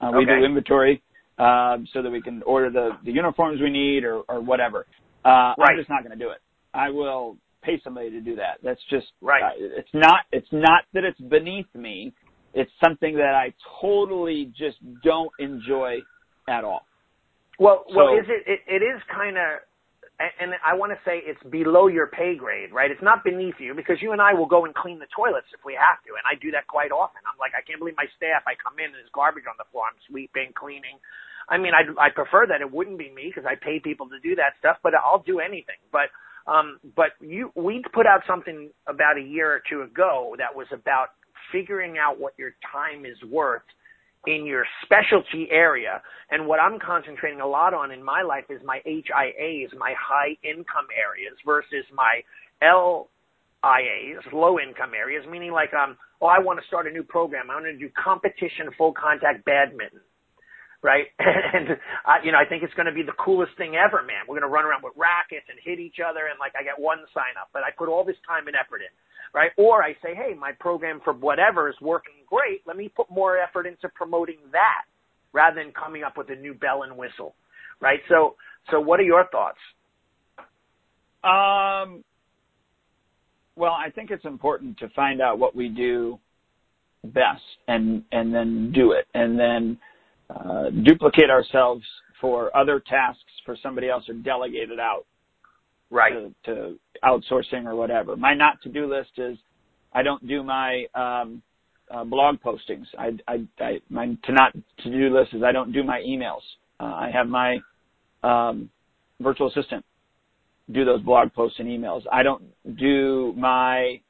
Uh, 0.00 0.10
We 0.14 0.22
Okay. 0.24 0.38
do 0.38 0.44
inventory 0.46 1.02
um, 1.38 1.86
so 1.92 2.00
that 2.00 2.10
we 2.10 2.22
can 2.22 2.42
order 2.44 2.70
the 2.70 2.96
the 3.04 3.12
uniforms 3.12 3.60
we 3.60 3.68
need 3.68 4.04
or 4.04 4.20
or 4.20 4.40
whatever. 4.40 4.86
Uh, 5.22 5.52
Right. 5.58 5.72
I'm 5.72 5.76
just 5.76 5.90
not 5.90 6.02
going 6.02 6.18
to 6.18 6.24
do 6.24 6.30
it. 6.30 6.38
I 6.72 6.88
will 6.88 7.36
pay 7.62 7.78
somebody 7.84 8.08
to 8.10 8.22
do 8.22 8.36
that. 8.36 8.58
That's 8.62 8.80
just 8.88 9.08
Right. 9.20 9.42
uh, 9.42 9.50
it's 9.58 9.92
not 9.92 10.20
it's 10.32 10.50
not 10.50 10.84
that 10.94 11.04
it's 11.04 11.20
beneath 11.20 11.68
me. 11.74 12.14
It's 12.54 12.70
something 12.82 13.16
that 13.16 13.34
I 13.34 13.54
totally 13.80 14.52
just 14.58 14.78
don't 15.04 15.30
enjoy 15.38 15.98
at 16.48 16.64
all. 16.64 16.86
Well, 17.58 17.84
well, 17.94 18.16
is 18.16 18.24
it? 18.26 18.42
It, 18.48 18.60
it 18.66 18.82
is 18.82 18.98
kind 19.12 19.36
of, 19.36 19.60
and 20.18 20.56
I 20.64 20.74
want 20.74 20.92
to 20.96 21.00
say 21.04 21.20
it's 21.20 21.40
below 21.52 21.86
your 21.88 22.08
pay 22.08 22.34
grade, 22.34 22.72
right? 22.72 22.90
It's 22.90 23.04
not 23.04 23.22
beneath 23.22 23.60
you 23.60 23.74
because 23.76 24.00
you 24.00 24.12
and 24.12 24.20
I 24.20 24.32
will 24.32 24.48
go 24.48 24.64
and 24.64 24.74
clean 24.74 24.98
the 24.98 25.06
toilets 25.14 25.46
if 25.52 25.60
we 25.64 25.76
have 25.76 26.00
to, 26.08 26.16
and 26.16 26.24
I 26.24 26.40
do 26.40 26.50
that 26.56 26.66
quite 26.66 26.90
often. 26.90 27.20
I'm 27.28 27.36
like, 27.38 27.52
I 27.52 27.60
can't 27.60 27.78
believe 27.78 28.00
my 28.00 28.08
staff. 28.16 28.42
I 28.48 28.56
come 28.56 28.80
in 28.80 28.90
and 28.90 28.96
there's 28.96 29.12
garbage 29.12 29.44
on 29.44 29.60
the 29.60 29.68
floor. 29.70 29.84
I'm 29.86 30.00
sweeping, 30.08 30.56
cleaning. 30.56 30.96
I 31.52 31.58
mean, 31.60 31.76
I 31.76 31.84
I 32.00 32.08
prefer 32.08 32.48
that 32.48 32.64
it 32.64 32.70
wouldn't 32.72 32.96
be 32.96 33.12
me 33.12 33.28
because 33.28 33.44
I 33.44 33.60
pay 33.60 33.78
people 33.78 34.08
to 34.08 34.18
do 34.24 34.34
that 34.40 34.56
stuff, 34.58 34.80
but 34.82 34.96
I'll 34.96 35.22
do 35.22 35.38
anything. 35.38 35.78
But 35.92 36.08
um, 36.48 36.80
but 36.96 37.12
you 37.20 37.52
we 37.54 37.84
put 37.92 38.08
out 38.08 38.24
something 38.26 38.72
about 38.88 39.20
a 39.20 39.24
year 39.24 39.52
or 39.52 39.60
two 39.68 39.82
ago 39.82 40.34
that 40.40 40.56
was 40.56 40.66
about 40.72 41.12
figuring 41.52 41.96
out 41.98 42.20
what 42.20 42.34
your 42.38 42.54
time 42.72 43.04
is 43.04 43.16
worth 43.30 43.62
in 44.26 44.44
your 44.44 44.64
specialty 44.84 45.48
area. 45.50 46.02
And 46.30 46.46
what 46.46 46.60
I'm 46.60 46.78
concentrating 46.78 47.40
a 47.40 47.46
lot 47.46 47.72
on 47.74 47.90
in 47.90 48.02
my 48.02 48.22
life 48.22 48.44
is 48.50 48.60
my 48.64 48.80
HIAs, 48.86 49.76
my 49.78 49.94
high 49.98 50.36
income 50.42 50.86
areas 50.92 51.34
versus 51.44 51.84
my 51.94 52.20
LIAs, 52.62 54.20
low 54.32 54.58
income 54.58 54.92
areas, 54.94 55.24
meaning 55.30 55.52
like, 55.52 55.72
um, 55.72 55.96
oh, 56.20 56.26
I 56.26 56.38
want 56.38 56.60
to 56.60 56.66
start 56.66 56.86
a 56.86 56.90
new 56.90 57.02
program. 57.02 57.50
I 57.50 57.54
want 57.54 57.66
to 57.66 57.78
do 57.78 57.88
competition 57.96 58.68
full 58.76 58.92
contact 58.92 59.44
badminton. 59.44 60.00
Right. 60.82 61.06
And, 61.50 61.74
uh, 62.06 62.22
you 62.22 62.30
know, 62.30 62.38
I 62.38 62.46
think 62.46 62.62
it's 62.62 62.72
going 62.78 62.86
to 62.86 62.94
be 62.94 63.02
the 63.02 63.16
coolest 63.18 63.58
thing 63.58 63.74
ever, 63.74 64.06
man. 64.06 64.22
We're 64.30 64.38
going 64.38 64.46
to 64.46 64.54
run 64.54 64.62
around 64.62 64.86
with 64.86 64.94
rackets 64.94 65.50
and 65.50 65.58
hit 65.58 65.82
each 65.82 65.98
other. 65.98 66.30
And 66.30 66.38
like, 66.38 66.54
I 66.54 66.62
get 66.62 66.78
one 66.78 67.02
sign 67.10 67.34
up, 67.34 67.50
but 67.50 67.66
I 67.66 67.74
put 67.74 67.90
all 67.90 68.06
this 68.06 68.16
time 68.22 68.46
and 68.46 68.54
effort 68.54 68.78
in 68.78 68.92
right? 69.34 69.50
Or 69.56 69.82
I 69.82 69.92
say, 70.02 70.14
hey, 70.14 70.34
my 70.38 70.52
program 70.58 71.00
for 71.04 71.12
whatever 71.12 71.68
is 71.68 71.76
working 71.80 72.14
great. 72.28 72.62
Let 72.66 72.76
me 72.76 72.88
put 72.88 73.10
more 73.10 73.38
effort 73.38 73.66
into 73.66 73.88
promoting 73.94 74.38
that 74.52 74.84
rather 75.32 75.62
than 75.62 75.72
coming 75.72 76.02
up 76.02 76.16
with 76.16 76.30
a 76.30 76.34
new 76.34 76.54
bell 76.54 76.82
and 76.82 76.96
whistle, 76.96 77.34
right? 77.80 78.00
So, 78.08 78.36
so 78.70 78.80
what 78.80 78.98
are 79.00 79.04
your 79.04 79.26
thoughts? 79.30 79.58
Um, 81.22 82.02
well, 83.56 83.72
I 83.72 83.90
think 83.90 84.10
it's 84.10 84.24
important 84.24 84.78
to 84.78 84.88
find 84.90 85.20
out 85.20 85.38
what 85.38 85.54
we 85.54 85.68
do 85.68 86.18
best 87.04 87.42
and 87.66 88.02
and 88.12 88.34
then 88.34 88.72
do 88.74 88.92
it 88.92 89.06
and 89.14 89.38
then 89.38 89.78
uh, 90.28 90.70
duplicate 90.84 91.30
ourselves 91.30 91.82
for 92.20 92.54
other 92.54 92.80
tasks 92.80 93.22
for 93.46 93.56
somebody 93.62 93.88
else 93.88 94.04
or 94.08 94.14
delegate 94.14 94.70
it 94.70 94.78
out 94.78 95.06
Right. 95.90 96.12
to, 96.12 96.34
to 96.44 96.78
outsourcing 97.04 97.66
or 97.66 97.74
whatever. 97.74 98.16
My 98.16 98.34
not 98.34 98.62
to 98.62 98.68
do 98.68 98.92
list 98.92 99.10
is 99.16 99.36
I 99.92 100.02
don't 100.02 100.26
do 100.26 100.42
my 100.42 100.86
um, 100.94 101.42
uh, 101.90 102.04
blog 102.04 102.36
postings. 102.40 102.86
I, 102.98 103.18
I, 103.26 103.46
I, 103.58 103.80
my 103.88 104.06
to 104.24 104.32
not 104.32 104.52
to 104.52 104.90
do 104.90 105.16
list 105.16 105.34
is 105.34 105.42
I 105.42 105.52
don't 105.52 105.72
do 105.72 105.82
my 105.82 106.00
emails. 106.00 106.42
Uh, 106.78 106.84
I 106.84 107.10
have 107.12 107.26
my 107.26 107.58
um, 108.22 108.70
virtual 109.20 109.48
assistant 109.48 109.84
do 110.72 110.84
those 110.84 111.02
blog 111.02 111.32
posts 111.32 111.58
and 111.58 111.68
emails. 111.68 112.02
I 112.12 112.22
don't 112.22 112.42
do 112.76 113.34
my 113.36 114.00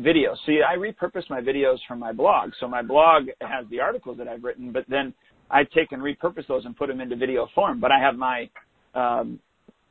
videos. 0.00 0.36
See, 0.46 0.60
I 0.66 0.76
repurpose 0.76 1.28
my 1.28 1.40
videos 1.40 1.78
from 1.86 1.98
my 1.98 2.12
blog. 2.12 2.52
So 2.58 2.66
my 2.66 2.82
blog 2.82 3.24
has 3.40 3.66
the 3.70 3.80
articles 3.80 4.18
that 4.18 4.28
I've 4.28 4.42
written, 4.42 4.72
but 4.72 4.84
then 4.88 5.12
I 5.50 5.64
take 5.64 5.92
and 5.92 6.02
repurpose 6.02 6.46
those 6.48 6.64
and 6.64 6.76
put 6.76 6.88
them 6.88 7.00
into 7.00 7.16
video 7.16 7.48
form. 7.54 7.80
But 7.80 7.92
I 7.92 8.00
have 8.00 8.16
my 8.16 8.48
um, 8.94 9.38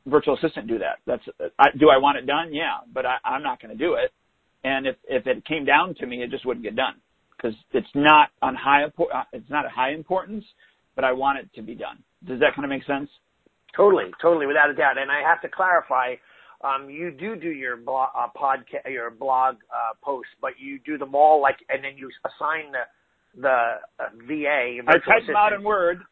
virtual 0.06 0.36
assistant 0.36 0.66
do 0.66 0.78
that. 0.78 0.98
That's 1.06 1.22
I, 1.58 1.68
do 1.78 1.90
I 1.90 1.98
want 1.98 2.18
it 2.18 2.26
done? 2.26 2.52
Yeah, 2.52 2.78
but 2.92 3.06
I, 3.06 3.16
I'm 3.24 3.42
not 3.42 3.60
going 3.60 3.76
to 3.76 3.82
do 3.82 3.94
it. 3.94 4.12
And 4.64 4.86
if 4.86 4.96
if 5.08 5.26
it 5.26 5.44
came 5.44 5.64
down 5.64 5.94
to 5.96 6.06
me, 6.06 6.22
it 6.22 6.30
just 6.30 6.46
wouldn't 6.46 6.64
get 6.64 6.76
done 6.76 6.94
because 7.36 7.54
it's 7.72 7.86
not 7.94 8.30
on 8.42 8.54
high 8.54 8.84
uh, 8.84 9.22
it's 9.32 9.50
not 9.50 9.66
a 9.66 9.68
high 9.68 9.90
importance, 9.90 10.44
but 10.94 11.04
I 11.04 11.12
want 11.12 11.38
it 11.38 11.48
to 11.54 11.62
be 11.62 11.74
done. 11.74 12.02
Does 12.26 12.40
that 12.40 12.54
kind 12.54 12.64
of 12.64 12.70
make 12.70 12.84
sense? 12.86 13.08
Totally, 13.76 14.04
totally, 14.22 14.46
without 14.46 14.70
a 14.70 14.74
doubt. 14.74 14.98
And 14.98 15.10
I 15.10 15.20
have 15.28 15.42
to 15.42 15.48
clarify, 15.48 16.14
um, 16.62 16.88
you 16.88 17.10
do 17.10 17.36
do 17.36 17.48
your 17.50 17.76
blog, 17.76 18.10
uh, 18.16 18.28
podcast, 18.36 18.90
your 18.90 19.10
blog 19.10 19.56
uh, 19.70 19.94
posts, 20.02 20.30
but 20.40 20.52
you 20.58 20.78
do 20.86 20.96
them 20.96 21.14
all 21.14 21.42
like, 21.42 21.56
and 21.68 21.84
then 21.84 21.96
you 21.96 22.10
assign 22.24 22.72
the 22.72 23.40
the 23.40 23.48
uh, 23.98 24.08
VA. 24.26 24.78
I 24.86 24.92
type 24.92 25.26
them 25.26 25.36
out 25.36 25.52
in 25.52 25.62
Word. 25.62 26.02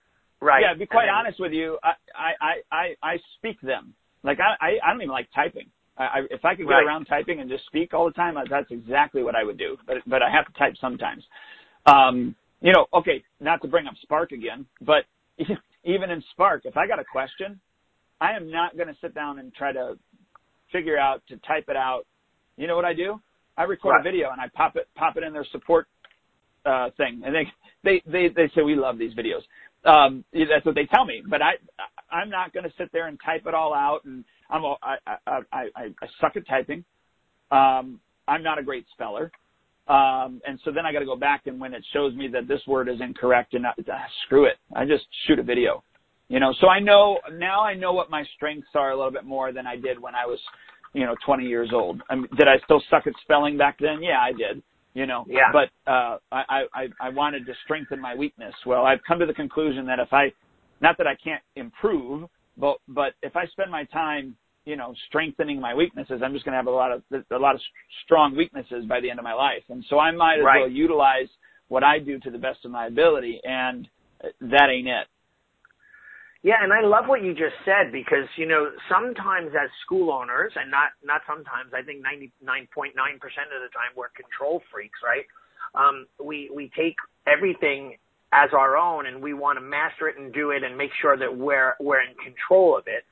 Right. 0.43 0.63
Yeah. 0.63 0.73
To 0.73 0.79
be 0.79 0.87
quite 0.87 1.07
then, 1.07 1.15
honest 1.15 1.39
with 1.39 1.53
you, 1.53 1.79
I, 1.85 1.93
I 2.19 2.77
I 2.77 2.95
I 3.01 3.17
speak 3.39 3.61
them. 3.61 3.95
Like 4.25 4.39
I 4.41 4.57
I, 4.61 4.69
I 4.85 4.93
don't 4.93 5.01
even 5.01 5.13
like 5.13 5.29
typing. 5.33 5.69
I, 5.97 6.05
I, 6.05 6.19
if 6.31 6.45
I 6.45 6.57
could 6.57 6.67
get 6.67 6.75
right. 6.75 6.85
around 6.85 7.05
typing 7.05 7.41
and 7.41 7.49
just 7.49 7.65
speak 7.67 7.95
all 7.95 8.07
the 8.07 8.13
time, 8.13 8.35
that's 8.51 8.71
exactly 8.71 9.23
what 9.23 9.37
I 9.37 9.45
would 9.45 9.57
do. 9.57 9.77
But 9.87 9.99
but 10.07 10.21
I 10.21 10.31
have 10.31 10.47
to 10.47 10.53
type 10.59 10.75
sometimes. 10.81 11.23
Um, 11.87 12.35
you 12.61 12.73
know, 12.73 12.87
okay, 12.93 13.23
not 13.41 13.63
to 13.63 13.69
bring 13.69 13.87
up 13.87 13.95
Spark 14.03 14.33
again, 14.33 14.67
but 14.81 15.05
even 15.85 16.11
in 16.11 16.23
Spark, 16.33 16.63
if 16.65 16.77
I 16.77 16.89
got 16.89 16.99
a 16.99 17.05
question, 17.05 17.61
I 18.21 18.33
am 18.33 18.51
not 18.51 18.77
going 18.77 18.89
to 18.89 18.97
sit 19.01 19.15
down 19.15 19.39
and 19.39 19.55
try 19.55 19.73
to 19.73 19.97
figure 20.73 20.99
out 20.99 21.23
to 21.29 21.37
type 21.39 21.67
it 21.69 21.77
out. 21.77 22.03
You 22.57 22.67
know 22.67 22.75
what 22.75 22.85
I 22.85 22.95
do? 22.95 23.21
I 23.57 23.65
record 23.65 23.93
right. 23.93 24.01
a 24.01 24.03
video 24.03 24.31
and 24.31 24.41
I 24.41 24.49
pop 24.55 24.75
it 24.77 24.89
pop 24.97 25.17
it 25.17 25.23
in 25.23 25.33
their 25.33 25.47
support 25.53 25.87
uh, 26.65 26.91
thing, 26.97 27.23
and 27.25 27.33
they 27.33 27.47
they 27.85 28.03
they 28.07 28.29
they 28.35 28.51
say 28.57 28.63
we 28.63 28.75
love 28.75 28.99
these 28.99 29.15
videos. 29.15 29.43
Um, 29.85 30.25
that's 30.33 30.65
what 30.65 30.75
they 30.75 30.87
tell 30.87 31.05
me, 31.05 31.23
but 31.29 31.43
I 31.43 31.53
I'm 32.11 32.31
not 32.31 32.53
going 32.53 32.65
to 32.65 32.73
sit 32.79 32.91
there 32.93 33.09
and 33.09 33.19
type 33.25 33.43
it 33.47 33.55
all 33.55 33.75
out, 33.75 34.05
and 34.05 34.25
I'm 34.49 34.65
a, 34.65 34.77
I, 34.83 34.97
I 35.07 35.41
I 35.53 35.69
I 35.77 36.07
suck 36.21 36.37
at 36.37 36.47
typing. 36.47 36.85
Um, 37.51 38.01
I'm 38.29 38.43
not 38.43 38.59
a 38.59 38.63
great 38.63 38.87
speller. 38.93 39.31
Um, 39.89 40.41
and 40.47 40.61
so 40.65 40.71
then 40.71 40.87
I 40.87 40.93
got 40.93 41.01
to 41.01 41.05
go 41.05 41.17
back 41.17 41.43
and 41.47 41.61
when 41.61 41.75
it 41.75 41.85
shows 41.93 42.15
me 42.15 42.29
that 42.29 42.47
this 42.47 42.61
word 42.69 42.89
is 42.89 43.01
incorrect 43.01 43.55
and 43.55 43.67
uh, 43.67 43.73
screw 44.25 44.45
it, 44.45 44.57
I 44.77 44.85
just 44.85 45.05
shoot 45.27 45.39
a 45.39 45.43
video. 45.43 45.83
You 46.29 46.41
know, 46.41 46.55
so 46.61 46.69
I 46.69 46.79
know 46.79 47.19
now 47.33 47.63
I 47.63 47.75
know 47.75 47.93
what 47.93 48.09
my 48.09 48.25
strengths 48.37 48.69
are 48.75 48.93
a 48.93 48.97
little 48.97 49.11
bit 49.11 49.25
more 49.25 49.53
than 49.53 49.67
I 49.67 49.77
did 49.77 50.01
when 50.01 50.15
I 50.15 50.25
was, 50.25 50.39
you 50.95 51.05
know, 51.05 51.15
20 51.27 51.45
years 51.45 51.71
old. 51.75 52.01
I 52.09 52.15
mean, 52.15 52.29
did 52.39 52.49
I 52.49 52.57
still 52.65 52.83
suck 52.89 53.07
at 53.07 53.13
spelling 53.23 53.59
back 53.59 53.79
then? 53.81 54.03
Yeah, 54.03 54.19
I 54.23 54.33
did. 54.33 54.63
You 54.95 55.07
know, 55.07 55.25
yeah. 55.27 55.51
but 55.53 55.91
uh, 55.91 56.19
I, 56.31 56.65
I 56.75 56.89
I 57.01 57.09
wanted 57.09 57.47
to 57.47 57.53
strengthen 57.65 57.99
my 57.99 58.15
weakness. 58.15 58.55
Well, 58.67 58.85
I've 58.85 59.01
come 59.09 59.19
to 59.21 59.27
the 59.27 59.33
conclusion 59.33 59.87
that 59.87 59.99
if 59.99 60.13
I, 60.13 60.33
not 60.83 60.99
that 60.99 61.07
I 61.07 61.15
can't 61.17 61.43
improve, 61.57 62.29
but 62.59 62.77
but 62.89 63.15
if 63.23 63.35
I 63.35 63.47
spend 63.47 63.71
my 63.71 63.85
time 63.85 64.37
you 64.65 64.77
know, 64.77 64.95
strengthening 65.09 65.61
my 65.61 65.75
weaknesses, 65.75 66.21
I'm 66.25 66.33
just 66.33 66.45
going 66.45 66.53
to 66.53 66.57
have 66.57 66.67
a 66.67 66.71
lot 66.71 66.93
of 66.93 67.03
a 67.31 67.37
lot 67.37 67.55
of 67.55 67.61
strong 68.05 68.37
weaknesses 68.37 68.85
by 68.89 69.01
the 69.01 69.11
end 69.11 69.19
of 69.19 69.25
my 69.25 69.33
life, 69.33 69.63
and 69.69 69.85
so 69.89 69.99
I 69.99 70.11
might 70.13 70.39
as 70.39 70.45
right. 70.45 70.61
well 70.61 70.71
utilize 70.71 71.29
what 71.69 71.83
I 71.83 71.99
do 71.99 72.19
to 72.21 72.31
the 72.31 72.39
best 72.39 72.65
of 72.65 72.71
my 72.71 72.87
ability, 72.87 73.41
and 73.43 73.89
that 74.41 74.69
ain't 74.71 74.89
it. 74.89 75.07
Yeah, 76.43 76.63
and 76.63 76.73
I 76.73 76.83
love 76.83 77.07
what 77.07 77.23
you 77.23 77.35
just 77.35 77.59
said 77.65 77.93
because 77.93 78.27
you 78.37 78.47
know 78.47 78.71
sometimes 78.91 79.51
as 79.55 79.71
school 79.85 80.11
owners, 80.13 80.53
and 80.57 80.71
not 80.71 80.91
not 81.05 81.23
sometimes, 81.27 81.75
I 81.75 81.83
think 81.83 82.03
99.9% 82.03 82.95
of 82.95 83.61
the 83.63 83.71
time 83.75 83.95
we're 83.97 84.11
control 84.15 84.63
freaks, 84.73 84.99
right? 85.03 85.27
Um, 85.75 86.07
we 86.23 86.51
we 86.55 86.71
take 86.77 86.97
everything 87.27 87.99
as 88.33 88.51
our 88.55 88.77
own, 88.77 89.07
and 89.07 89.23
we 89.23 89.35
want 89.35 89.59
to 89.59 89.63
master 89.65 90.09
it 90.09 90.19
and 90.19 90.33
do 90.33 90.51
it, 90.51 90.63
and 90.65 90.77
make 90.79 90.91
sure 91.01 91.17
that 91.17 91.37
we're 91.37 91.75
we're 91.81 92.03
in 92.03 92.15
control 92.23 92.79
of 92.79 92.85
it. 92.87 93.05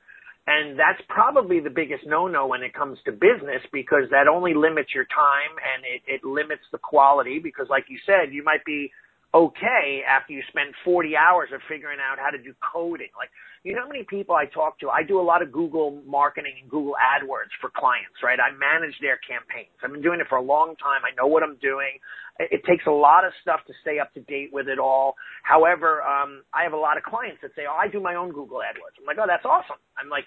And 0.46 0.78
that's 0.78 1.02
probably 1.08 1.60
the 1.60 1.70
biggest 1.70 2.06
no-no 2.06 2.46
when 2.46 2.62
it 2.62 2.74
comes 2.74 2.98
to 3.04 3.12
business 3.12 3.62
because 3.72 4.10
that 4.10 4.26
only 4.26 4.54
limits 4.54 4.90
your 4.94 5.04
time 5.06 5.54
and 5.58 5.84
it, 5.84 6.02
it 6.06 6.24
limits 6.24 6.62
the 6.72 6.78
quality 6.78 7.38
because 7.38 7.66
like 7.68 7.84
you 7.88 7.98
said, 8.06 8.32
you 8.32 8.42
might 8.42 8.64
be 8.64 8.90
okay 9.34 10.02
after 10.08 10.32
you 10.32 10.42
spend 10.48 10.74
40 10.84 11.16
hours 11.16 11.50
of 11.54 11.60
figuring 11.68 11.98
out 12.00 12.18
how 12.18 12.30
to 12.30 12.38
do 12.38 12.54
coding. 12.60 13.10
Like, 13.16 13.30
you 13.62 13.74
know 13.74 13.82
how 13.82 13.88
many 13.88 14.04
people 14.08 14.34
I 14.34 14.46
talk 14.46 14.80
to? 14.80 14.88
I 14.88 15.02
do 15.02 15.20
a 15.20 15.22
lot 15.22 15.42
of 15.42 15.52
Google 15.52 16.02
marketing 16.06 16.54
and 16.62 16.70
Google 16.70 16.94
AdWords 16.96 17.52
for 17.60 17.70
clients, 17.70 18.18
right? 18.24 18.38
I 18.40 18.50
manage 18.56 18.96
their 19.00 19.20
campaigns. 19.20 19.76
I've 19.84 19.92
been 19.92 20.02
doing 20.02 20.20
it 20.20 20.26
for 20.28 20.38
a 20.38 20.42
long 20.42 20.74
time. 20.80 21.04
I 21.04 21.14
know 21.14 21.26
what 21.26 21.42
I'm 21.42 21.56
doing. 21.60 22.00
It 22.40 22.64
takes 22.64 22.86
a 22.86 22.90
lot 22.90 23.24
of 23.24 23.32
stuff 23.42 23.60
to 23.68 23.74
stay 23.82 23.98
up 23.98 24.14
to 24.14 24.20
date 24.24 24.48
with 24.50 24.66
it 24.68 24.78
all. 24.78 25.14
However, 25.44 26.00
um, 26.02 26.42
I 26.54 26.64
have 26.64 26.72
a 26.72 26.80
lot 26.80 26.96
of 26.96 27.04
clients 27.04 27.42
that 27.42 27.54
say, 27.54 27.66
"Oh, 27.68 27.76
I 27.76 27.86
do 27.88 28.00
my 28.00 28.14
own 28.14 28.32
Google 28.32 28.58
AdWords." 28.64 28.96
I'm 28.98 29.04
like, 29.04 29.18
"Oh, 29.20 29.26
that's 29.28 29.44
awesome." 29.44 29.76
I'm 29.98 30.08
like, 30.08 30.24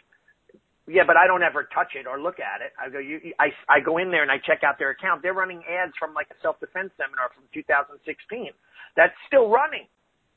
yeah, 0.88 1.04
but 1.08 1.16
I 1.16 1.28
don't 1.28 1.44
ever 1.44 1.64
touch 1.72 1.96
it 1.96 2.08
or 2.08 2.20
look 2.20 2.44
at 2.44 2.60
it. 2.60 2.76
I 2.76 2.90
go, 2.92 3.00
you, 3.00 3.20
I, 3.40 3.56
I 3.72 3.80
go 3.80 4.00
in 4.00 4.12
there 4.12 4.22
and 4.22 4.32
I 4.32 4.36
check 4.44 4.68
out 4.68 4.76
their 4.78 4.92
account. 4.92 5.24
They're 5.24 5.34
running 5.34 5.64
ads 5.64 5.94
from 5.98 6.14
like 6.14 6.28
a 6.28 6.38
self-defense 6.44 6.92
seminar 7.00 7.32
from 7.32 7.48
2016. 7.56 8.04
That's 9.00 9.16
still 9.28 9.48
running. 9.48 9.88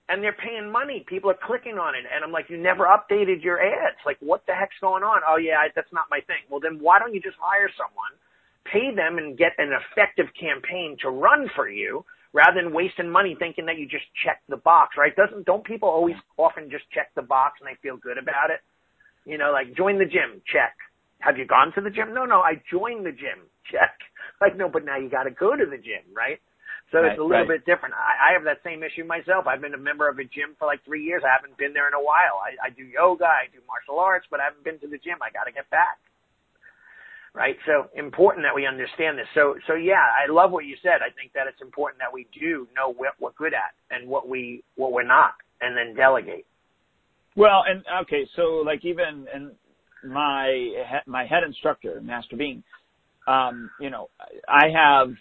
And 0.08 0.22
they're 0.22 0.38
paying 0.38 0.70
money. 0.70 1.02
People 1.10 1.34
are 1.34 1.40
clicking 1.42 1.82
on 1.82 1.98
it. 1.98 2.06
And 2.06 2.22
I'm 2.22 2.30
like, 2.30 2.46
you 2.46 2.62
never 2.62 2.86
updated 2.86 3.42
your 3.42 3.58
ads. 3.58 3.98
Like, 4.06 4.18
what 4.22 4.46
the 4.46 4.54
heck's 4.54 4.78
going 4.80 5.02
on? 5.02 5.26
Oh 5.26 5.34
yeah, 5.34 5.58
I, 5.58 5.74
that's 5.74 5.90
not 5.92 6.06
my 6.14 6.22
thing. 6.30 6.46
Well, 6.48 6.60
then 6.62 6.78
why 6.78 7.00
don't 7.02 7.12
you 7.12 7.18
just 7.20 7.36
hire 7.42 7.66
someone, 7.74 8.14
pay 8.70 8.94
them 8.94 9.18
and 9.18 9.34
get 9.34 9.58
an 9.58 9.74
effective 9.74 10.30
campaign 10.38 10.94
to 11.02 11.10
run 11.10 11.50
for 11.58 11.68
you 11.68 12.06
rather 12.32 12.62
than 12.62 12.72
wasting 12.72 13.10
money 13.10 13.34
thinking 13.34 13.66
that 13.66 13.78
you 13.78 13.88
just 13.88 14.06
check 14.22 14.42
the 14.48 14.58
box, 14.62 14.94
right? 14.96 15.16
Doesn't, 15.16 15.44
don't 15.46 15.64
people 15.64 15.88
always 15.88 16.16
often 16.36 16.70
just 16.70 16.84
check 16.94 17.10
the 17.16 17.22
box 17.22 17.58
and 17.58 17.66
they 17.66 17.74
feel 17.82 17.96
good 17.96 18.18
about 18.18 18.54
it? 18.54 18.62
You 19.26 19.36
know, 19.36 19.50
like 19.50 19.76
join 19.76 19.98
the 19.98 20.06
gym, 20.06 20.40
check. 20.46 20.78
Have 21.18 21.36
you 21.36 21.46
gone 21.46 21.74
to 21.74 21.82
the 21.82 21.90
gym? 21.90 22.14
No, 22.14 22.24
no, 22.24 22.40
I 22.40 22.62
joined 22.70 23.04
the 23.04 23.10
gym, 23.10 23.50
check. 23.70 23.98
Like, 24.40 24.56
no, 24.56 24.70
but 24.70 24.84
now 24.84 24.96
you 24.96 25.10
got 25.10 25.24
to 25.24 25.34
go 25.34 25.56
to 25.56 25.66
the 25.66 25.76
gym, 25.76 26.06
right? 26.14 26.38
So 26.94 27.02
right, 27.02 27.10
it's 27.10 27.18
a 27.18 27.26
little 27.26 27.42
right. 27.42 27.58
bit 27.58 27.66
different. 27.66 27.98
I, 27.98 28.30
I 28.30 28.38
have 28.38 28.46
that 28.46 28.62
same 28.62 28.86
issue 28.86 29.02
myself. 29.02 29.50
I've 29.50 29.60
been 29.60 29.74
a 29.74 29.80
member 29.80 30.06
of 30.06 30.22
a 30.22 30.26
gym 30.28 30.54
for 30.54 30.70
like 30.70 30.86
three 30.86 31.02
years. 31.02 31.26
I 31.26 31.34
haven't 31.34 31.58
been 31.58 31.74
there 31.74 31.90
in 31.90 31.98
a 31.98 32.02
while. 32.02 32.38
I, 32.38 32.54
I 32.62 32.70
do 32.70 32.86
yoga, 32.86 33.26
I 33.26 33.50
do 33.50 33.58
martial 33.66 33.98
arts, 33.98 34.30
but 34.30 34.38
I 34.38 34.46
haven't 34.46 34.62
been 34.62 34.78
to 34.86 34.88
the 34.88 35.02
gym. 35.02 35.18
I 35.18 35.34
got 35.34 35.50
to 35.50 35.52
get 35.52 35.66
back. 35.74 35.98
Right. 37.34 37.58
So 37.66 37.90
important 37.98 38.46
that 38.46 38.54
we 38.54 38.64
understand 38.64 39.18
this. 39.18 39.26
So, 39.34 39.58
so 39.66 39.74
yeah, 39.74 40.00
I 40.00 40.30
love 40.30 40.54
what 40.54 40.64
you 40.64 40.78
said. 40.80 41.02
I 41.04 41.10
think 41.12 41.34
that 41.34 41.50
it's 41.50 41.60
important 41.60 41.98
that 41.98 42.14
we 42.14 42.30
do 42.32 42.70
know 42.72 42.94
what 42.94 43.18
we're 43.18 43.36
good 43.36 43.52
at 43.52 43.74
and 43.90 44.08
what 44.08 44.30
we, 44.30 44.62
what 44.76 44.92
we're 44.94 45.04
not 45.04 45.34
and 45.60 45.76
then 45.76 45.92
delegate. 45.98 46.46
Well, 47.36 47.64
and 47.68 47.84
okay, 48.02 48.26
so 48.34 48.62
like 48.64 48.84
even 48.84 49.26
and 49.32 49.52
my 50.04 50.72
my 51.06 51.26
head 51.26 51.42
instructor, 51.46 52.00
Master 52.02 52.36
Bean, 52.36 52.64
um, 53.26 53.70
you 53.80 53.90
know, 53.90 54.08
I 54.48 54.68
have 54.74 55.14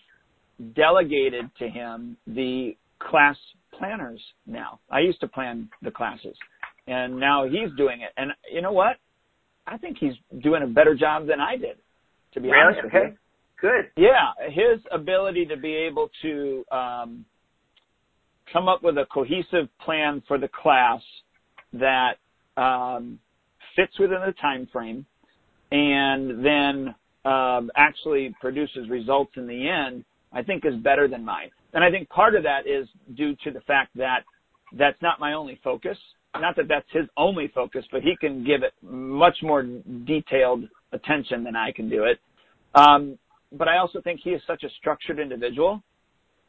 delegated 0.75 1.49
to 1.59 1.67
him 1.67 2.17
the 2.25 2.75
class 2.99 3.35
planners 3.77 4.21
now. 4.47 4.79
I 4.89 4.99
used 4.99 5.19
to 5.21 5.27
plan 5.27 5.69
the 5.81 5.91
classes, 5.91 6.37
and 6.87 7.19
now 7.19 7.45
he's 7.45 7.75
doing 7.77 8.01
it. 8.01 8.11
And 8.15 8.31
you 8.51 8.61
know 8.61 8.71
what? 8.71 8.95
I 9.67 9.77
think 9.77 9.97
he's 9.99 10.13
doing 10.41 10.63
a 10.63 10.67
better 10.67 10.95
job 10.95 11.27
than 11.27 11.41
I 11.41 11.57
did. 11.57 11.77
To 12.33 12.39
be 12.39 12.49
really? 12.49 12.61
honest 12.61 12.83
with 12.83 12.93
okay. 12.93 13.11
you. 13.11 13.17
Good. 13.59 13.89
Yeah, 13.97 14.31
his 14.49 14.81
ability 14.91 15.45
to 15.47 15.57
be 15.57 15.73
able 15.73 16.09
to 16.21 16.65
um, 16.71 17.25
come 18.51 18.67
up 18.67 18.83
with 18.83 18.97
a 18.97 19.05
cohesive 19.11 19.69
plan 19.83 20.21
for 20.27 20.37
the 20.37 20.49
class 20.49 21.01
that 21.79 22.15
um, 22.57 23.19
fits 23.75 23.97
within 23.99 24.19
the 24.25 24.33
time 24.41 24.67
frame 24.71 25.05
and 25.71 26.45
then 26.45 26.95
um, 27.25 27.71
actually 27.75 28.35
produces 28.39 28.89
results 28.89 29.31
in 29.35 29.47
the 29.47 29.67
end, 29.67 30.05
I 30.31 30.43
think 30.43 30.65
is 30.65 30.75
better 30.75 31.07
than 31.07 31.25
mine. 31.25 31.49
And 31.73 31.83
I 31.83 31.89
think 31.91 32.07
part 32.09 32.35
of 32.35 32.43
that 32.43 32.67
is 32.67 32.87
due 33.15 33.35
to 33.43 33.51
the 33.51 33.61
fact 33.61 33.95
that 33.97 34.23
that's 34.77 35.01
not 35.01 35.19
my 35.19 35.33
only 35.33 35.59
focus. 35.63 35.97
Not 36.39 36.55
that 36.57 36.67
that's 36.67 36.87
his 36.91 37.05
only 37.17 37.47
focus, 37.53 37.85
but 37.91 38.01
he 38.01 38.15
can 38.17 38.43
give 38.43 38.63
it 38.63 38.73
much 38.81 39.37
more 39.41 39.63
detailed 40.05 40.65
attention 40.91 41.43
than 41.43 41.55
I 41.55 41.71
can 41.71 41.89
do 41.89 42.03
it. 42.03 42.19
Um, 42.75 43.17
but 43.53 43.67
I 43.67 43.77
also 43.77 44.01
think 44.01 44.19
he 44.23 44.31
is 44.31 44.41
such 44.45 44.63
a 44.63 44.69
structured 44.79 45.19
individual 45.19 45.81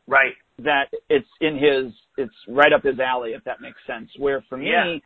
Right. 0.08 0.34
that 0.58 0.88
it's 1.10 1.28
in 1.40 1.56
his 1.56 1.92
it's 2.16 2.34
right 2.48 2.72
up 2.72 2.84
his 2.84 3.00
alley 3.00 3.32
if 3.32 3.42
that 3.44 3.60
makes 3.60 3.78
sense 3.86 4.08
where 4.18 4.40
for 4.48 4.56
me 4.56 4.70
Yeah. 4.70 4.98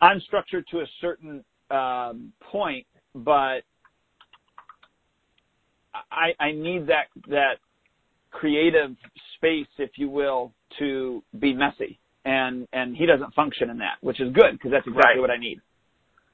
I'm 0.00 0.20
structured 0.20 0.64
to 0.70 0.80
a 0.80 0.86
certain 1.00 1.44
um 1.70 2.32
point 2.40 2.86
but 3.14 3.60
i 6.10 6.32
i 6.38 6.52
need 6.52 6.86
that 6.86 7.06
that 7.28 7.56
creative 8.36 8.94
space, 9.36 9.68
if 9.78 9.90
you 9.96 10.08
will, 10.08 10.52
to 10.78 11.22
be 11.38 11.52
messy. 11.52 11.98
And 12.24 12.66
and 12.72 12.96
he 12.96 13.06
doesn't 13.06 13.32
function 13.34 13.70
in 13.70 13.78
that, 13.78 13.96
which 14.00 14.20
is 14.20 14.32
good 14.32 14.52
because 14.52 14.72
that's 14.72 14.86
exactly 14.86 15.14
Right. 15.14 15.20
what 15.20 15.30
I 15.30 15.38
need. 15.38 15.60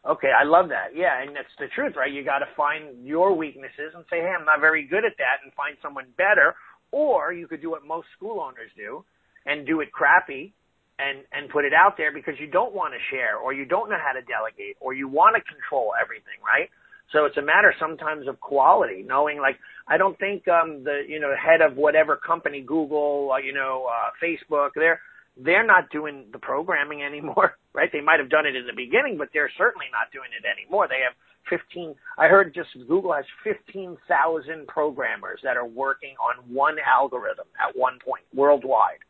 Okay, 0.05 0.33
I 0.33 0.43
love 0.43 0.69
that. 0.71 0.97
Yeah, 0.97 1.21
and 1.21 1.37
that's 1.37 1.55
the 1.59 1.69
truth, 1.69 1.95
right? 1.97 2.11
You 2.11 2.25
got 2.25 2.41
to 2.41 2.49
find 2.57 3.07
your 3.07 3.35
weaknesses 3.35 3.95
and 3.95 4.05
say, 4.11 4.21
"Hey, 4.21 4.33
I'm 4.37 4.45
not 4.45 4.61
very 4.61 4.85
good 4.85 5.05
at 5.05 5.17
that," 5.19 5.45
and 5.45 5.53
find 5.53 5.77
someone 5.81 6.07
better. 6.17 6.57
Or 6.91 7.33
you 7.33 7.47
could 7.47 7.61
do 7.61 7.71
what 7.71 7.85
most 7.85 8.09
school 8.17 8.41
owners 8.41 8.71
do 8.77 9.05
and 9.47 9.67
do 9.67 9.81
it 9.81 9.93
crappy 9.93 10.55
and 10.99 11.25
and 11.33 11.49
put 11.51 11.65
it 11.65 11.73
out 11.73 11.97
there 11.97 12.13
because 12.13 12.35
you 12.39 12.47
don't 12.47 12.75
want 12.75 12.95
to 12.95 13.01
share 13.15 13.37
or 13.37 13.53
you 13.53 13.65
don't 13.65 13.91
know 13.91 13.99
how 14.01 14.13
to 14.13 14.23
delegate 14.23 14.77
or 14.81 14.95
you 14.95 15.09
want 15.09 15.37
to 15.37 15.43
control 15.43 15.93
everything, 16.01 16.39
right? 16.45 16.69
So 17.13 17.27
it's 17.27 17.37
a 17.37 17.43
matter 17.43 17.75
sometimes 17.79 18.27
of 18.29 18.41
quality, 18.41 19.05
knowing 19.07 19.39
like 19.39 19.57
I 19.89 19.97
don't 19.97 20.19
think 20.19 20.49
um 20.49 20.85
the 20.85 21.03
you 21.07 21.21
know 21.21 21.35
head 21.37 21.61
of 21.61 21.77
whatever 21.77 22.17
company, 22.17 22.61
Google, 22.61 23.33
uh, 23.35 23.39
you 23.39 23.53
know, 23.53 23.89
uh, 23.91 24.11
Facebook, 24.23 24.71
they're 24.75 25.01
they're 25.37 25.67
not 25.67 25.91
doing 25.91 26.27
the 26.33 26.39
programming 26.39 27.03
anymore, 27.09 27.57
right? 27.73 27.91
They 27.93 28.01
might 28.01 28.21
have 28.21 28.31
done 28.31 28.47
it 28.47 28.57
in 28.57 28.67
the 28.67 28.77
beginning, 28.77 29.17
but 29.19 29.29
they're 29.33 29.51
certainly 29.59 29.87
not 29.93 30.13
doing 30.13 30.31
it 30.37 30.45
anymore. 30.47 30.89
They 30.89 31.01
have 31.05 31.15
15, 31.51 31.95
I 32.19 32.29
heard 32.29 32.55
just 32.55 32.71
Google 32.89 33.13
has 33.13 33.25
15,000 33.45 34.67
programmers 34.69 35.41
that 35.43 35.57
are 35.57 35.67
working 35.67 36.15
on 36.23 36.45
one 36.55 36.77
algorithm 36.87 37.47
at 37.61 37.77
one 37.77 37.99
point 38.05 38.23
worldwide. 38.35 39.03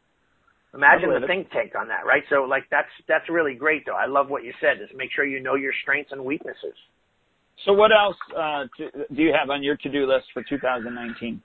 Imagine 0.74 1.10
the 1.10 1.26
think 1.26 1.50
tank 1.50 1.72
on 1.78 1.88
that, 1.88 2.06
right? 2.06 2.22
So 2.30 2.42
like 2.48 2.64
that's, 2.70 2.88
that's 3.06 3.28
really 3.28 3.54
great 3.54 3.84
though. 3.84 3.96
I 3.96 4.06
love 4.06 4.30
what 4.30 4.42
you 4.42 4.52
said 4.60 4.80
is 4.82 4.88
make 4.96 5.10
sure 5.14 5.24
you 5.24 5.40
know 5.40 5.54
your 5.54 5.72
strengths 5.82 6.12
and 6.12 6.24
weaknesses. 6.24 6.76
So 7.64 7.72
what 7.72 7.92
else 7.92 8.16
uh, 8.32 8.64
to, 8.78 9.04
do 9.14 9.22
you 9.22 9.32
have 9.38 9.50
on 9.50 9.62
your 9.62 9.76
to-do 9.76 10.06
list 10.06 10.26
for 10.32 10.42
2019? 10.42 11.42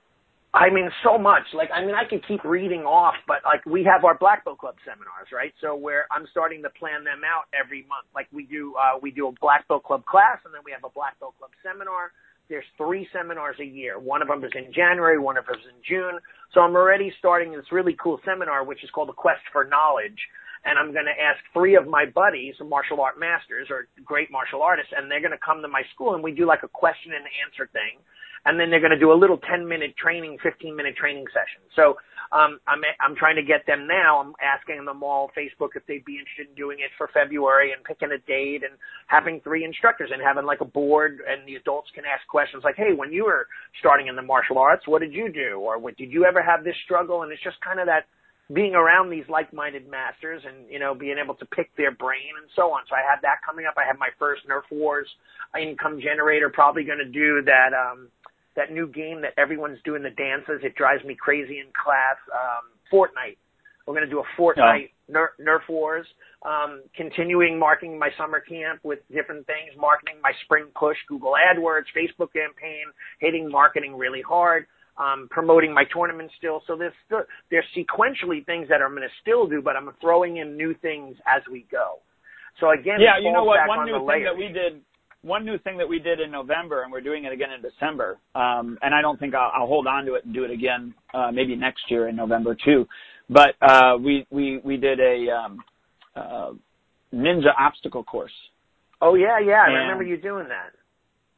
I 0.54 0.70
mean, 0.72 0.88
so 1.04 1.18
much. 1.18 1.44
Like, 1.52 1.68
I 1.74 1.84
mean, 1.84 1.94
I 1.94 2.08
could 2.08 2.26
keep 2.26 2.42
reading 2.42 2.88
off, 2.88 3.14
but 3.28 3.44
like, 3.44 3.60
we 3.66 3.84
have 3.84 4.04
our 4.04 4.16
Black 4.16 4.44
Belt 4.44 4.58
Club 4.58 4.76
seminars, 4.80 5.28
right? 5.28 5.52
So 5.60 5.76
where 5.76 6.08
I'm 6.10 6.26
starting 6.30 6.62
to 6.64 6.70
plan 6.70 7.04
them 7.04 7.20
out 7.20 7.52
every 7.52 7.84
month. 7.84 8.08
Like 8.14 8.28
we 8.32 8.48
do, 8.48 8.72
uh, 8.80 8.96
we 8.96 9.10
do 9.10 9.28
a 9.28 9.32
Black 9.44 9.68
Belt 9.68 9.84
Club 9.84 10.06
class, 10.06 10.40
and 10.48 10.54
then 10.54 10.62
we 10.64 10.72
have 10.72 10.88
a 10.88 10.92
Black 10.92 11.20
Belt 11.20 11.36
Club 11.36 11.52
seminar. 11.60 12.16
There's 12.48 12.64
three 12.76 13.06
seminars 13.12 13.56
a 13.60 13.64
year. 13.64 13.98
One 13.98 14.22
of 14.22 14.28
them 14.28 14.42
is 14.44 14.52
in 14.54 14.72
January, 14.72 15.18
one 15.18 15.36
of 15.36 15.46
them 15.46 15.56
is 15.56 15.66
in 15.68 15.80
June. 15.86 16.18
So 16.54 16.60
I'm 16.60 16.74
already 16.74 17.12
starting 17.18 17.52
this 17.52 17.70
really 17.70 17.96
cool 18.02 18.18
seminar, 18.24 18.64
which 18.64 18.82
is 18.82 18.90
called 18.90 19.08
the 19.08 19.18
Quest 19.18 19.42
for 19.52 19.64
Knowledge. 19.64 20.18
And 20.64 20.78
I'm 20.78 20.92
going 20.92 21.06
to 21.06 21.14
ask 21.14 21.38
three 21.52 21.76
of 21.76 21.86
my 21.86 22.04
buddies, 22.04 22.54
martial 22.64 23.00
art 23.00 23.20
masters 23.20 23.68
or 23.70 23.86
great 24.04 24.30
martial 24.30 24.62
artists, 24.62 24.92
and 24.96 25.10
they're 25.10 25.20
going 25.20 25.36
to 25.36 25.44
come 25.44 25.62
to 25.62 25.68
my 25.68 25.82
school 25.94 26.14
and 26.14 26.24
we 26.24 26.32
do 26.32 26.46
like 26.46 26.64
a 26.64 26.68
question 26.68 27.12
and 27.12 27.24
answer 27.44 27.70
thing 27.72 28.00
and 28.44 28.58
then 28.58 28.70
they're 28.70 28.80
going 28.80 28.94
to 28.94 28.98
do 28.98 29.12
a 29.12 29.18
little 29.18 29.38
10 29.38 29.66
minute 29.66 29.96
training, 29.96 30.38
15 30.42 30.74
minute 30.76 30.96
training 30.96 31.24
session. 31.32 31.60
So, 31.74 31.96
um, 32.32 32.60
I'm, 32.68 32.80
I'm 33.00 33.16
trying 33.16 33.36
to 33.36 33.42
get 33.42 33.66
them 33.66 33.86
now. 33.86 34.20
I'm 34.20 34.34
asking 34.42 34.84
them 34.84 35.02
all 35.02 35.30
Facebook 35.36 35.76
if 35.76 35.86
they'd 35.86 36.04
be 36.04 36.20
interested 36.20 36.48
in 36.48 36.54
doing 36.54 36.78
it 36.80 36.90
for 36.98 37.08
February 37.12 37.72
and 37.72 37.82
picking 37.84 38.12
a 38.12 38.18
date 38.18 38.62
and 38.68 38.76
having 39.06 39.40
three 39.40 39.64
instructors 39.64 40.10
and 40.12 40.20
having 40.20 40.44
like 40.44 40.60
a 40.60 40.68
board 40.68 41.20
and 41.26 41.46
the 41.48 41.56
adults 41.56 41.88
can 41.94 42.04
ask 42.04 42.26
questions 42.28 42.62
like, 42.64 42.76
Hey, 42.76 42.92
when 42.94 43.12
you 43.12 43.24
were 43.24 43.46
starting 43.80 44.08
in 44.08 44.16
the 44.16 44.22
martial 44.22 44.58
arts, 44.58 44.86
what 44.86 45.00
did 45.00 45.14
you 45.14 45.32
do? 45.32 45.60
Or 45.60 45.78
what, 45.78 45.96
did 45.96 46.12
you 46.12 46.24
ever 46.24 46.42
have 46.42 46.64
this 46.64 46.76
struggle? 46.84 47.22
And 47.22 47.32
it's 47.32 47.42
just 47.42 47.60
kind 47.60 47.80
of 47.80 47.86
that 47.86 48.04
being 48.52 48.74
around 48.74 49.10
these 49.10 49.28
like-minded 49.28 49.88
masters 49.90 50.40
and, 50.46 50.70
you 50.70 50.78
know, 50.78 50.94
being 50.94 51.16
able 51.22 51.34
to 51.34 51.44
pick 51.46 51.74
their 51.76 51.92
brain 51.92 52.32
and 52.40 52.48
so 52.56 52.72
on. 52.72 52.80
So 52.88 52.96
I 52.96 53.04
have 53.04 53.20
that 53.20 53.44
coming 53.44 53.66
up. 53.66 53.74
I 53.76 53.86
have 53.86 53.98
my 53.98 54.08
first 54.18 54.48
Nerf 54.48 54.64
Wars 54.70 55.06
income 55.60 56.00
generator, 56.00 56.48
probably 56.48 56.84
going 56.84 56.98
to 56.98 57.08
do 57.08 57.42
that, 57.44 57.76
um, 57.76 58.08
that 58.58 58.74
new 58.74 58.86
game 58.90 59.22
that 59.22 59.32
everyone's 59.38 59.78
doing 59.86 60.02
the 60.02 60.10
dances. 60.10 60.60
It 60.66 60.74
drives 60.74 61.04
me 61.04 61.14
crazy 61.14 61.62
in 61.62 61.70
class. 61.72 62.18
Um, 62.34 62.74
Fortnite. 62.92 63.38
We're 63.86 63.94
going 63.94 64.04
to 64.04 64.10
do 64.10 64.20
a 64.20 64.28
Fortnite 64.36 64.90
Nerf, 65.08 65.32
Nerf 65.40 65.64
Wars. 65.70 66.06
Um, 66.44 66.82
continuing 66.94 67.58
marketing 67.58 67.98
my 67.98 68.10
summer 68.18 68.40
camp 68.40 68.80
with 68.82 68.98
different 69.08 69.46
things, 69.46 69.72
marketing 69.78 70.16
my 70.22 70.32
spring 70.44 70.66
push, 70.76 70.98
Google 71.08 71.32
AdWords, 71.32 71.88
Facebook 71.96 72.32
campaign, 72.34 72.84
hitting 73.18 73.50
marketing 73.50 73.96
really 73.96 74.20
hard. 74.20 74.66
Um, 74.98 75.28
promoting 75.30 75.72
my 75.72 75.84
tournament 75.94 76.28
still. 76.36 76.60
So 76.66 76.76
there's 76.76 76.92
still, 77.06 77.22
there's 77.52 77.64
sequentially 77.70 78.44
things 78.44 78.68
that 78.68 78.82
I'm 78.82 78.90
going 78.90 79.06
to 79.06 79.14
still 79.22 79.46
do, 79.46 79.62
but 79.62 79.76
I'm 79.76 79.88
throwing 80.00 80.38
in 80.38 80.56
new 80.56 80.74
things 80.82 81.16
as 81.24 81.40
we 81.50 81.64
go. 81.70 82.02
So 82.60 82.70
again, 82.70 82.98
Yeah, 82.98 83.16
you 83.22 83.32
know 83.32 83.44
what? 83.44 83.62
One 83.68 83.78
on 83.78 83.86
new 83.86 84.02
thing 84.10 84.24
that 84.26 84.36
we 84.36 84.48
did, 84.50 84.82
one 85.22 85.44
new 85.44 85.58
thing 85.58 85.76
that 85.78 85.88
we 85.88 85.98
did 85.98 86.20
in 86.20 86.30
November, 86.30 86.82
and 86.82 86.92
we're 86.92 87.00
doing 87.00 87.24
it 87.24 87.32
again 87.32 87.50
in 87.50 87.60
December. 87.62 88.18
Um, 88.34 88.78
and 88.82 88.94
I 88.94 89.02
don't 89.02 89.18
think 89.18 89.34
I'll, 89.34 89.50
I'll 89.54 89.66
hold 89.66 89.86
on 89.86 90.04
to 90.06 90.14
it 90.14 90.24
and 90.24 90.32
do 90.32 90.44
it 90.44 90.50
again, 90.50 90.94
uh, 91.12 91.30
maybe 91.32 91.56
next 91.56 91.82
year 91.90 92.08
in 92.08 92.16
November 92.16 92.56
too. 92.64 92.86
But 93.28 93.54
uh, 93.60 93.96
we 93.98 94.26
we 94.30 94.58
we 94.64 94.76
did 94.76 95.00
a 95.00 95.30
um, 95.30 95.58
uh, 96.16 96.50
ninja 97.12 97.52
obstacle 97.58 98.04
course. 98.04 98.32
Oh 99.02 99.14
yeah, 99.14 99.38
yeah, 99.38 99.62
I 99.66 99.70
And- 99.70 99.74
remember 99.82 100.04
you 100.04 100.16
doing 100.16 100.48
that. 100.48 100.72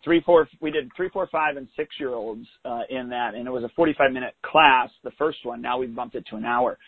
Three, 0.03 0.22
four, 0.24 0.49
we 0.62 0.70
did 0.70 0.91
three, 0.97 1.11
four, 1.11 1.26
five, 1.31 1.59
and 1.59 1.68
six 1.76 1.95
year 2.01 2.14
olds 2.14 2.47
uh, 2.64 2.83
in 2.89 3.11
that, 3.11 3.35
and 3.35 3.47
it 3.47 3.51
was 3.51 3.64
a 3.64 3.68
45 3.76 4.12
minute 4.12 4.35
class. 4.41 4.89
The 5.05 5.11
first 5.18 5.45
one. 5.45 5.61
Now 5.61 5.78
we've 5.78 5.95
bumped 5.95 6.14
it 6.14 6.24
to 6.31 6.37
an 6.37 6.47
hour. 6.47 6.78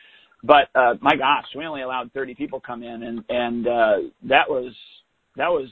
But 0.43 0.69
uh, 0.75 0.95
my 1.03 1.15
gosh, 1.17 1.45
we 1.55 1.67
only 1.67 1.83
allowed 1.83 2.11
30 2.13 2.35
people 2.35 2.59
come 2.59 2.83
in, 2.83 3.03
and 3.03 3.25
and 3.29 3.67
uh, 3.67 3.97
that 4.29 4.49
was 4.49 4.73
that 5.37 5.49
was 5.51 5.69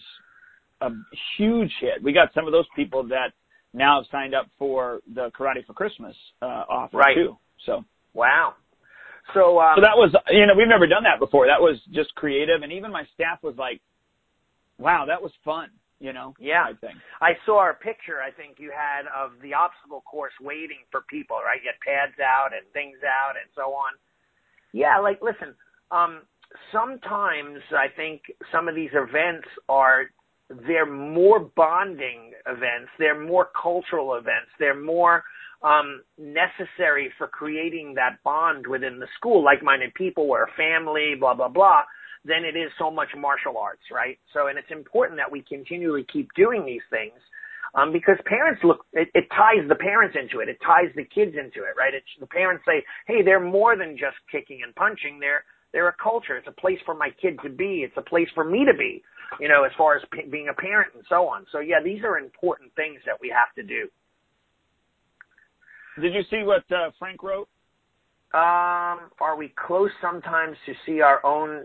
a 0.81 0.91
huge 1.37 1.72
hit. 1.81 2.03
We 2.03 2.12
got 2.12 2.33
some 2.35 2.47
of 2.47 2.53
those 2.53 2.66
people 2.76 3.03
that 3.09 3.33
now 3.72 4.01
have 4.01 4.07
signed 4.11 4.35
up 4.35 4.47
for 4.59 5.01
the 5.14 5.31
Karate 5.39 5.64
for 5.66 5.74
Christmas 5.74 6.16
uh, 6.43 6.64
offer 6.68 6.97
Right. 6.99 7.14
too. 7.14 7.39
So 7.66 7.85
Wow. 8.14 8.55
So, 9.35 9.61
um, 9.61 9.76
so 9.76 9.83
that 9.83 9.95
was 9.97 10.12
you 10.31 10.47
know 10.47 10.55
we've 10.57 10.66
never 10.66 10.87
done 10.89 11.05
that 11.05 11.20
before. 11.20 11.47
That 11.47 11.61
was 11.61 11.78
just 11.93 12.12
creative, 12.16 12.62
and 12.62 12.72
even 12.72 12.91
my 12.91 13.05
staff 13.14 13.41
was 13.43 13.55
like, 13.57 13.81
"Wow, 14.78 15.05
that 15.07 15.22
was 15.22 15.31
fun." 15.45 15.70
You 16.01 16.12
know, 16.14 16.35
Yeah. 16.41 16.72
I 17.20 17.37
saw 17.45 17.68
a 17.70 17.74
picture 17.74 18.22
I 18.22 18.31
think 18.31 18.59
you 18.59 18.72
had 18.72 19.07
of 19.14 19.39
the 19.43 19.53
obstacle 19.53 20.01
course 20.01 20.33
waiting 20.41 20.78
for 20.91 21.03
people, 21.03 21.37
right? 21.37 21.61
You 21.62 21.68
had 21.70 21.78
pads 21.81 22.18
out 22.18 22.55
and 22.57 22.66
things 22.72 22.97
out 23.05 23.37
and 23.37 23.49
so 23.55 23.74
on. 23.74 23.93
Yeah, 24.72 24.99
like 24.99 25.20
listen, 25.20 25.55
um 25.91 26.22
sometimes 26.72 27.61
I 27.70 27.89
think 27.95 28.22
some 28.51 28.66
of 28.66 28.74
these 28.74 28.91
events 28.95 29.47
are 29.68 30.11
they're 30.67 30.87
more 30.87 31.41
bonding 31.57 32.33
events, 32.47 32.91
they're 32.99 33.21
more 33.21 33.49
cultural 33.61 34.15
events, 34.17 34.51
they're 34.59 34.81
more 34.81 35.25
um 35.63 36.03
necessary 36.19 37.13
for 37.19 37.29
creating 37.29 37.95
that 37.95 38.19
bond 38.25 38.67
within 38.67 38.99
the 39.01 39.09
school, 39.19 39.45
like-minded 39.45 39.95
people, 39.95 40.29
we're 40.29 40.45
a 40.45 40.53
family, 40.57 41.15
blah 41.19 41.35
blah 41.35 41.49
blah. 41.49 41.83
than 42.25 42.45
it 42.45 42.57
is 42.59 42.71
so 42.79 42.91
much 42.91 43.09
martial 43.17 43.57
arts, 43.59 43.83
right? 43.93 44.19
So, 44.35 44.49
and 44.49 44.59
it's 44.59 44.71
important 44.71 45.19
that 45.19 45.31
we 45.33 45.43
continually 45.49 46.07
keep 46.13 46.29
doing 46.37 46.67
these 46.67 46.85
things, 46.91 47.17
um, 47.75 47.93
because 47.93 48.17
parents 48.27 48.61
look, 48.65 48.85
it, 48.93 49.09
it 49.15 49.25
ties 49.31 49.65
the 49.69 49.77
parents 49.77 50.17
into 50.21 50.41
it. 50.43 50.49
It 50.49 50.59
ties 50.65 50.93
the 50.97 51.05
kids 51.05 51.33
into 51.39 51.65
it, 51.65 51.75
right? 51.79 51.95
It's 51.95 52.07
the 52.21 52.27
parents 52.27 52.65
say, 52.67 52.85
hey, 53.07 53.23
they're 53.25 53.41
more 53.41 53.77
than 53.77 53.97
just 53.97 54.17
kicking 54.31 54.61
and 54.65 54.75
punching. 54.75 55.19
They're, 55.21 55.45
they're 55.73 55.89
a 55.89 55.97
culture. 56.03 56.37
It's 56.37 56.49
a 56.49 56.61
place 56.61 56.79
for 56.85 56.95
my 56.95 57.11
kid 57.23 57.39
to 57.45 57.49
be. 57.51 57.87
It's 57.87 57.97
a 57.97 58.03
place 58.03 58.29
for 58.35 58.45
me 58.45 58.67
to 58.71 58.77
be, 58.77 59.03
you 59.39 59.49
know, 59.49 59.64
as 59.64 59.72
far 59.76 59.97
as 59.97 60.03
p- 60.12 60.28
being 60.28 60.49
a 60.49 60.55
parent 60.55 60.93
and 60.95 61.05
so 61.09 61.28
on. 61.28 61.47
So 61.53 61.61
yeah, 61.61 61.81
these 61.83 62.03
are 62.05 62.18
important 62.18 62.74
things 62.74 63.01
that 63.07 63.20
we 63.20 63.28
have 63.28 63.55
to 63.57 63.62
do. 63.62 63.89
Did 66.01 66.14
you 66.14 66.22
see 66.31 66.43
what 66.45 66.64
uh, 66.72 66.91
Frank 66.99 67.22
wrote? 67.22 67.49
Um, 68.33 69.11
are 69.20 69.37
we 69.37 69.53
close 69.66 69.91
sometimes 70.01 70.57
to 70.66 70.72
see 70.87 71.01
our 71.01 71.24
own 71.26 71.64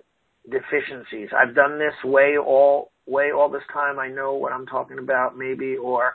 deficiencies? 0.50 1.30
I've 1.36 1.56
done 1.56 1.78
this 1.78 1.94
way 2.04 2.38
all 2.38 2.92
way 3.06 3.32
all 3.32 3.50
this 3.50 3.64
time. 3.72 4.00
I 4.00 4.08
know 4.08 4.34
what 4.34 4.52
I'm 4.52 4.66
talking 4.66 4.98
about, 4.98 5.38
maybe. 5.38 5.78
Or, 5.78 6.14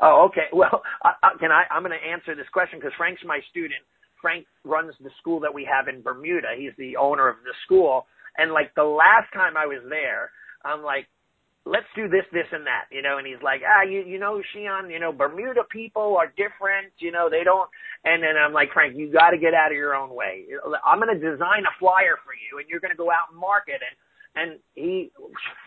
oh, 0.00 0.28
okay. 0.30 0.46
Well, 0.52 0.82
I, 1.02 1.12
I, 1.22 1.30
can 1.40 1.50
I? 1.50 1.64
I'm 1.70 1.82
going 1.82 1.98
to 1.98 2.10
answer 2.10 2.34
this 2.34 2.48
question 2.52 2.78
because 2.78 2.94
Frank's 2.96 3.22
my 3.24 3.40
student. 3.50 3.82
Frank 4.22 4.46
runs 4.64 4.94
the 5.00 5.10
school 5.20 5.40
that 5.40 5.54
we 5.54 5.68
have 5.70 5.88
in 5.88 6.02
Bermuda. 6.02 6.48
He's 6.56 6.72
the 6.78 6.96
owner 6.96 7.28
of 7.28 7.36
the 7.44 7.54
school. 7.64 8.06
And 8.36 8.52
like 8.52 8.74
the 8.74 8.84
last 8.84 9.32
time 9.32 9.56
I 9.56 9.66
was 9.66 9.82
there, 9.88 10.30
I'm 10.64 10.82
like, 10.82 11.06
let's 11.66 11.86
do 11.96 12.08
this, 12.08 12.24
this, 12.32 12.46
and 12.52 12.66
that, 12.66 12.86
you 12.90 13.02
know. 13.02 13.18
And 13.18 13.26
he's 13.26 13.42
like, 13.42 13.60
ah, 13.66 13.82
you, 13.84 14.00
you 14.00 14.18
know, 14.18 14.42
Shihan, 14.54 14.90
you 14.90 15.00
know, 15.00 15.12
Bermuda 15.12 15.62
people 15.70 16.16
are 16.18 16.28
different, 16.36 16.92
you 16.98 17.12
know, 17.12 17.28
they 17.30 17.44
don't. 17.44 17.68
And 18.04 18.22
then 18.22 18.36
I'm 18.40 18.52
like, 18.52 18.70
Frank, 18.72 18.96
you 18.96 19.12
got 19.12 19.30
to 19.30 19.38
get 19.38 19.54
out 19.54 19.72
of 19.72 19.76
your 19.76 19.94
own 19.94 20.14
way. 20.14 20.46
I'm 20.84 21.00
going 21.00 21.12
to 21.12 21.20
design 21.20 21.64
a 21.68 21.74
flyer 21.78 22.16
for 22.24 22.32
you, 22.34 22.58
and 22.58 22.68
you're 22.68 22.80
going 22.80 22.92
to 22.92 22.98
go 22.98 23.10
out 23.10 23.30
and 23.30 23.38
market 23.38 23.82
it. 23.82 23.96
And 24.36 24.60
he 24.74 25.10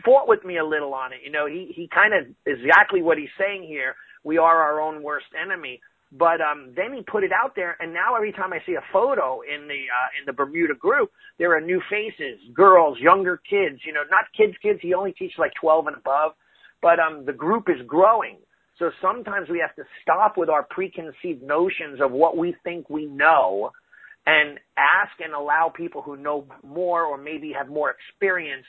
fought 0.06 0.28
with 0.28 0.46
me 0.46 0.58
a 0.58 0.66
little 0.66 0.94
on 0.94 1.14
it, 1.14 1.20
you 1.26 1.32
know. 1.32 1.46
He 1.48 1.74
he 1.76 1.90
kind 1.94 2.14
of 2.14 2.28
exactly 2.46 3.02
what 3.02 3.18
he's 3.18 3.34
saying 3.38 3.64
here. 3.64 3.96
We 4.24 4.38
are 4.38 4.62
our 4.62 4.80
own 4.82 5.04
worst 5.04 5.28
enemy. 5.40 5.82
But 6.12 6.42
um, 6.42 6.74
then 6.76 6.94
he 6.94 7.04
put 7.04 7.24
it 7.24 7.32
out 7.32 7.54
there, 7.56 7.78
and 7.80 7.94
now 7.94 8.16
every 8.16 8.34
time 8.34 8.52
I 8.52 8.60
see 8.66 8.74
a 8.74 8.84
photo 8.92 9.42
in 9.42 9.68
the 9.68 9.82
uh, 9.88 10.10
in 10.20 10.26
the 10.26 10.34
Bermuda 10.34 10.76
group, 10.76 11.12
there 11.40 11.56
are 11.56 11.62
new 11.62 11.82
faces, 11.90 12.40
girls, 12.54 12.98
younger 13.00 13.38
kids. 13.38 13.80
You 13.86 13.94
know, 13.94 14.02
not 14.12 14.26
kids, 14.36 14.54
kids. 14.62 14.80
He 14.82 14.94
only 14.94 15.14
teaches 15.14 15.40
like 15.40 15.54
12 15.62 15.88
and 15.88 15.96
above, 15.96 16.34
but 16.82 17.00
um, 17.00 17.26
the 17.26 17.34
group 17.34 17.70
is 17.70 17.86
growing. 17.88 18.38
So 18.78 18.90
sometimes 19.02 19.48
we 19.50 19.60
have 19.60 19.76
to 19.76 19.84
stop 20.02 20.38
with 20.38 20.50
our 20.50 20.64
preconceived 20.64 21.44
notions 21.44 22.02
of 22.02 22.12
what 22.12 22.36
we 22.36 22.56
think 22.64 22.90
we 22.90 23.06
know 23.06 23.72
and 24.26 24.60
ask 24.78 25.12
and 25.24 25.34
allow 25.34 25.72
people 25.76 26.02
who 26.02 26.18
know 26.18 26.46
more 26.64 27.04
or 27.04 27.18
maybe 27.18 27.54
have 27.58 27.70
more 27.70 27.92
experience 27.94 28.66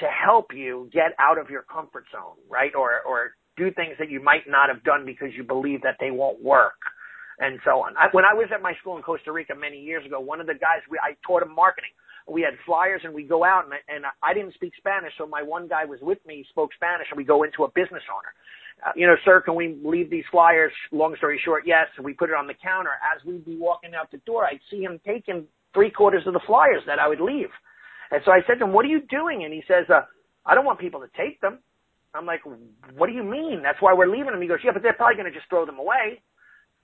to 0.00 0.06
help 0.06 0.52
you 0.52 0.90
get 0.92 1.14
out 1.18 1.38
of 1.38 1.50
your 1.50 1.62
comfort 1.62 2.04
zone, 2.12 2.36
right? 2.50 2.74
Or, 2.74 3.00
or 3.06 3.34
do 3.56 3.70
things 3.70 3.94
that 3.98 4.10
you 4.10 4.22
might 4.22 4.46
not 4.48 4.68
have 4.68 4.82
done 4.84 5.04
because 5.04 5.28
you 5.36 5.44
believe 5.44 5.82
that 5.82 5.96
they 6.00 6.10
won't 6.10 6.42
work 6.42 6.78
and 7.38 7.58
so 7.64 7.82
on. 7.82 7.96
I, 7.96 8.06
when 8.12 8.24
I 8.24 8.34
was 8.34 8.48
at 8.54 8.62
my 8.62 8.74
school 8.80 8.96
in 8.96 9.02
Costa 9.02 9.32
Rica 9.32 9.54
many 9.54 9.80
years 9.80 10.06
ago, 10.06 10.20
one 10.20 10.40
of 10.40 10.46
the 10.46 10.54
guys, 10.54 10.82
we, 10.90 10.98
I 10.98 11.16
taught 11.26 11.42
him 11.42 11.54
marketing. 11.54 11.90
We 12.26 12.42
had 12.42 12.54
flyers 12.64 13.02
and 13.04 13.12
we 13.12 13.24
go 13.24 13.44
out 13.44 13.64
and, 13.64 13.74
and 13.88 14.04
I 14.22 14.32
didn't 14.32 14.54
speak 14.54 14.72
Spanish, 14.78 15.12
so 15.18 15.26
my 15.26 15.42
one 15.42 15.68
guy 15.68 15.84
was 15.84 15.98
with 16.00 16.18
me, 16.26 16.46
spoke 16.50 16.70
Spanish, 16.74 17.06
and 17.10 17.18
we 17.18 17.24
go 17.24 17.42
into 17.42 17.64
a 17.64 17.68
business 17.68 18.02
owner. 18.08 18.32
Uh, 18.84 18.92
you 18.96 19.06
know, 19.06 19.14
sir, 19.24 19.40
can 19.40 19.54
we 19.54 19.78
leave 19.84 20.10
these 20.10 20.24
flyers? 20.30 20.72
Long 20.90 21.14
story 21.16 21.40
short, 21.44 21.64
yes. 21.66 21.86
We 22.02 22.12
put 22.14 22.30
it 22.30 22.34
on 22.34 22.46
the 22.46 22.54
counter. 22.54 22.90
As 23.14 23.24
we'd 23.24 23.44
be 23.44 23.56
walking 23.56 23.94
out 23.94 24.10
the 24.10 24.18
door, 24.18 24.46
I'd 24.46 24.60
see 24.70 24.82
him 24.82 25.00
taking 25.06 25.44
three 25.74 25.90
quarters 25.90 26.22
of 26.26 26.32
the 26.32 26.40
flyers 26.46 26.82
that 26.86 26.98
I 26.98 27.08
would 27.08 27.20
leave. 27.20 27.50
And 28.10 28.20
so 28.24 28.32
I 28.32 28.40
said 28.46 28.58
to 28.58 28.64
him, 28.64 28.72
what 28.72 28.84
are 28.84 28.88
you 28.88 29.02
doing? 29.10 29.44
And 29.44 29.52
he 29.52 29.62
says, 29.66 29.84
uh, 29.90 30.02
I 30.46 30.54
don't 30.54 30.64
want 30.64 30.78
people 30.78 31.00
to 31.00 31.08
take 31.16 31.40
them. 31.40 31.58
I'm 32.14 32.26
like, 32.26 32.40
what 32.96 33.08
do 33.08 33.12
you 33.12 33.24
mean? 33.24 33.60
That's 33.62 33.80
why 33.82 33.92
we're 33.92 34.10
leaving 34.10 34.30
them. 34.30 34.40
He 34.40 34.48
goes, 34.48 34.60
yeah, 34.64 34.70
but 34.72 34.82
they're 34.82 34.94
probably 34.94 35.16
going 35.16 35.30
to 35.30 35.36
just 35.36 35.48
throw 35.50 35.66
them 35.66 35.78
away. 35.78 36.22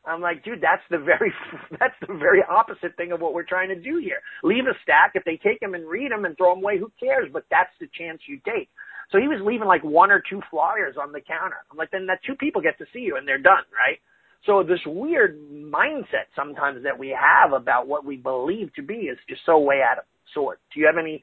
I'm 0.05 0.21
like, 0.21 0.43
dude, 0.45 0.61
that's 0.61 0.83
the 0.91 0.99
very, 0.99 1.33
that's 1.79 1.95
the 2.01 2.15
very 2.15 2.41
opposite 2.49 2.97
thing 2.97 3.13
of 3.13 3.21
what 3.21 3.35
we're 3.35 3.45
trying 3.47 3.69
to 3.69 3.79
do 3.79 3.99
here. 4.03 4.21
Leave 4.43 4.65
a 4.67 4.75
stack. 4.83 5.13
If 5.15 5.25
they 5.25 5.37
take 5.37 5.61
them 5.61 5.75
and 5.75 5.89
read 5.89 6.11
them 6.11 6.25
and 6.25 6.37
throw 6.37 6.55
them 6.55 6.65
away, 6.65 6.79
who 6.79 6.91
cares? 6.99 7.29
But 7.33 7.45
that's 7.51 7.73
the 7.81 7.89
chance 7.97 8.21
you 8.27 8.41
take. 8.45 8.69
So 9.13 9.19
he 9.19 9.29
was 9.29 9.41
leaving 9.45 9.69
like 9.69 9.85
one 9.85 10.11
or 10.11 10.23
two 10.29 10.41
flyers 10.51 10.97
on 11.01 11.13
the 11.13 11.21
counter. 11.21 11.59
I'm 11.71 11.77
like, 11.77 11.91
then 11.91 12.07
that 12.07 12.21
two 12.27 12.35
people 12.35 12.63
get 12.63 12.79
to 12.79 12.87
see 12.93 13.01
you 13.01 13.17
and 13.17 13.27
they're 13.27 13.43
done, 13.43 13.65
right? 13.75 13.99
So 14.47 14.63
this 14.63 14.81
weird 14.87 15.39
mindset 15.53 16.31
sometimes 16.35 16.85
that 16.85 16.99
we 16.99 17.09
have 17.09 17.53
about 17.53 17.87
what 17.87 18.05
we 18.05 18.17
believe 18.17 18.73
to 18.75 18.83
be 18.83 19.11
is 19.11 19.19
just 19.29 19.43
so 19.45 19.59
way 19.59 19.83
out 19.85 19.99
of 19.99 20.05
sort. 20.33 20.61
Do 20.73 20.81
you 20.81 20.87
have 20.87 20.97
any 20.97 21.23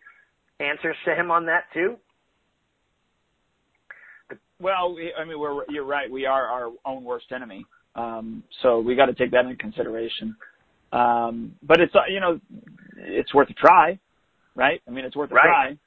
answers 0.59 0.95
to 1.05 1.15
him 1.15 1.31
on 1.31 1.45
that 1.47 1.65
too? 1.73 1.97
Well, 4.59 4.95
I 5.19 5.23
mean, 5.25 5.39
we're 5.39 5.63
you're 5.69 5.85
right. 5.85 6.09
We 6.09 6.25
are 6.25 6.47
our 6.47 6.71
own 6.85 7.03
worst 7.03 7.27
enemy. 7.33 7.65
Um, 7.95 8.43
so 8.61 8.79
we 8.79 8.95
got 8.95 9.07
to 9.07 9.13
take 9.13 9.31
that 9.31 9.45
into 9.45 9.55
consideration. 9.55 10.35
Um, 10.91 11.55
but 11.63 11.79
it's 11.79 11.93
you 12.09 12.19
know, 12.19 12.39
it's 12.95 13.33
worth 13.33 13.49
a 13.49 13.53
try, 13.53 13.99
right? 14.55 14.81
I 14.87 14.91
mean, 14.91 15.05
it's 15.05 15.15
worth 15.15 15.31
a 15.31 15.35
right. 15.35 15.43
try. 15.43 15.77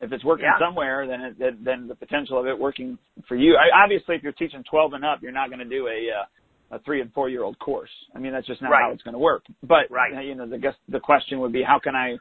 If 0.00 0.12
it's 0.12 0.24
working 0.24 0.46
yeah. 0.46 0.64
somewhere, 0.64 1.08
then 1.08 1.20
it, 1.22 1.64
then 1.64 1.88
the 1.88 1.94
potential 1.94 2.38
of 2.38 2.46
it 2.46 2.56
working 2.56 2.98
for 3.26 3.34
you. 3.34 3.56
I, 3.56 3.82
obviously, 3.82 4.14
if 4.14 4.22
you're 4.22 4.32
teaching 4.32 4.62
12 4.70 4.92
and 4.92 5.04
up, 5.04 5.18
you're 5.22 5.32
not 5.32 5.48
going 5.48 5.58
to 5.58 5.64
do 5.64 5.88
a 5.88 6.06
uh, 6.20 6.76
a 6.76 6.78
three 6.80 7.00
and 7.00 7.12
four 7.12 7.28
year 7.28 7.42
old 7.42 7.58
course. 7.58 7.90
I 8.14 8.18
mean, 8.18 8.32
that's 8.32 8.46
just 8.46 8.62
not 8.62 8.70
right. 8.70 8.82
how 8.82 8.92
it's 8.92 9.02
going 9.02 9.14
to 9.14 9.18
work. 9.18 9.44
But 9.62 9.90
right. 9.90 10.24
you 10.24 10.34
know, 10.34 10.48
the 10.48 10.58
guess 10.58 10.74
the 10.88 11.00
question 11.00 11.40
would 11.40 11.52
be 11.52 11.62
how 11.62 11.78
can 11.78 11.94
I 11.94 12.16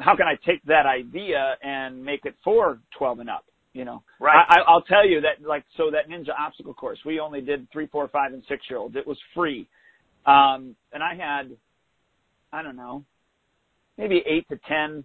how 0.00 0.16
can 0.16 0.26
I 0.26 0.34
take 0.44 0.64
that 0.64 0.86
idea 0.86 1.54
and 1.62 2.04
make 2.04 2.24
it 2.24 2.34
for 2.42 2.80
12 2.98 3.20
and 3.20 3.30
up? 3.30 3.44
You 3.74 3.86
know, 3.86 4.02
right. 4.20 4.44
I, 4.48 4.58
I'll 4.68 4.82
tell 4.82 5.06
you 5.08 5.22
that 5.22 5.46
like 5.46 5.64
so 5.76 5.90
that 5.90 6.08
ninja 6.10 6.38
obstacle 6.38 6.74
course 6.74 6.98
we 7.06 7.20
only 7.20 7.40
did 7.40 7.70
three, 7.72 7.86
four, 7.86 8.06
five, 8.08 8.34
and 8.34 8.42
six 8.46 8.66
year 8.68 8.78
olds. 8.78 8.96
It 8.96 9.06
was 9.06 9.18
free, 9.34 9.66
um, 10.26 10.76
and 10.92 11.02
I 11.02 11.14
had 11.14 11.56
I 12.52 12.62
don't 12.62 12.76
know 12.76 13.04
maybe 13.96 14.22
eight 14.26 14.46
to 14.48 14.58
ten 14.68 15.04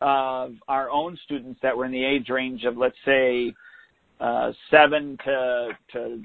of 0.00 0.54
our 0.68 0.90
own 0.90 1.16
students 1.24 1.60
that 1.62 1.76
were 1.76 1.84
in 1.84 1.92
the 1.92 2.04
age 2.04 2.28
range 2.28 2.64
of 2.64 2.76
let's 2.76 2.96
say 3.04 3.54
uh, 4.20 4.52
seven 4.70 5.16
to 5.24 5.68
to 5.92 6.22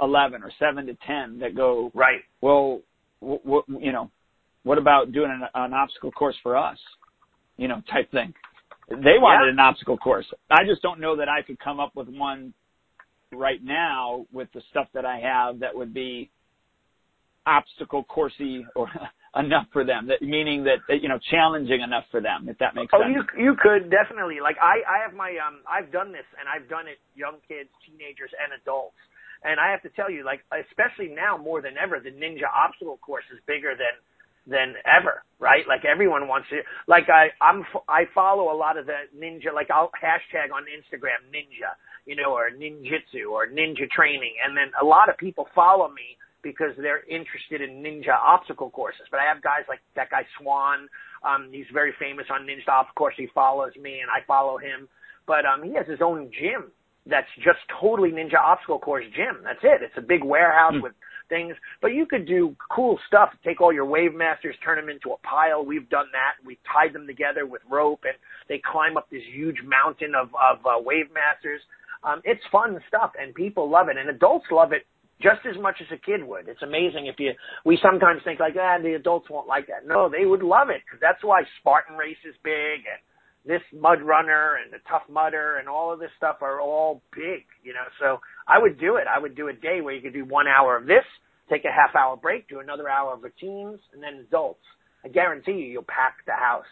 eleven 0.00 0.42
or 0.42 0.50
seven 0.58 0.86
to 0.86 0.96
ten 1.06 1.38
that 1.38 1.54
go 1.54 1.90
right. 1.94 2.20
Well, 2.40 2.80
w- 3.20 3.40
w- 3.44 3.80
you 3.80 3.92
know, 3.92 4.10
what 4.64 4.78
about 4.78 5.12
doing 5.12 5.30
an, 5.30 5.42
an 5.54 5.72
obstacle 5.72 6.10
course 6.10 6.36
for 6.42 6.56
us? 6.56 6.78
You 7.56 7.68
know, 7.68 7.82
type 7.90 8.10
thing. 8.10 8.32
They 8.90 9.18
wanted 9.22 9.46
yeah. 9.46 9.52
an 9.52 9.58
obstacle 9.60 9.96
course. 9.96 10.26
I 10.50 10.64
just 10.66 10.82
don't 10.82 11.00
know 11.00 11.16
that 11.16 11.28
I 11.28 11.42
could 11.42 11.58
come 11.60 11.78
up 11.78 11.94
with 11.94 12.08
one 12.08 12.52
right 13.32 13.62
now 13.62 14.26
with 14.32 14.48
the 14.52 14.60
stuff 14.70 14.88
that 14.94 15.04
I 15.04 15.20
have 15.20 15.60
that 15.60 15.74
would 15.74 15.94
be 15.94 16.30
obstacle 17.46 18.04
coursey 18.04 18.62
or 18.74 18.90
enough 19.36 19.66
for 19.72 19.84
them. 19.84 20.08
That 20.08 20.22
meaning 20.22 20.64
that 20.64 20.82
you 21.00 21.08
know 21.08 21.18
challenging 21.30 21.80
enough 21.80 22.04
for 22.10 22.20
them, 22.20 22.48
if 22.48 22.58
that 22.58 22.74
makes 22.74 22.90
oh, 22.92 23.00
sense. 23.00 23.14
Oh, 23.14 23.38
you 23.38 23.44
you 23.44 23.56
could 23.62 23.90
definitely 23.90 24.40
like 24.42 24.56
I 24.60 24.82
I 24.82 24.98
have 25.06 25.14
my 25.14 25.38
um 25.38 25.62
I've 25.70 25.92
done 25.92 26.10
this 26.10 26.26
and 26.38 26.48
I've 26.50 26.68
done 26.68 26.88
it 26.88 26.98
young 27.14 27.38
kids, 27.46 27.70
teenagers, 27.86 28.30
and 28.42 28.52
adults. 28.60 28.98
And 29.42 29.56
I 29.56 29.70
have 29.70 29.80
to 29.88 29.92
tell 29.96 30.10
you, 30.10 30.24
like 30.24 30.44
especially 30.52 31.14
now 31.14 31.38
more 31.38 31.62
than 31.62 31.78
ever, 31.80 32.02
the 32.02 32.10
ninja 32.10 32.50
obstacle 32.50 32.98
course 32.98 33.24
is 33.32 33.38
bigger 33.46 33.72
than 33.72 33.94
than 34.46 34.74
ever, 34.86 35.22
right? 35.38 35.64
Like 35.68 35.84
everyone 35.84 36.28
wants 36.28 36.48
to. 36.50 36.60
Like 36.86 37.08
I 37.08 37.28
I'm 37.42 37.64
I 37.88 38.04
follow 38.14 38.52
a 38.52 38.56
lot 38.56 38.78
of 38.78 38.86
the 38.86 39.08
ninja. 39.16 39.54
Like 39.54 39.70
I'll 39.70 39.90
hashtag 40.02 40.52
on 40.54 40.64
Instagram 40.64 41.22
ninja, 41.32 41.76
you 42.06 42.16
know, 42.16 42.32
or 42.32 42.50
ninjutsu 42.50 43.30
or 43.30 43.46
ninja 43.46 43.88
training, 43.90 44.34
and 44.44 44.56
then 44.56 44.72
a 44.80 44.84
lot 44.84 45.08
of 45.08 45.16
people 45.16 45.48
follow 45.54 45.88
me 45.88 46.16
because 46.42 46.72
they're 46.78 47.04
interested 47.04 47.60
in 47.60 47.82
ninja 47.82 48.16
obstacle 48.16 48.70
courses. 48.70 49.06
But 49.10 49.20
I 49.20 49.24
have 49.32 49.42
guys 49.42 49.64
like 49.68 49.80
that 49.96 50.10
guy 50.10 50.24
Swan. 50.38 50.88
Um, 51.22 51.50
he's 51.52 51.68
very 51.72 51.92
famous 51.98 52.26
on 52.32 52.46
ninja 52.46 52.68
obstacle 52.68 52.96
course. 52.96 53.14
He 53.16 53.28
follows 53.34 53.72
me, 53.80 54.00
and 54.00 54.10
I 54.10 54.24
follow 54.26 54.58
him. 54.58 54.88
But 55.26 55.44
um, 55.44 55.62
he 55.62 55.74
has 55.74 55.86
his 55.86 56.00
own 56.02 56.30
gym 56.32 56.72
that's 57.06 57.28
just 57.36 57.58
totally 57.80 58.10
ninja 58.10 58.40
obstacle 58.40 58.78
course 58.78 59.04
gym. 59.14 59.42
That's 59.44 59.60
it. 59.62 59.82
It's 59.82 59.96
a 59.96 60.02
big 60.02 60.24
warehouse 60.24 60.74
mm. 60.74 60.82
with 60.82 60.92
things. 61.30 61.56
But 61.80 61.94
you 61.94 62.04
could 62.04 62.26
do 62.26 62.54
cool 62.70 62.98
stuff. 63.06 63.30
Take 63.42 63.62
all 63.62 63.72
your 63.72 63.86
wave 63.86 64.14
masters, 64.14 64.54
turn 64.62 64.76
them 64.76 64.90
into 64.90 65.12
a 65.12 65.18
pile. 65.26 65.64
We've 65.64 65.88
done 65.88 66.06
that. 66.12 66.44
We've 66.44 66.58
tied 66.70 66.92
them 66.92 67.06
together 67.06 67.46
with 67.46 67.62
rope, 67.70 68.00
and 68.04 68.14
they 68.50 68.60
climb 68.60 68.98
up 68.98 69.08
this 69.10 69.22
huge 69.32 69.62
mountain 69.64 70.12
of 70.14 70.28
of 70.36 70.58
uh, 70.66 70.82
wave 70.84 71.06
masters. 71.14 71.62
Um, 72.04 72.20
it's 72.24 72.42
fun 72.52 72.78
stuff, 72.88 73.12
and 73.18 73.34
people 73.34 73.70
love 73.70 73.88
it, 73.88 73.96
and 73.96 74.10
adults 74.10 74.46
love 74.50 74.72
it 74.72 74.84
just 75.22 75.44
as 75.44 75.60
much 75.60 75.76
as 75.80 75.86
a 75.92 76.00
kid 76.00 76.24
would. 76.24 76.48
It's 76.48 76.62
amazing 76.62 77.06
if 77.06 77.16
you, 77.18 77.32
we 77.64 77.78
sometimes 77.82 78.22
think 78.24 78.40
like, 78.40 78.56
ah, 78.58 78.78
the 78.82 78.94
adults 78.94 79.28
won't 79.28 79.46
like 79.46 79.66
that. 79.66 79.86
No, 79.86 80.08
they 80.08 80.24
would 80.24 80.42
love 80.42 80.70
it 80.70 80.80
because 80.84 81.00
that's 81.00 81.22
why 81.22 81.42
Spartan 81.60 81.96
Race 81.96 82.20
is 82.24 82.34
big 82.42 82.88
and 82.88 83.00
this 83.44 83.62
Mud 83.72 84.02
Runner 84.02 84.56
and 84.62 84.72
the 84.72 84.78
Tough 84.88 85.02
Mudder 85.08 85.56
and 85.56 85.68
all 85.68 85.92
of 85.92 86.00
this 86.00 86.10
stuff 86.16 86.36
are 86.40 86.60
all 86.60 87.02
big, 87.14 87.44
you 87.62 87.72
know. 87.72 87.88
So 87.98 88.20
I 88.50 88.58
would 88.58 88.78
do 88.80 88.96
it. 88.96 89.04
I 89.12 89.18
would 89.18 89.36
do 89.36 89.48
a 89.48 89.52
day 89.52 89.80
where 89.80 89.94
you 89.94 90.02
could 90.02 90.12
do 90.12 90.24
one 90.24 90.46
hour 90.46 90.76
of 90.76 90.86
this, 90.86 91.04
take 91.48 91.64
a 91.64 91.72
half 91.72 91.94
hour 91.94 92.16
break, 92.16 92.48
do 92.48 92.60
another 92.60 92.88
hour 92.88 93.14
of 93.14 93.22
routines, 93.22 93.80
and 93.92 94.02
then 94.02 94.24
adults. 94.26 94.64
I 95.04 95.08
guarantee 95.08 95.52
you, 95.52 95.66
you'll 95.66 95.82
pack 95.82 96.16
the 96.26 96.32
house. 96.32 96.66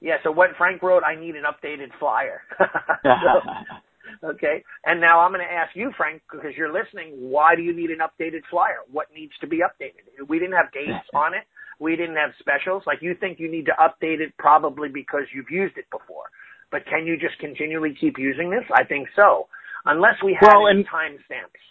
Yeah, 0.00 0.16
so 0.22 0.30
what 0.32 0.50
Frank 0.58 0.82
wrote, 0.82 1.02
I 1.02 1.18
need 1.18 1.34
an 1.36 1.44
updated 1.44 1.88
flyer. 1.98 2.42
so, 2.58 3.40
Okay. 4.22 4.62
And 4.84 5.00
now 5.00 5.20
I'm 5.20 5.32
going 5.32 5.44
to 5.46 5.52
ask 5.52 5.74
you, 5.74 5.92
Frank, 5.96 6.22
because 6.30 6.52
you're 6.56 6.72
listening, 6.72 7.14
why 7.30 7.54
do 7.56 7.62
you 7.62 7.74
need 7.74 7.90
an 7.90 7.98
updated 7.98 8.42
flyer? 8.50 8.78
What 8.90 9.08
needs 9.14 9.32
to 9.40 9.46
be 9.46 9.58
updated? 9.58 10.28
We 10.28 10.38
didn't 10.38 10.54
have 10.54 10.72
dates 10.72 11.06
on 11.14 11.34
it. 11.34 11.44
We 11.80 11.96
didn't 11.96 12.16
have 12.16 12.30
specials. 12.38 12.84
Like 12.86 12.98
you 13.02 13.14
think 13.18 13.40
you 13.40 13.50
need 13.50 13.66
to 13.66 13.72
update 13.72 14.20
it 14.20 14.32
probably 14.38 14.88
because 14.88 15.24
you've 15.34 15.50
used 15.50 15.76
it 15.76 15.86
before. 15.90 16.30
But 16.74 16.86
can 16.86 17.06
you 17.06 17.16
just 17.16 17.38
continually 17.38 17.94
keep 18.00 18.18
using 18.18 18.50
this? 18.50 18.64
I 18.74 18.82
think 18.82 19.06
so. 19.14 19.46
Unless 19.86 20.14
we 20.24 20.36
have 20.40 20.50
well, 20.52 20.66
and, 20.66 20.84
timestamps. 20.84 21.62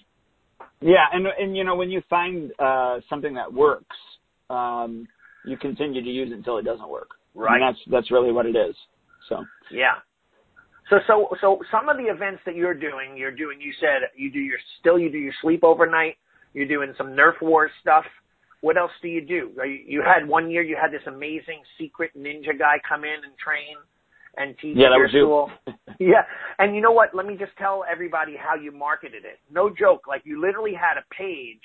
Yeah, 0.79 1.03
and 1.11 1.27
and 1.27 1.57
you 1.57 1.65
know 1.65 1.75
when 1.75 1.91
you 1.91 2.01
find 2.09 2.53
uh, 2.57 3.01
something 3.09 3.33
that 3.33 3.51
works, 3.51 3.97
um, 4.49 5.05
you 5.45 5.57
continue 5.57 6.01
to 6.01 6.09
use 6.09 6.31
it 6.31 6.35
until 6.35 6.57
it 6.57 6.63
doesn't 6.63 6.87
work. 6.87 7.09
Right. 7.35 7.61
And 7.61 7.63
that's 7.63 7.79
that's 7.91 8.11
really 8.11 8.31
what 8.31 8.45
it 8.45 8.55
is. 8.55 8.77
So. 9.27 9.43
Yeah. 9.73 9.99
So, 10.89 10.99
so, 11.05 11.27
so 11.41 11.59
some 11.69 11.89
of 11.89 11.97
the 11.97 12.03
events 12.03 12.39
that 12.45 12.55
you're 12.55 12.73
doing, 12.73 13.17
you're 13.17 13.35
doing, 13.35 13.59
you 13.59 13.73
said 13.81 14.07
you 14.15 14.31
do 14.31 14.39
your, 14.39 14.59
still 14.79 14.97
you 14.97 15.09
do 15.09 15.17
your 15.17 15.33
sleep 15.41 15.65
overnight. 15.65 16.15
You're 16.53 16.67
doing 16.67 16.93
some 16.97 17.07
Nerf 17.07 17.41
Wars 17.41 17.71
stuff. 17.81 18.05
What 18.61 18.77
else 18.77 18.91
do 19.01 19.09
you 19.09 19.25
do? 19.25 19.51
You, 19.65 19.79
you 19.85 20.01
had 20.01 20.25
one 20.27 20.49
year, 20.49 20.61
you 20.61 20.77
had 20.81 20.91
this 20.91 21.05
amazing 21.07 21.63
secret 21.77 22.11
ninja 22.17 22.57
guy 22.57 22.79
come 22.87 23.03
in 23.03 23.19
and 23.23 23.33
train 23.37 23.75
and 24.37 24.55
teach 24.59 24.75
yeah, 24.77 24.89
that 24.89 24.97
your 24.97 25.03
was 25.03 25.11
school. 25.11 25.75
yeah. 25.99 26.23
And 26.59 26.75
you 26.75 26.81
know 26.81 26.91
what? 26.91 27.13
Let 27.13 27.25
me 27.25 27.35
just 27.37 27.51
tell 27.57 27.83
everybody 27.89 28.35
how 28.37 28.55
you 28.55 28.71
marketed 28.71 29.25
it. 29.25 29.39
No 29.51 29.69
joke. 29.69 30.07
Like 30.07 30.21
you 30.25 30.41
literally 30.41 30.73
had 30.73 30.97
a 30.97 31.05
page 31.13 31.61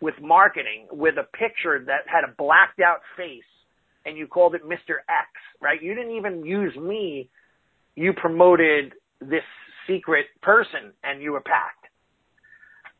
with 0.00 0.14
marketing 0.20 0.86
with 0.90 1.16
a 1.18 1.24
picture 1.36 1.82
that 1.86 2.00
had 2.06 2.24
a 2.24 2.34
blacked 2.36 2.80
out 2.80 3.00
face 3.16 3.42
and 4.06 4.16
you 4.16 4.26
called 4.26 4.54
it 4.54 4.64
Mr. 4.64 5.00
X, 5.08 5.28
right? 5.60 5.82
You 5.82 5.94
didn't 5.94 6.16
even 6.16 6.44
use 6.44 6.74
me 6.76 7.28
you 7.96 8.12
promoted 8.14 8.94
this 9.20 9.42
secret 9.86 10.26
person 10.42 10.92
and 11.04 11.22
you 11.22 11.32
were 11.32 11.40
packed. 11.40 11.76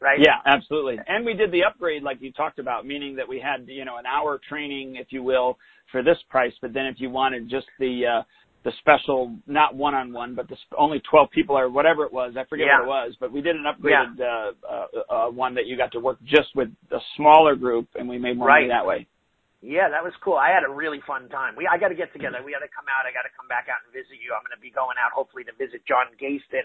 Right? 0.01 0.18
Yeah, 0.18 0.37
absolutely. 0.47 0.97
And 1.07 1.27
we 1.27 1.35
did 1.35 1.53
the 1.53 1.64
upgrade 1.64 2.03
like 2.03 2.18
you 2.21 2.33
talked 2.33 2.59
about, 2.59 2.87
meaning 2.87 3.16
that 3.16 3.29
we 3.29 3.39
had, 3.39 3.66
you 3.68 3.85
know, 3.85 3.99
an 3.99 4.07
hour 4.07 4.41
training, 4.49 4.97
if 4.97 5.09
you 5.11 5.23
will, 5.23 5.59
for 5.93 6.03
this 6.03 6.16
price. 6.31 6.55
But 6.62 6.73
then 6.73 6.87
if 6.87 6.97
you 6.99 7.11
wanted 7.11 7.51
just 7.51 7.66
the, 7.79 8.03
uh, 8.07 8.23
the 8.63 8.73
special, 8.81 9.35
not 9.47 9.75
one 9.75 9.95
on 9.95 10.13
one, 10.13 10.35
but 10.35 10.49
the 10.49 10.57
sp- 10.61 10.77
only 10.77 11.01
12 11.11 11.31
people 11.31 11.57
or 11.57 11.71
whatever 11.71 12.05
it 12.05 12.13
was. 12.13 12.37
I 12.37 12.45
forget 12.45 12.67
Yeah. 12.67 12.81
what 12.81 12.85
it 12.85 12.89
was, 12.89 13.17
but 13.19 13.33
we 13.33 13.41
did 13.41 13.57
an 13.57 13.65
upgraded 13.65 14.21
uh, 14.21 14.53
uh, 14.69 14.87
uh, 15.09 15.31
one 15.31 15.55
that 15.55 15.67
you 15.67 15.77
got 15.77 15.93
to 15.93 16.01
work 16.01 16.19
just 16.25 16.55
with 16.55 16.69
a 16.91 17.01
smaller 17.17 17.57
group, 17.57 17.89
and 17.95 18.09
we 18.09 18.19
made 18.19 18.37
more 18.37 18.49
money 18.49 18.69
that 18.69 18.85
way. 18.85 19.07
Yeah, 19.63 19.89
that 19.91 20.03
was 20.03 20.15
cool. 20.25 20.37
I 20.37 20.49
had 20.51 20.65
a 20.65 20.73
really 20.73 21.01
fun 21.07 21.29
time. 21.29 21.55
We 21.57 21.67
I 21.67 21.77
got 21.79 21.89
to 21.89 21.95
get 21.95 22.13
together. 22.13 22.39
We 22.45 22.53
got 22.53 22.61
to 22.61 22.69
come 22.75 22.87
out. 22.89 23.05
I 23.05 23.13
got 23.13 23.29
to 23.29 23.35
come 23.37 23.47
back 23.49 23.69
out 23.69 23.85
and 23.85 23.93
visit 23.93 24.17
you. 24.17 24.33
I'm 24.33 24.41
going 24.41 24.57
to 24.57 24.61
be 24.61 24.71
going 24.71 24.97
out 24.97 25.13
hopefully 25.13 25.45
to 25.45 25.53
visit 25.53 25.85
John 25.87 26.07
Gaston 26.19 26.65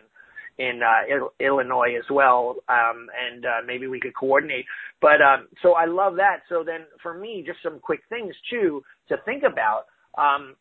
in 0.57 0.79
uh, 0.81 1.03
Il- 1.11 1.33
Illinois 1.41 1.95
as 1.99 2.07
well, 2.09 2.55
um, 2.69 3.07
and 3.11 3.45
uh, 3.45 3.49
maybe 3.67 3.87
we 3.87 3.99
could 3.99 4.15
coordinate. 4.15 4.65
But 5.01 5.21
um, 5.21 5.47
so 5.61 5.73
I 5.73 5.85
love 5.85 6.15
that. 6.15 6.43
So 6.47 6.63
then 6.63 6.87
for 7.03 7.13
me, 7.13 7.43
just 7.45 7.59
some 7.61 7.79
quick 7.79 7.99
things 8.07 8.33
too 8.49 8.81
to 9.09 9.17
think 9.25 9.43
about. 9.43 9.87
Um, 10.17 10.55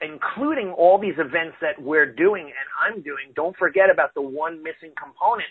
including 0.00 0.72
all 0.76 0.98
these 0.98 1.18
events 1.18 1.56
that 1.60 1.80
we're 1.80 2.10
doing 2.10 2.44
and 2.44 2.68
I'm 2.80 3.02
doing, 3.02 3.32
don't 3.36 3.56
forget 3.56 3.90
about 3.92 4.14
the 4.14 4.22
one 4.22 4.62
missing 4.62 4.92
component 4.96 5.48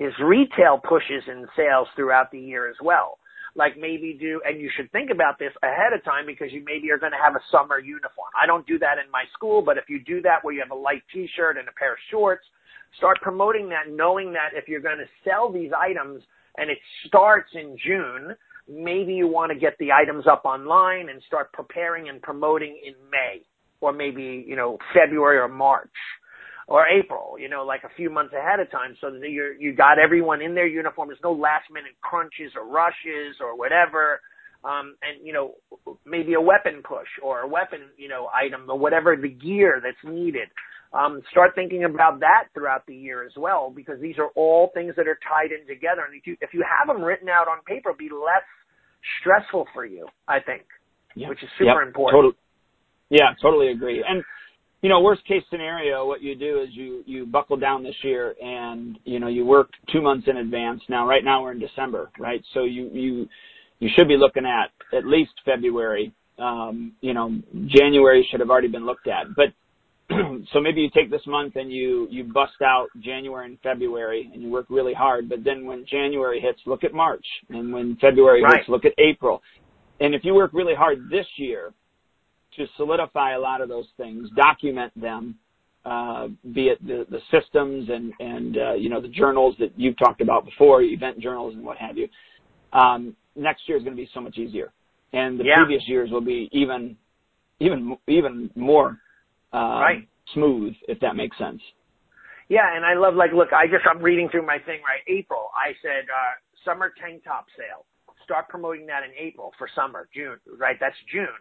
is 0.00 0.12
retail 0.22 0.80
pushes 0.82 1.22
and 1.28 1.46
sales 1.56 1.88
throughout 1.94 2.30
the 2.30 2.40
year 2.40 2.68
as 2.68 2.76
well. 2.82 3.18
Like 3.54 3.78
maybe 3.78 4.16
do, 4.18 4.40
and 4.44 4.60
you 4.60 4.68
should 4.74 4.90
think 4.90 5.10
about 5.10 5.38
this 5.38 5.52
ahead 5.62 5.92
of 5.94 6.02
time 6.02 6.26
because 6.26 6.50
you 6.50 6.64
maybe 6.66 6.90
are 6.90 6.98
going 6.98 7.12
to 7.12 7.22
have 7.22 7.36
a 7.36 7.44
summer 7.52 7.78
uniform. 7.78 8.32
I 8.40 8.46
don't 8.46 8.66
do 8.66 8.78
that 8.80 8.98
in 8.98 9.08
my 9.12 9.24
school, 9.32 9.62
but 9.62 9.78
if 9.78 9.84
you 9.88 10.02
do 10.02 10.20
that 10.22 10.42
where 10.42 10.54
you 10.54 10.60
have 10.60 10.76
a 10.76 10.80
light 10.80 11.02
t-shirt 11.12 11.56
and 11.56 11.68
a 11.68 11.72
pair 11.72 11.92
of 11.92 11.98
shorts, 12.10 12.42
start 12.96 13.20
promoting 13.20 13.68
that 13.68 13.92
knowing 13.92 14.32
that 14.32 14.58
if 14.58 14.66
you're 14.66 14.80
going 14.80 14.98
to 14.98 15.10
sell 15.22 15.52
these 15.52 15.70
items 15.76 16.22
and 16.56 16.70
it 16.70 16.78
starts 17.06 17.50
in 17.54 17.76
June, 17.84 18.34
maybe 18.66 19.14
you 19.14 19.28
want 19.28 19.52
to 19.52 19.58
get 19.58 19.78
the 19.78 19.92
items 19.92 20.26
up 20.26 20.44
online 20.44 21.10
and 21.10 21.22
start 21.28 21.52
preparing 21.52 22.08
and 22.08 22.22
promoting 22.22 22.76
in 22.84 22.94
May 23.12 23.44
or 23.84 23.92
maybe, 23.92 24.44
you 24.46 24.56
know, 24.56 24.78
February 24.92 25.38
or 25.38 25.48
March 25.48 25.96
or 26.66 26.86
April, 26.88 27.36
you 27.38 27.48
know, 27.48 27.64
like 27.64 27.84
a 27.84 27.94
few 27.96 28.08
months 28.10 28.32
ahead 28.32 28.58
of 28.58 28.70
time 28.70 28.96
so 29.00 29.10
that 29.10 29.30
you're, 29.30 29.54
you 29.54 29.74
got 29.74 29.98
everyone 29.98 30.40
in 30.40 30.54
their 30.54 30.66
uniform. 30.66 31.08
There's 31.08 31.20
no 31.22 31.32
last 31.32 31.70
minute 31.70 31.92
crunches 32.00 32.52
or 32.56 32.66
rushes 32.66 33.36
or 33.40 33.56
whatever. 33.56 34.20
Um, 34.64 34.96
and, 35.04 35.26
you 35.26 35.34
know, 35.34 35.56
maybe 36.06 36.32
a 36.32 36.40
weapon 36.40 36.82
push 36.82 37.08
or 37.22 37.40
a 37.40 37.46
weapon, 37.46 37.80
you 37.98 38.08
know, 38.08 38.30
item 38.32 38.62
or 38.70 38.78
whatever 38.78 39.14
the 39.14 39.28
gear 39.28 39.82
that's 39.84 40.04
needed. 40.10 40.48
Um, 40.94 41.20
start 41.30 41.50
thinking 41.54 41.84
about 41.84 42.20
that 42.20 42.44
throughout 42.54 42.86
the 42.86 42.94
year 42.96 43.26
as 43.26 43.32
well, 43.36 43.70
because 43.74 44.00
these 44.00 44.16
are 44.16 44.30
all 44.36 44.70
things 44.72 44.94
that 44.96 45.06
are 45.06 45.18
tied 45.28 45.52
in 45.52 45.66
together. 45.66 46.02
And 46.08 46.14
if 46.16 46.26
you, 46.26 46.36
if 46.40 46.54
you 46.54 46.64
have 46.64 46.86
them 46.88 47.04
written 47.04 47.28
out 47.28 47.46
on 47.48 47.58
paper, 47.66 47.90
it'll 47.90 47.98
be 47.98 48.08
less 48.08 48.46
stressful 49.20 49.66
for 49.74 49.84
you, 49.84 50.06
I 50.28 50.38
think, 50.40 50.62
Yeah. 51.14 51.28
which 51.28 51.42
is 51.42 51.50
super 51.58 51.82
Yep, 51.82 51.88
important. 51.88 52.16
Total, 52.16 52.32
yeah, 53.14 53.32
totally 53.40 53.68
agree. 53.68 54.04
And 54.06 54.24
you 54.82 54.90
know, 54.90 55.00
worst 55.00 55.24
case 55.26 55.42
scenario, 55.48 56.04
what 56.04 56.20
you 56.20 56.34
do 56.34 56.60
is 56.60 56.68
you 56.72 57.04
you 57.06 57.24
buckle 57.24 57.56
down 57.56 57.84
this 57.84 57.94
year, 58.02 58.34
and 58.42 58.98
you 59.04 59.20
know 59.20 59.28
you 59.28 59.46
work 59.46 59.70
two 59.92 60.02
months 60.02 60.26
in 60.28 60.38
advance. 60.38 60.82
Now, 60.88 61.06
right 61.06 61.24
now 61.24 61.42
we're 61.42 61.52
in 61.52 61.60
December, 61.60 62.10
right? 62.18 62.42
So 62.52 62.64
you 62.64 62.90
you 62.92 63.28
you 63.78 63.88
should 63.96 64.08
be 64.08 64.16
looking 64.16 64.44
at 64.44 64.72
at 64.96 65.06
least 65.06 65.30
February. 65.44 66.12
Um, 66.40 66.92
you 67.00 67.14
know, 67.14 67.40
January 67.66 68.26
should 68.30 68.40
have 68.40 68.50
already 68.50 68.68
been 68.68 68.86
looked 68.86 69.08
at, 69.08 69.34
but. 69.36 69.46
so 70.52 70.60
maybe 70.60 70.82
you 70.82 70.90
take 70.94 71.10
this 71.10 71.26
month 71.26 71.56
and 71.56 71.72
you 71.72 72.06
you 72.10 72.24
bust 72.24 72.60
out 72.62 72.88
January 73.00 73.46
and 73.46 73.58
February 73.62 74.30
and 74.34 74.42
you 74.42 74.50
work 74.50 74.66
really 74.68 74.92
hard 74.92 75.30
but 75.30 75.42
then 75.42 75.64
when 75.64 75.86
January 75.90 76.40
hits 76.40 76.60
look 76.66 76.84
at 76.84 76.92
March 76.92 77.24
and 77.48 77.72
when 77.72 77.96
February 78.02 78.42
Right. 78.42 78.58
hits 78.58 78.68
look 78.68 78.84
at 78.84 78.92
April 78.98 79.40
and 80.00 80.14
if 80.14 80.22
you 80.22 80.34
work 80.34 80.50
really 80.52 80.74
hard 80.74 81.08
this 81.10 81.24
year 81.38 81.72
to 82.56 82.66
solidify 82.76 83.34
a 83.34 83.38
lot 83.38 83.60
of 83.60 83.68
those 83.68 83.86
things, 83.96 84.28
document 84.36 84.92
them, 85.00 85.36
uh, 85.84 86.28
be 86.52 86.68
it 86.68 86.84
the, 86.86 87.06
the 87.10 87.20
systems 87.30 87.88
and, 87.90 88.12
and 88.20 88.56
uh, 88.56 88.72
you 88.74 88.88
know, 88.88 89.00
the 89.00 89.08
journals 89.08 89.54
that 89.58 89.72
you've 89.76 89.98
talked 89.98 90.20
about 90.20 90.44
before, 90.44 90.82
event 90.82 91.18
journals 91.20 91.54
and 91.54 91.64
what 91.64 91.76
have 91.76 91.96
you. 91.98 92.08
Um, 92.72 93.14
next 93.36 93.68
year 93.68 93.76
is 93.76 93.84
going 93.84 93.96
to 93.96 94.02
be 94.02 94.08
so 94.14 94.20
much 94.20 94.38
easier. 94.38 94.72
And 95.12 95.38
the 95.38 95.44
Yeah. 95.44 95.56
previous 95.56 95.86
years 95.86 96.10
will 96.10 96.20
be 96.20 96.48
even, 96.52 96.96
even, 97.60 97.96
even 98.08 98.50
more, 98.54 98.98
uh, 99.52 99.80
Right. 99.80 100.08
smooth, 100.32 100.74
if 100.88 100.98
that 101.00 101.16
makes 101.16 101.36
sense. 101.38 101.60
Yeah, 102.48 102.76
and 102.76 102.84
I 102.84 102.94
love 102.94 103.14
like 103.14 103.32
look, 103.32 103.52
I 103.52 103.66
just 103.66 103.86
I'm 103.88 104.02
reading 104.02 104.28
through 104.28 104.44
my 104.44 104.58
thing 104.58 104.80
right. 104.84 105.00
April, 105.08 105.50
I 105.56 105.72
said 105.80 106.04
uh 106.12 106.34
summer 106.64 106.92
tank 107.00 107.24
top 107.24 107.46
sale. 107.56 107.86
Start 108.24 108.48
promoting 108.48 108.86
that 108.86 109.02
in 109.02 109.10
April 109.18 109.52
for 109.58 109.68
summer, 109.74 110.08
June, 110.14 110.36
right? 110.58 110.76
That's 110.80 110.96
June. 111.10 111.40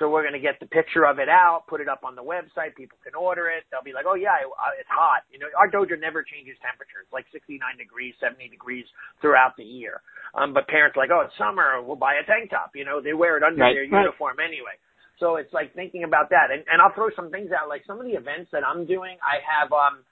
So 0.00 0.08
we're 0.08 0.22
going 0.24 0.34
to 0.34 0.40
get 0.42 0.56
the 0.58 0.66
picture 0.66 1.04
of 1.04 1.18
it 1.20 1.28
out, 1.28 1.68
put 1.68 1.80
it 1.84 1.88
up 1.88 2.00
on 2.02 2.16
the 2.16 2.24
website. 2.24 2.74
People 2.74 2.96
can 3.04 3.14
order 3.14 3.52
it. 3.52 3.64
They'll 3.70 3.84
be 3.84 3.92
like, 3.92 4.06
"Oh 4.08 4.16
yeah, 4.16 4.40
it's 4.80 4.88
hot." 4.88 5.22
You 5.30 5.38
know, 5.38 5.46
our 5.58 5.68
dojo 5.68 6.00
never 6.00 6.24
changes 6.24 6.56
temperature. 6.64 7.04
It's 7.04 7.12
like 7.12 7.26
69 7.30 7.60
degrees, 7.76 8.14
70 8.18 8.48
degrees 8.48 8.86
throughout 9.20 9.52
the 9.60 9.64
year. 9.68 10.00
Um, 10.34 10.54
but 10.56 10.66
parents 10.66 10.96
are 10.96 11.02
like, 11.04 11.12
"Oh, 11.12 11.28
it's 11.28 11.36
summer. 11.36 11.76
We'll 11.84 12.00
buy 12.00 12.16
a 12.16 12.24
tank 12.24 12.50
top." 12.50 12.72
You 12.74 12.84
know, 12.88 13.00
they 13.04 13.12
wear 13.12 13.36
it 13.36 13.44
under 13.44 13.60
Right, 13.60 13.76
their 13.76 13.84
right. 13.92 14.08
uniform 14.08 14.40
anyway. 14.40 14.80
So 15.20 15.36
it's 15.36 15.52
like 15.52 15.74
thinking 15.76 16.02
about 16.04 16.30
that. 16.32 16.50
And, 16.50 16.64
and 16.66 16.80
I'll 16.82 16.94
throw 16.96 17.12
some 17.14 17.30
things 17.30 17.52
out. 17.52 17.68
Like 17.68 17.84
some 17.86 18.00
of 18.00 18.06
the 18.08 18.16
events 18.16 18.50
that 18.50 18.64
I'm 18.66 18.86
doing, 18.88 19.20
I 19.22 19.38
have 19.44 19.70
um, 19.70 20.02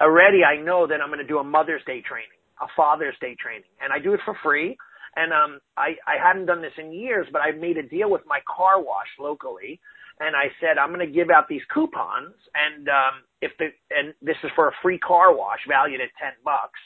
already. 0.00 0.44
I 0.44 0.60
know 0.62 0.86
that 0.86 1.00
I'm 1.00 1.08
going 1.08 1.24
to 1.24 1.26
do 1.26 1.38
a 1.38 1.44
Mother's 1.44 1.82
Day 1.88 2.02
training, 2.06 2.38
a 2.60 2.68
Father's 2.76 3.16
Day 3.20 3.34
training, 3.40 3.72
and 3.82 3.92
I 3.92 3.98
do 3.98 4.12
it 4.14 4.20
for 4.24 4.36
free. 4.44 4.76
And 5.16 5.32
um, 5.32 5.60
I, 5.76 5.94
I 6.06 6.18
hadn't 6.22 6.46
done 6.46 6.62
this 6.62 6.72
in 6.78 6.92
years, 6.92 7.26
but 7.32 7.40
I 7.40 7.52
made 7.52 7.76
a 7.76 7.82
deal 7.82 8.10
with 8.10 8.22
my 8.26 8.40
car 8.44 8.82
wash 8.82 9.06
locally, 9.18 9.80
and 10.18 10.34
I 10.34 10.50
said 10.60 10.78
I'm 10.78 10.92
going 10.92 11.06
to 11.06 11.12
give 11.12 11.30
out 11.30 11.48
these 11.48 11.62
coupons, 11.72 12.34
and 12.54 12.88
um, 12.88 13.14
if 13.40 13.52
the 13.58 13.68
and 13.90 14.14
this 14.22 14.36
is 14.42 14.50
for 14.56 14.68
a 14.68 14.72
free 14.82 14.98
car 14.98 15.36
wash 15.36 15.60
valued 15.68 16.00
at 16.00 16.10
ten 16.18 16.34
bucks, 16.44 16.80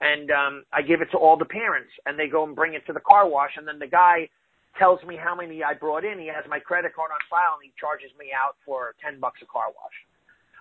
and 0.00 0.30
um, 0.30 0.64
I 0.72 0.82
give 0.82 1.02
it 1.02 1.10
to 1.12 1.18
all 1.18 1.36
the 1.36 1.44
parents, 1.44 1.90
and 2.06 2.18
they 2.18 2.26
go 2.26 2.44
and 2.44 2.54
bring 2.54 2.74
it 2.74 2.86
to 2.86 2.92
the 2.92 3.00
car 3.00 3.28
wash, 3.28 3.52
and 3.56 3.66
then 3.66 3.78
the 3.78 3.86
guy 3.86 4.28
tells 4.78 5.02
me 5.04 5.16
how 5.16 5.34
many 5.34 5.62
I 5.62 5.74
brought 5.74 6.04
in. 6.04 6.18
He 6.18 6.26
has 6.26 6.44
my 6.48 6.58
credit 6.58 6.94
card 6.94 7.10
on 7.10 7.18
file, 7.30 7.58
and 7.58 7.64
he 7.66 7.72
charges 7.78 8.10
me 8.18 8.30
out 8.34 8.54
for 8.66 8.94
ten 9.02 9.20
bucks 9.20 9.38
a 9.42 9.46
car 9.46 9.70
wash 9.70 9.94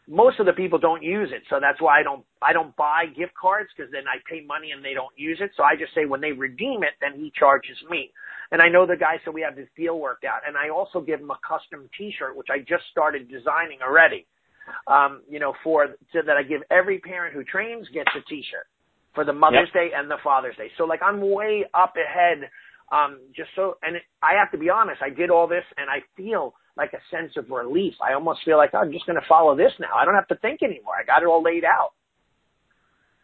most 0.07 0.39
of 0.39 0.45
the 0.45 0.53
people 0.53 0.79
don't 0.79 1.03
use 1.03 1.29
it, 1.33 1.43
so 1.49 1.59
that's 1.59 1.81
why 1.81 1.99
I 1.99 2.03
don't 2.03 2.23
I 2.41 2.53
don't 2.53 2.75
buy 2.75 3.05
gift 3.07 3.33
cards 3.39 3.69
because 3.75 3.91
then 3.91 4.03
I 4.07 4.23
pay 4.29 4.45
money 4.45 4.71
and 4.71 4.83
they 4.83 4.93
don't 4.93 5.11
use 5.17 5.39
it. 5.41 5.51
So 5.57 5.63
I 5.63 5.75
just 5.75 5.93
say 5.93 6.05
when 6.05 6.21
they 6.21 6.31
redeem 6.31 6.83
it, 6.83 6.95
then 7.01 7.19
he 7.19 7.31
charges 7.37 7.77
me. 7.89 8.11
And 8.51 8.61
I 8.61 8.69
know 8.69 8.85
the 8.85 8.95
guy, 8.95 9.19
so 9.25 9.31
we 9.31 9.41
have 9.41 9.57
this 9.57 9.67
deal 9.75 9.99
worked 9.99 10.23
out. 10.23 10.41
And 10.47 10.55
I 10.55 10.69
also 10.69 11.01
give 11.01 11.19
him 11.19 11.29
a 11.31 11.39
custom 11.45 11.89
T-shirt, 11.97 12.37
which 12.37 12.47
I 12.49 12.59
just 12.59 12.83
started 12.89 13.27
designing 13.29 13.79
already. 13.85 14.25
Um, 14.87 15.21
you 15.29 15.39
know, 15.39 15.53
for 15.63 15.95
so 16.13 16.19
that 16.25 16.37
I 16.37 16.43
give 16.43 16.61
every 16.71 16.99
parent 16.99 17.33
who 17.33 17.43
trains 17.43 17.87
gets 17.93 18.11
a 18.15 18.21
T-shirt 18.29 18.67
for 19.15 19.25
the 19.25 19.33
Mother's 19.33 19.71
Day 19.73 19.89
and 19.95 20.09
the 20.09 20.17
Father's 20.23 20.55
Day. 20.55 20.69
So 20.77 20.85
like 20.85 21.01
I'm 21.03 21.19
way 21.19 21.65
up 21.73 21.95
ahead. 21.95 22.49
Um, 22.91 23.19
just 23.35 23.49
so, 23.55 23.77
and 23.81 23.97
it, 23.97 24.03
I 24.23 24.39
have 24.39 24.51
to 24.51 24.57
be 24.57 24.69
honest, 24.69 25.01
I 25.01 25.09
did 25.09 25.29
all 25.29 25.47
this 25.47 25.63
and 25.75 25.89
I 25.89 25.99
feel 26.15 26.53
like 26.77 26.93
a 26.93 26.99
sense 27.15 27.33
of 27.37 27.49
relief. 27.49 27.95
I 28.01 28.13
almost 28.13 28.43
feel 28.45 28.57
like 28.57 28.71
oh, 28.73 28.79
I'm 28.79 28.91
just 28.91 29.05
going 29.05 29.19
to 29.19 29.27
follow 29.27 29.55
this 29.55 29.71
now. 29.79 29.95
I 29.95 30.05
don't 30.05 30.15
have 30.15 30.27
to 30.27 30.35
think 30.35 30.63
anymore. 30.63 30.93
I 30.99 31.03
got 31.03 31.23
it 31.23 31.27
all 31.27 31.43
laid 31.43 31.65
out. 31.65 31.93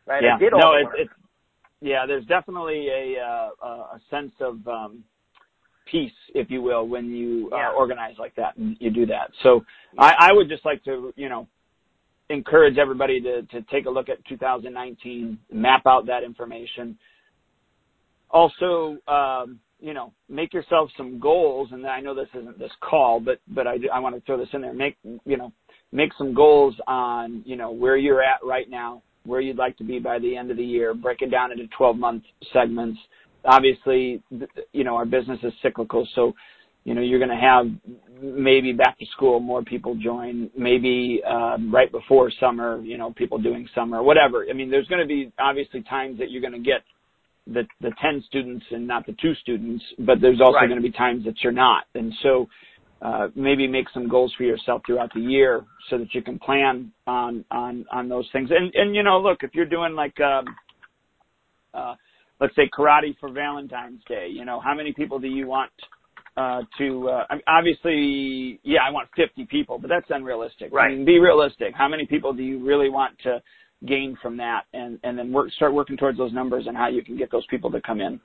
Right? 0.06 0.24
yeah. 0.24 0.36
I 0.36 0.40
did 0.40 0.54
all 0.54 0.60
no, 0.60 0.72
the 0.74 0.80
it, 0.80 0.86
work. 0.86 0.96
it's 1.00 1.12
yeah. 1.82 2.06
There's 2.06 2.26
definitely 2.26 2.88
a 2.90 3.22
uh, 3.22 3.68
a 3.68 4.02
sense 4.10 4.34
of 4.40 4.68
um, 4.68 5.04
peace, 5.86 6.12
if 6.34 6.50
you 6.50 6.62
will, 6.62 6.88
when 6.88 7.10
you 7.10 7.50
Yeah. 7.52 7.70
uh, 7.70 7.74
organize 7.74 8.16
like 8.18 8.36
that 8.36 8.56
and 8.58 8.76
you 8.80 8.90
do 8.90 9.06
that. 9.08 9.32
So 9.44 9.64
I, 9.98 10.16
I 10.20 10.34
would 10.34 10.50
just 10.50 10.66
like 10.66 10.84
to 10.86 11.14
you 11.16 11.30
know 11.30 11.48
encourage 12.30 12.78
everybody 12.78 13.22
to 13.22 13.44
to 13.44 13.62
take 13.64 13.86
a 13.86 13.90
look 13.90 14.10
at 14.10 14.24
2019, 14.26 15.38
map 15.52 15.86
out 15.86 16.06
that 16.08 16.24
information. 16.24 16.98
Also, 18.30 18.98
um, 19.08 19.60
you 19.84 19.94
know, 19.94 20.14
make 20.30 20.54
yourself 20.54 20.90
some 20.96 21.20
goals, 21.20 21.68
and 21.74 21.86
I 21.86 22.00
know 22.00 22.16
this 22.16 22.30
isn't 22.34 22.58
this 22.58 22.72
call, 22.80 23.20
but 23.20 23.40
but 23.50 23.68
I, 23.68 23.76
I 23.94 24.00
want 24.00 24.16
to 24.16 24.22
throw 24.22 24.38
this 24.38 24.48
in 24.54 24.62
there. 24.62 24.74
Make 24.74 24.96
you 25.04 25.36
know, 25.36 25.52
make 25.92 26.12
some 26.18 26.34
goals 26.34 26.74
on 26.88 27.44
you 27.46 27.58
know 27.58 27.70
where 27.70 27.98
you're 27.98 28.24
at 28.24 28.40
right 28.44 28.70
now, 28.70 29.04
where 29.26 29.42
you'd 29.42 29.58
like 29.58 29.78
to 29.80 29.84
be 29.84 30.00
by 30.00 30.20
the 30.20 30.38
end 30.38 30.52
of 30.52 30.58
the 30.58 30.64
year. 30.64 30.94
Break 30.94 31.22
it 31.22 31.32
down 31.32 31.52
into 31.52 31.68
12 31.78 31.98
month 31.98 32.24
segments. 32.54 32.98
Obviously, 33.44 34.24
you 34.72 34.86
know 34.86 34.96
our 34.96 35.06
business 35.06 35.40
is 35.44 35.52
cyclical, 35.62 36.08
so 36.16 36.34
you 36.86 36.96
know 36.96 37.02
you're 37.02 37.20
going 37.20 37.30
to 37.30 37.36
have 37.36 37.66
maybe 38.22 38.72
back 38.72 38.98
to 39.00 39.06
school 39.08 39.42
more 39.42 39.64
people 39.64 39.96
join, 39.96 40.50
maybe 40.58 41.22
um, 41.30 41.76
right 41.76 41.92
before 41.92 42.32
summer, 42.40 42.82
you 42.82 42.98
know, 42.98 43.12
people 43.12 43.38
doing 43.38 43.68
summer, 43.76 44.02
whatever. 44.02 44.46
I 44.50 44.54
mean, 44.54 44.72
there's 44.72 44.88
going 44.88 45.02
to 45.02 45.08
be 45.08 45.30
obviously 45.40 45.84
times 45.84 46.20
that 46.20 46.32
you're 46.32 46.42
going 46.42 46.54
to 46.54 46.60
get 46.60 46.84
the 47.48 47.64
the 47.82 47.92
10 48.02 48.24
students 48.28 48.66
and 48.72 48.88
not 48.88 49.06
the 49.06 49.16
two 49.22 49.34
students, 49.36 49.84
but 50.00 50.22
there's 50.22 50.40
also 50.42 50.60
going 50.60 50.76
to 50.76 50.82
be 50.82 50.92
times 50.92 51.26
that 51.26 51.36
you're 51.44 51.52
not. 51.52 51.86
And 51.94 52.14
so 52.22 52.48
uh, 53.02 53.28
maybe 53.36 53.68
make 53.68 53.88
some 53.94 54.08
goals 54.08 54.34
for 54.38 54.44
yourself 54.44 54.82
throughout 54.86 55.14
the 55.14 55.20
year 55.20 55.66
so 55.90 55.98
that 55.98 56.14
you 56.14 56.22
can 56.22 56.40
plan 56.40 56.92
on 57.06 57.44
on 57.52 57.86
on 57.92 58.08
those 58.08 58.28
things. 58.32 58.50
And 58.50 58.74
and 58.76 58.96
you 58.96 59.04
know, 59.04 59.20
look, 59.20 59.40
if 59.44 59.54
you're 59.54 59.66
doing 59.66 59.94
like 59.94 60.20
um 60.22 60.46
uh 61.74 61.96
let's 62.40 62.56
say 62.56 62.70
karate 62.78 63.18
for 63.20 63.30
Valentine's 63.30 64.02
Day, 64.08 64.28
you 64.32 64.46
know, 64.46 64.60
how 64.62 64.74
many 64.74 64.94
people 64.94 65.20
do 65.20 65.28
you 65.28 65.48
want 65.48 65.72
uh, 66.38 66.62
to 66.78 67.10
uh, 67.10 67.26
I 67.30 67.36
mean, 67.36 67.44
obviously, 67.48 68.60
yeah, 68.64 68.80
I 68.88 68.92
want 68.92 69.10
50 69.16 69.46
people, 69.48 69.78
but 69.78 69.90
that's 69.90 70.08
unrealistic. 70.10 70.72
Right. 70.72 70.92
I 70.92 70.96
mean, 70.96 71.06
be 71.06 71.20
realistic. 71.20 71.74
How 71.76 71.88
many 71.88 72.06
people 72.06 72.34
do 72.34 72.42
you 72.42 72.66
really 72.66 72.90
want 72.90 73.18
to 73.24 73.42
gain 73.86 74.18
from 74.22 74.38
that, 74.38 74.64
and 74.74 75.00
and 75.04 75.18
then 75.18 75.32
work 75.32 75.52
start 75.52 75.74
working 75.74 75.98
towards 75.98 76.18
those 76.18 76.34
numbers 76.34 76.66
and 76.68 76.76
how 76.76 76.88
you 76.88 77.04
can 77.04 77.18
get 77.18 77.32
those 77.32 77.46
people 77.48 77.72
to 77.72 77.82
come 77.82 78.02
in. 78.02 78.20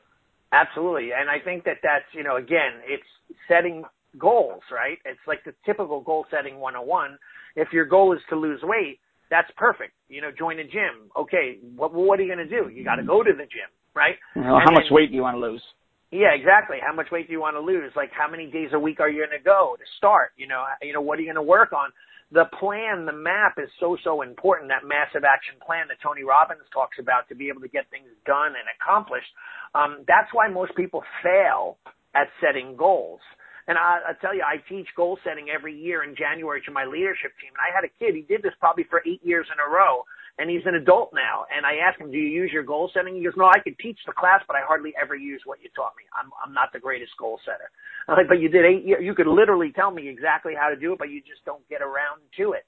Absolutely, 0.53 1.11
and 1.19 1.29
I 1.29 1.39
think 1.45 1.65
that 1.65 1.79
that's 1.83 2.07
you 2.13 2.23
know 2.23 2.37
again, 2.37 2.81
it's 2.87 3.03
setting 3.49 3.85
goals, 4.19 4.63
right? 4.73 4.99
It's 5.05 5.21
like 5.27 5.45
the 5.45 5.53
typical 5.67 6.01
goal 6.01 6.27
setting 6.31 6.59
101. 6.59 7.19
If 7.57 7.69
your 7.73 7.85
goal 7.85 8.13
is 8.13 8.21
to 8.31 8.37
lose 8.37 8.61
weight, 8.63 9.01
that's 9.31 9.51
perfect. 9.57 9.93
You 10.09 10.23
know, 10.23 10.31
join 10.37 10.59
a 10.59 10.65
gym. 10.65 11.11
Okay, 11.17 11.59
what 11.77 11.93
what 11.93 12.19
are 12.19 12.23
you 12.23 12.35
going 12.35 12.49
to 12.49 12.63
do? 12.63 12.69
You 12.71 12.85
got 12.85 12.97
to 12.97 13.05
go 13.05 13.23
to 13.23 13.33
the 13.33 13.45
gym, 13.45 13.71
right? 13.95 14.17
Well, 14.35 14.61
how 14.65 14.73
much 14.73 14.91
weight 14.91 15.11
do 15.11 15.17
you 15.17 15.23
want 15.23 15.37
to 15.37 15.41
lose? 15.41 15.63
Yeah, 16.11 16.33
exactly. 16.33 16.79
How 16.81 16.95
much 16.95 17.11
weight 17.13 17.27
do 17.27 17.33
you 17.33 17.41
want 17.41 17.57
to 17.57 17.61
lose? 17.61 17.93
Like 17.95 18.11
how 18.17 18.31
many 18.31 18.47
days 18.47 18.71
a 18.73 18.79
week 18.79 19.01
are 19.01 19.11
you 19.11 19.27
going 19.27 19.39
to 19.39 19.45
go 19.45 19.77
to 19.79 19.85
start? 19.99 20.33
You 20.37 20.49
know, 20.49 20.65
you 20.81 20.93
know 20.93 21.03
what 21.03 21.19
are 21.19 21.23
you 21.23 21.27
going 21.27 21.37
to 21.37 21.43
work 21.43 21.73
on? 21.73 21.91
The 22.31 22.45
plan, 22.61 23.07
the 23.07 23.16
map 23.16 23.57
is 23.57 23.70
so 23.81 23.97
so 24.05 24.20
important. 24.20 24.68
That 24.68 24.85
massive 24.85 25.24
action 25.24 25.57
plan 25.64 25.89
that 25.89 25.97
Tony 26.03 26.24
Robbins 26.24 26.68
talks 26.72 26.99
about 27.01 27.29
to 27.29 27.35
be 27.35 27.49
able 27.49 27.62
to 27.62 27.72
get 27.72 27.89
things 27.91 28.09
done 28.26 28.53
and 28.53 28.68
accomplished. 28.76 29.33
Um, 29.74 30.05
that's 30.07 30.29
why 30.33 30.49
most 30.49 30.76
people 30.76 31.03
fail 31.22 31.79
at 32.14 32.29
setting 32.41 32.76
goals. 32.76 33.20
And 33.68 33.76
I, 33.76 34.12
I 34.12 34.12
tell 34.20 34.35
you, 34.35 34.41
I 34.41 34.61
teach 34.68 34.89
goal 34.97 35.18
setting 35.24 35.49
every 35.53 35.76
year 35.76 36.03
in 36.05 36.16
January 36.16 36.61
to 36.64 36.72
my 36.72 36.85
leadership 36.85 37.33
team. 37.41 37.53
And 37.53 37.61
I 37.61 37.72
had 37.72 37.85
a 37.85 37.93
kid, 38.01 38.16
he 38.16 38.24
did 38.24 38.43
this 38.43 38.57
probably 38.61 38.85
for 38.89 39.03
eight 39.05 39.20
years 39.24 39.47
in 39.53 39.61
a 39.61 39.68
row 39.68 40.05
and 40.39 40.49
he's 40.49 40.64
an 40.66 40.74
adult 40.74 41.11
now. 41.12 41.45
And 41.55 41.66
I 41.66 41.76
asked 41.82 42.01
him, 42.01 42.11
"Do 42.11 42.16
you 42.16 42.28
use 42.28 42.53
your 42.53 42.62
goal 42.62 42.91
setting?" 42.95 43.16
He 43.16 43.24
goes, 43.24 43.36
"No, 43.36 43.47
I 43.47 43.59
could 43.59 43.78
teach 43.78 43.99
the 44.07 44.12
class, 44.12 44.43
but 44.47 44.57
I 44.57 44.62
hardly 44.62 44.95
ever 45.01 45.14
use 45.14 45.43
what 45.45 45.61
you 45.62 45.68
taught 45.74 45.95
me. 45.97 46.05
I'm 46.14 46.30
I'm 46.45 46.55
not 46.55 46.72
the 46.72 46.78
greatest 46.78 47.16
goal 47.18 47.41
setter." 47.45 47.70
I'm 48.07 48.16
like, 48.16 48.28
"But 48.28 48.41
you 48.41 48.49
did 48.49 48.64
eight. 48.64 48.84
You 48.84 49.14
could 49.14 49.26
literally 49.26 49.72
tell 49.72 49.91
me 49.91 50.09
exactly 50.09 50.55
how 50.55 50.68
to 50.68 50.76
do 50.76 50.93
it, 50.93 50.99
but 50.99 51.11
you 51.11 51.20
just 51.20 51.45
don't 51.45 51.66
get 51.68 51.82
around 51.82 52.22
to 52.39 52.53
it. 52.53 52.64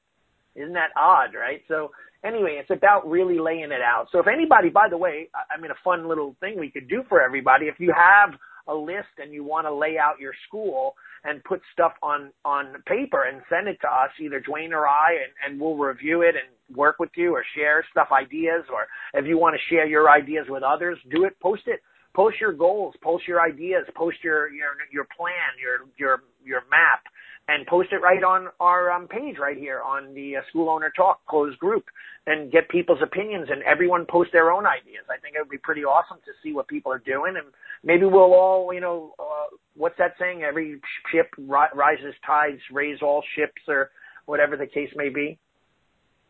Isn't 0.54 0.74
that 0.74 0.90
odd, 0.96 1.34
right?" 1.34 1.62
So 1.68 1.92
anyway, 2.24 2.58
it's 2.60 2.70
about 2.70 3.08
really 3.08 3.38
laying 3.38 3.72
it 3.72 3.82
out. 3.82 4.08
So 4.10 4.18
if 4.18 4.26
anybody, 4.26 4.68
by 4.68 4.88
the 4.88 4.98
way, 4.98 5.28
I 5.34 5.60
mean, 5.60 5.70
a 5.70 5.80
fun 5.84 6.08
little 6.08 6.36
thing 6.40 6.58
we 6.58 6.70
could 6.70 6.88
do 6.88 7.04
for 7.08 7.22
everybody, 7.22 7.66
if 7.66 7.78
you 7.78 7.92
have 7.96 8.34
a 8.66 8.74
list 8.74 9.18
and 9.18 9.32
you 9.32 9.44
want 9.44 9.66
to 9.66 9.72
lay 9.72 9.96
out 9.98 10.20
your 10.20 10.34
school 10.46 10.94
and 11.24 11.42
put 11.44 11.60
stuff 11.72 11.92
on 12.02 12.32
on 12.44 12.82
paper 12.86 13.24
and 13.24 13.42
send 13.48 13.68
it 13.68 13.78
to 13.82 13.88
us, 13.88 14.10
either 14.20 14.40
Duane 14.40 14.72
or 14.72 14.86
I, 14.86 15.12
and, 15.24 15.52
and 15.52 15.60
we'll 15.60 15.76
review 15.76 16.22
it 16.22 16.34
and 16.36 16.76
work 16.76 16.96
with 16.98 17.10
you 17.16 17.34
or 17.34 17.44
share 17.56 17.84
stuff 17.90 18.08
ideas 18.12 18.64
or 18.72 18.86
if 19.14 19.26
you 19.26 19.38
want 19.38 19.56
to 19.56 19.74
share 19.74 19.86
your 19.86 20.10
ideas 20.10 20.46
with 20.48 20.62
others, 20.62 20.98
do 21.10 21.24
it, 21.24 21.38
post 21.40 21.62
it. 21.66 21.80
Post 22.12 22.40
your 22.40 22.52
goals, 22.52 22.94
post 23.04 23.28
your 23.28 23.40
ideas, 23.40 23.86
post 23.94 24.16
your 24.24 24.50
your 24.50 24.74
your 24.92 25.06
plan, 25.16 25.54
your 25.62 25.86
your 25.96 26.22
your 26.44 26.62
map, 26.68 27.06
and 27.50 27.66
post 27.66 27.88
it 27.90 27.96
right 27.96 28.22
on 28.22 28.48
our 28.60 28.92
um, 28.92 29.08
page 29.08 29.36
right 29.40 29.58
here 29.58 29.80
on 29.82 30.14
the 30.14 30.36
uh, 30.36 30.40
School 30.50 30.70
Owner 30.70 30.92
Talk 30.96 31.26
closed 31.26 31.58
group, 31.58 31.84
and 32.26 32.52
get 32.52 32.68
people's 32.68 33.00
opinions. 33.02 33.48
And 33.50 33.62
everyone 33.64 34.06
post 34.08 34.30
their 34.32 34.52
own 34.52 34.66
ideas. 34.66 35.04
I 35.10 35.18
think 35.20 35.34
it 35.34 35.40
would 35.40 35.50
be 35.50 35.58
pretty 35.58 35.84
awesome 35.84 36.18
to 36.24 36.32
see 36.42 36.52
what 36.52 36.68
people 36.68 36.92
are 36.92 37.02
doing, 37.04 37.34
and 37.36 37.52
maybe 37.82 38.04
we'll 38.04 38.34
all, 38.34 38.72
you 38.72 38.80
know, 38.80 39.14
uh, 39.18 39.56
what's 39.74 39.98
that 39.98 40.14
saying? 40.20 40.42
Every 40.42 40.80
ship 41.10 41.28
ri- 41.36 41.74
rises 41.74 42.14
tides, 42.24 42.60
raise 42.70 42.98
all 43.02 43.22
ships, 43.36 43.62
or 43.66 43.90
whatever 44.26 44.56
the 44.56 44.66
case 44.66 44.90
may 44.94 45.08
be. 45.08 45.38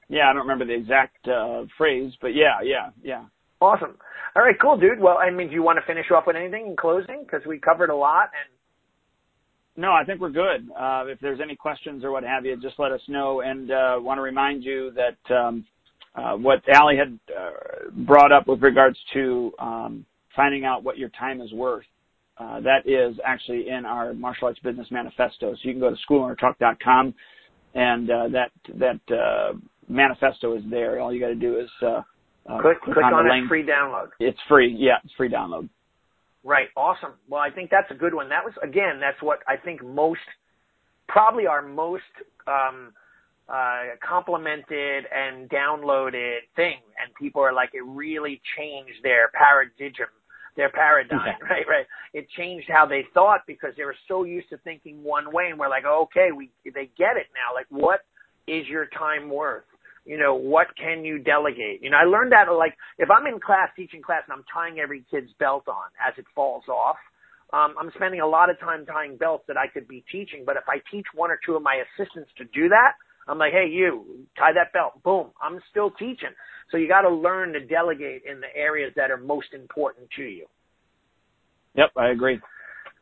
Yeah, 0.08 0.28
I 0.28 0.32
don't 0.32 0.42
remember 0.42 0.64
the 0.64 0.74
exact 0.74 1.28
uh, 1.28 1.64
phrase, 1.78 2.12
but 2.20 2.34
yeah, 2.34 2.62
yeah, 2.64 2.90
yeah. 3.02 3.24
Awesome. 3.60 3.96
All 4.34 4.42
right, 4.42 4.56
cool, 4.60 4.78
dude. 4.78 5.00
Well, 5.00 5.18
I 5.18 5.30
mean, 5.30 5.48
do 5.48 5.54
you 5.54 5.62
want 5.62 5.78
to 5.78 5.86
finish 5.86 6.06
off 6.10 6.24
with 6.26 6.36
anything 6.36 6.66
in 6.66 6.76
closing? 6.76 7.22
Because 7.22 7.46
we 7.46 7.58
covered 7.58 7.90
a 7.90 7.94
lot. 7.94 8.30
And 8.32 8.48
no, 9.76 9.92
I 9.92 10.04
think 10.04 10.20
we're 10.20 10.30
good. 10.30 10.68
Uh, 10.78 11.04
if 11.06 11.20
there's 11.20 11.40
any 11.40 11.56
questions 11.56 12.04
or 12.04 12.10
what 12.10 12.24
have 12.24 12.44
you, 12.44 12.56
just 12.60 12.78
let 12.78 12.92
us 12.92 13.00
know. 13.08 13.40
And 13.40 13.70
uh, 13.70 13.96
want 14.00 14.18
to 14.18 14.22
remind 14.22 14.64
you 14.64 14.92
that 14.92 15.34
um, 15.34 15.64
uh, 16.14 16.36
what 16.36 16.62
Allie 16.68 16.96
had 16.96 17.18
uh, 17.34 17.90
brought 18.04 18.32
up 18.32 18.46
with 18.46 18.62
regards 18.62 18.98
to 19.12 19.52
um, 19.58 20.04
finding 20.34 20.64
out 20.64 20.82
what 20.82 20.98
your 20.98 21.08
time 21.10 21.40
is 21.40 21.52
worth. 21.52 21.84
Uh, 22.38 22.60
that 22.60 22.86
is 22.86 23.16
actually 23.24 23.68
in 23.68 23.84
our 23.84 24.14
martial 24.14 24.48
arts 24.48 24.58
business 24.60 24.86
manifesto. 24.90 25.52
So 25.52 25.58
you 25.62 25.72
can 25.72 25.80
go 25.80 25.90
to 25.90 25.96
schoolownertalk.com 26.08 27.14
and 27.74 28.10
uh, 28.10 28.28
that 28.28 28.50
that 28.74 29.14
uh, 29.14 29.52
manifesto 29.88 30.56
is 30.56 30.64
there. 30.70 31.00
All 31.00 31.12
you 31.12 31.20
got 31.20 31.28
to 31.28 31.34
do 31.34 31.60
is 31.60 31.68
uh, 31.82 32.02
uh, 32.48 32.60
click, 32.60 32.80
click, 32.80 32.94
click 32.94 33.04
on, 33.04 33.14
on 33.14 33.26
it. 33.26 33.48
Free 33.48 33.64
download. 33.64 34.08
It's 34.18 34.38
free. 34.48 34.74
Yeah, 34.78 34.94
it's 35.04 35.12
free 35.14 35.28
download. 35.28 35.68
Right. 36.42 36.68
Awesome. 36.76 37.12
Well, 37.28 37.40
I 37.40 37.50
think 37.50 37.70
that's 37.70 37.90
a 37.90 37.94
good 37.94 38.14
one. 38.14 38.28
That 38.30 38.44
was 38.44 38.54
again. 38.62 38.98
That's 39.00 39.20
what 39.22 39.40
I 39.46 39.56
think 39.56 39.84
most, 39.84 40.20
probably 41.08 41.46
our 41.46 41.60
most 41.60 42.02
um, 42.46 42.92
uh, 43.48 43.96
complimented 44.06 45.04
and 45.14 45.50
downloaded 45.50 46.38
thing, 46.56 46.78
and 47.02 47.14
people 47.20 47.42
are 47.42 47.52
like, 47.52 47.70
it 47.74 47.84
really 47.84 48.40
changed 48.56 49.02
their 49.02 49.30
paradigm, 49.34 49.92
their 50.56 50.70
paradigm. 50.70 51.18
Okay. 51.20 51.36
Right. 51.50 51.66
Right. 51.68 51.86
It 52.14 52.26
changed 52.36 52.68
how 52.70 52.86
they 52.86 53.04
thought 53.12 53.40
because 53.46 53.74
they 53.76 53.84
were 53.84 53.96
so 54.08 54.24
used 54.24 54.48
to 54.50 54.56
thinking 54.58 55.02
one 55.02 55.32
way, 55.32 55.48
and 55.50 55.58
we're 55.58 55.68
like, 55.68 55.84
okay, 55.84 56.28
we 56.34 56.50
they 56.64 56.88
get 56.96 57.16
it 57.16 57.26
now. 57.34 57.54
Like, 57.54 57.66
what 57.68 58.00
is 58.46 58.66
your 58.66 58.86
time 58.86 59.28
worth? 59.28 59.64
You 60.04 60.18
know, 60.18 60.34
what 60.34 60.68
can 60.76 61.04
you 61.04 61.18
delegate? 61.18 61.82
You 61.82 61.90
know, 61.90 61.98
I 61.98 62.04
learned 62.04 62.32
that 62.32 62.50
like 62.52 62.76
if 62.98 63.08
I'm 63.10 63.26
in 63.26 63.40
class 63.40 63.68
teaching 63.76 64.02
class 64.02 64.22
and 64.28 64.36
I'm 64.36 64.44
tying 64.52 64.78
every 64.78 65.04
kid's 65.10 65.32
belt 65.38 65.68
on 65.68 65.90
as 66.00 66.14
it 66.18 66.24
falls 66.34 66.64
off, 66.68 66.96
um, 67.52 67.74
I'm 67.78 67.90
spending 67.94 68.20
a 68.20 68.26
lot 68.26 68.48
of 68.48 68.58
time 68.60 68.86
tying 68.86 69.16
belts 69.16 69.44
that 69.48 69.56
I 69.56 69.66
could 69.66 69.88
be 69.88 70.04
teaching. 70.10 70.44
But 70.46 70.56
if 70.56 70.64
I 70.68 70.78
teach 70.90 71.06
one 71.14 71.30
or 71.30 71.38
two 71.44 71.56
of 71.56 71.62
my 71.62 71.82
assistants 71.82 72.30
to 72.38 72.44
do 72.44 72.68
that, 72.68 72.92
I'm 73.28 73.38
like, 73.38 73.52
hey, 73.52 73.68
you 73.70 74.26
tie 74.36 74.52
that 74.52 74.72
belt. 74.72 75.02
Boom. 75.02 75.30
I'm 75.40 75.60
still 75.70 75.90
teaching. 75.90 76.34
So 76.70 76.76
you 76.76 76.88
got 76.88 77.02
to 77.02 77.10
learn 77.10 77.52
to 77.52 77.60
delegate 77.60 78.22
in 78.28 78.40
the 78.40 78.54
areas 78.54 78.92
that 78.96 79.10
are 79.10 79.16
most 79.16 79.48
important 79.52 80.08
to 80.16 80.22
you. 80.22 80.46
Yep, 81.74 81.90
I 81.96 82.08
agree. 82.10 82.40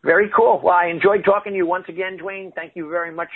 Very 0.04 0.30
cool. 0.34 0.60
Well, 0.62 0.74
I 0.74 0.86
enjoyed 0.86 1.24
talking 1.24 1.52
to 1.52 1.56
you 1.56 1.66
once 1.66 1.86
again, 1.88 2.16
Duane. 2.16 2.52
Thank 2.54 2.76
you 2.76 2.88
very 2.88 3.12
much 3.12 3.28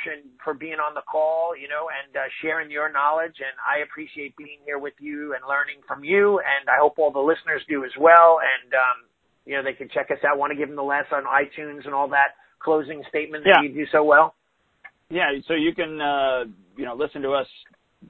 for 0.44 0.54
being 0.54 0.78
on 0.78 0.94
the 0.94 1.02
call, 1.10 1.56
you 1.56 1.66
know, 1.66 1.88
and 1.90 2.16
uh, 2.16 2.20
sharing 2.40 2.70
your 2.70 2.90
knowledge. 2.90 3.34
And 3.38 3.50
I 3.58 3.82
appreciate 3.82 4.36
being 4.36 4.58
here 4.64 4.78
with 4.78 4.94
you 5.00 5.34
and 5.34 5.42
learning 5.48 5.82
from 5.88 6.04
you. 6.04 6.38
And 6.38 6.68
I 6.68 6.78
hope 6.80 6.98
all 6.98 7.10
the 7.10 7.18
listeners 7.18 7.62
do 7.68 7.84
as 7.84 7.90
well. 7.98 8.38
And, 8.38 8.72
um, 8.74 9.10
you 9.44 9.56
know, 9.56 9.62
they 9.64 9.72
can 9.72 9.88
check 9.88 10.12
us 10.12 10.18
out. 10.24 10.38
Want 10.38 10.52
to 10.52 10.56
give 10.56 10.68
them 10.68 10.76
the 10.76 10.86
last 10.86 11.12
on 11.12 11.24
iTunes 11.24 11.84
and 11.84 11.94
all 11.94 12.08
that 12.10 12.38
closing 12.60 13.02
statement 13.08 13.42
that 13.42 13.58
yeah. 13.60 13.68
you 13.68 13.74
do 13.74 13.86
so 13.90 14.04
well? 14.04 14.36
Yeah. 15.10 15.32
So 15.48 15.54
you 15.54 15.74
can, 15.74 16.00
uh, 16.00 16.44
you 16.76 16.84
know, 16.84 16.94
listen 16.94 17.22
to 17.22 17.32
us 17.32 17.46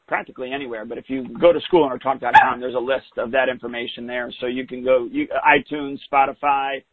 practically 0.07 0.53
anywhere. 0.53 0.85
But 0.85 0.99
if 0.99 1.09
you 1.09 1.27
go 1.41 1.55
to 1.55 1.61
schoolownertalk.com, 1.73 2.61
there's 2.61 2.75
a 2.75 2.79
list 2.79 3.17
of 3.17 3.31
that 3.33 3.49
information 3.49 4.07
there. 4.07 4.31
So 4.41 4.47
you 4.47 4.67
can 4.67 4.85
go 4.85 5.09
you, 5.11 5.27
iTunes, 5.41 5.99
Spotify, 6.13 6.85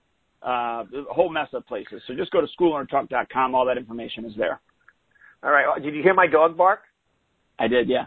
uh, 0.45 0.83
a 0.83 1.13
whole 1.13 1.29
mess 1.29 1.47
of 1.53 1.65
places. 1.67 2.01
So 2.07 2.13
just 2.15 2.31
go 2.31 2.41
to 2.41 2.47
schoolownertalk.com. 2.59 3.55
All 3.55 3.65
that 3.65 3.77
information 3.77 4.25
is 4.25 4.33
there. 4.37 4.59
All 5.43 5.51
right. 5.51 5.81
Did 5.81 5.95
you 5.95 6.03
hear 6.03 6.13
my 6.13 6.27
dog 6.27 6.57
bark? 6.57 6.81
I 7.57 7.67
did. 7.67 7.89
Yeah. 7.89 8.05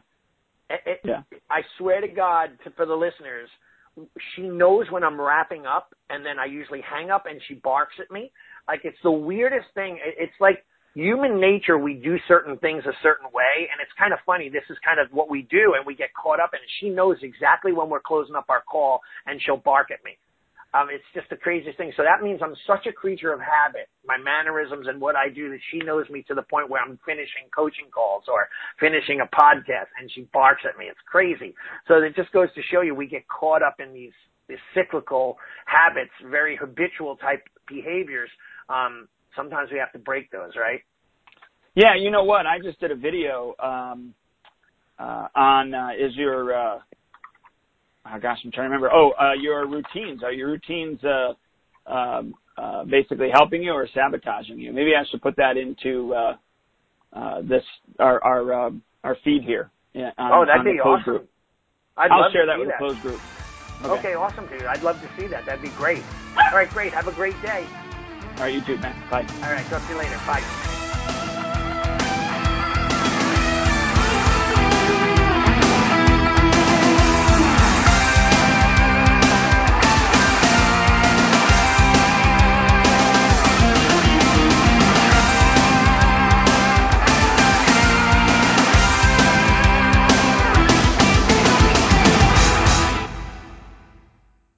It, 0.70 0.80
it, 0.86 1.00
yeah. 1.04 1.22
I 1.50 1.60
swear 1.78 2.00
to 2.00 2.08
God, 2.08 2.50
to, 2.64 2.70
for 2.70 2.86
the 2.86 2.94
listeners, 2.94 3.48
she 4.34 4.42
knows 4.42 4.86
when 4.90 5.04
I'm 5.04 5.20
wrapping 5.20 5.66
up, 5.66 5.94
and 6.08 6.24
then 6.24 6.38
I 6.38 6.46
usually 6.46 6.80
hang 6.80 7.10
up, 7.10 7.24
and 7.26 7.40
she 7.46 7.54
barks 7.54 7.94
at 8.00 8.10
me. 8.10 8.32
Like 8.66 8.80
it's 8.84 8.96
the 9.02 9.10
weirdest 9.10 9.66
thing. 9.74 9.98
It, 10.04 10.14
it's 10.18 10.40
like 10.40 10.64
human 10.94 11.40
nature. 11.40 11.78
We 11.78 11.94
do 11.94 12.16
certain 12.28 12.56
things 12.58 12.84
a 12.86 12.96
certain 13.02 13.26
way, 13.32 13.68
and 13.70 13.80
it's 13.82 13.92
kind 13.98 14.12
of 14.12 14.18
funny. 14.24 14.48
This 14.48 14.64
is 14.70 14.76
kind 14.84 15.00
of 15.00 15.12
what 15.12 15.28
we 15.28 15.42
do, 15.50 15.74
and 15.76 15.86
we 15.86 15.94
get 15.94 16.08
caught 16.14 16.40
up, 16.40 16.50
and 16.52 16.62
she 16.80 16.88
knows 16.88 17.16
exactly 17.22 17.72
when 17.72 17.88
we're 17.88 18.00
closing 18.00 18.34
up 18.34 18.46
our 18.48 18.62
call, 18.62 19.00
and 19.26 19.40
she'll 19.44 19.58
bark 19.58 19.90
at 19.90 20.02
me. 20.04 20.16
Um, 20.74 20.88
it's 20.90 21.04
just 21.12 21.28
the 21.28 21.36
craziest 21.36 21.76
thing. 21.76 21.92
So 21.96 22.02
that 22.02 22.24
means 22.24 22.40
I'm 22.42 22.56
such 22.66 22.86
a 22.86 22.92
creature 22.92 23.32
of 23.32 23.40
habit. 23.40 23.88
My 24.06 24.16
mannerisms 24.16 24.86
and 24.88 25.00
what 25.00 25.16
I 25.16 25.28
do 25.28 25.50
that 25.50 25.60
she 25.70 25.78
knows 25.78 26.08
me 26.08 26.24
to 26.28 26.34
the 26.34 26.42
point 26.42 26.70
where 26.70 26.80
I'm 26.80 26.98
finishing 27.04 27.52
coaching 27.54 27.92
calls 27.92 28.24
or 28.26 28.48
finishing 28.80 29.20
a 29.20 29.28
podcast 29.28 29.92
and 30.00 30.10
she 30.10 30.28
barks 30.32 30.62
at 30.68 30.78
me. 30.78 30.86
It's 30.86 31.00
crazy. 31.04 31.54
So 31.88 32.00
it 32.00 32.16
just 32.16 32.32
goes 32.32 32.48
to 32.54 32.62
show 32.72 32.80
you 32.80 32.94
we 32.94 33.06
get 33.06 33.28
caught 33.28 33.62
up 33.62 33.76
in 33.80 33.92
these, 33.92 34.16
these 34.48 34.62
cyclical 34.74 35.36
habits, 35.66 36.12
very 36.30 36.56
habitual 36.56 37.16
type 37.16 37.44
behaviors. 37.68 38.30
Um, 38.70 39.08
sometimes 39.36 39.70
we 39.70 39.78
have 39.78 39.92
to 39.92 39.98
break 39.98 40.30
those, 40.30 40.52
right? 40.56 40.80
Yeah, 41.74 41.96
you 41.98 42.10
know 42.10 42.24
what? 42.24 42.46
I 42.46 42.58
just 42.62 42.80
did 42.80 42.90
a 42.90 42.96
video 42.96 43.54
um, 43.62 44.14
uh, 44.98 45.28
on 45.34 45.74
uh, 45.74 45.90
is 45.98 46.14
your 46.16 46.54
uh, 46.54 46.78
oh 48.06 48.18
gosh, 48.20 48.38
I'm 48.44 48.50
trying 48.50 48.70
to 48.70 48.76
remember. 48.76 48.90
Oh, 48.92 49.12
uh, 49.20 49.32
your 49.34 49.66
routines. 49.66 50.22
Are 50.22 50.32
your 50.32 50.50
routines 50.50 51.00
uh, 51.04 51.34
um, 51.90 52.34
uh, 52.56 52.84
basically 52.84 53.30
helping 53.32 53.62
you 53.62 53.72
or 53.72 53.88
sabotaging 53.94 54.58
you? 54.58 54.72
Maybe 54.72 54.92
I 54.94 55.04
should 55.10 55.22
put 55.22 55.36
that 55.36 55.56
into 55.56 56.14
uh, 56.14 56.36
uh, 57.12 57.42
this 57.42 57.64
our 57.98 58.22
our 58.24 58.66
um, 58.66 58.82
our 59.04 59.16
feed 59.24 59.42
here. 59.42 59.70
On, 59.94 60.12
oh, 60.18 60.46
that'd 60.46 60.64
be 60.64 60.80
awesome. 60.80 61.04
Group. 61.04 61.30
I'd 61.96 62.10
I'll 62.10 62.22
love 62.22 62.32
share 62.32 62.46
that 62.46 62.58
with 62.58 62.68
that. 62.68 62.78
the 62.78 62.84
closed 62.84 63.02
group. 63.02 63.20
Okay. 63.84 63.98
okay, 63.98 64.14
awesome, 64.14 64.46
dude. 64.46 64.64
I'd 64.64 64.82
love 64.82 65.00
to 65.00 65.08
see 65.16 65.26
that. 65.28 65.44
That'd 65.44 65.62
be 65.62 65.68
great. 65.70 66.02
All 66.36 66.58
right, 66.58 66.70
great. 66.70 66.94
Have 66.94 67.08
a 67.08 67.12
great 67.12 67.40
day. 67.42 67.66
All 68.36 68.44
right, 68.44 68.54
you 68.54 68.64
too, 68.64 68.78
man. 68.78 68.94
Bye. 69.10 69.26
All 69.42 69.50
right, 69.50 69.66
talk 69.66 69.82
to 69.86 69.92
you 69.92 69.98
later. 69.98 70.16
Bye. 70.26 70.81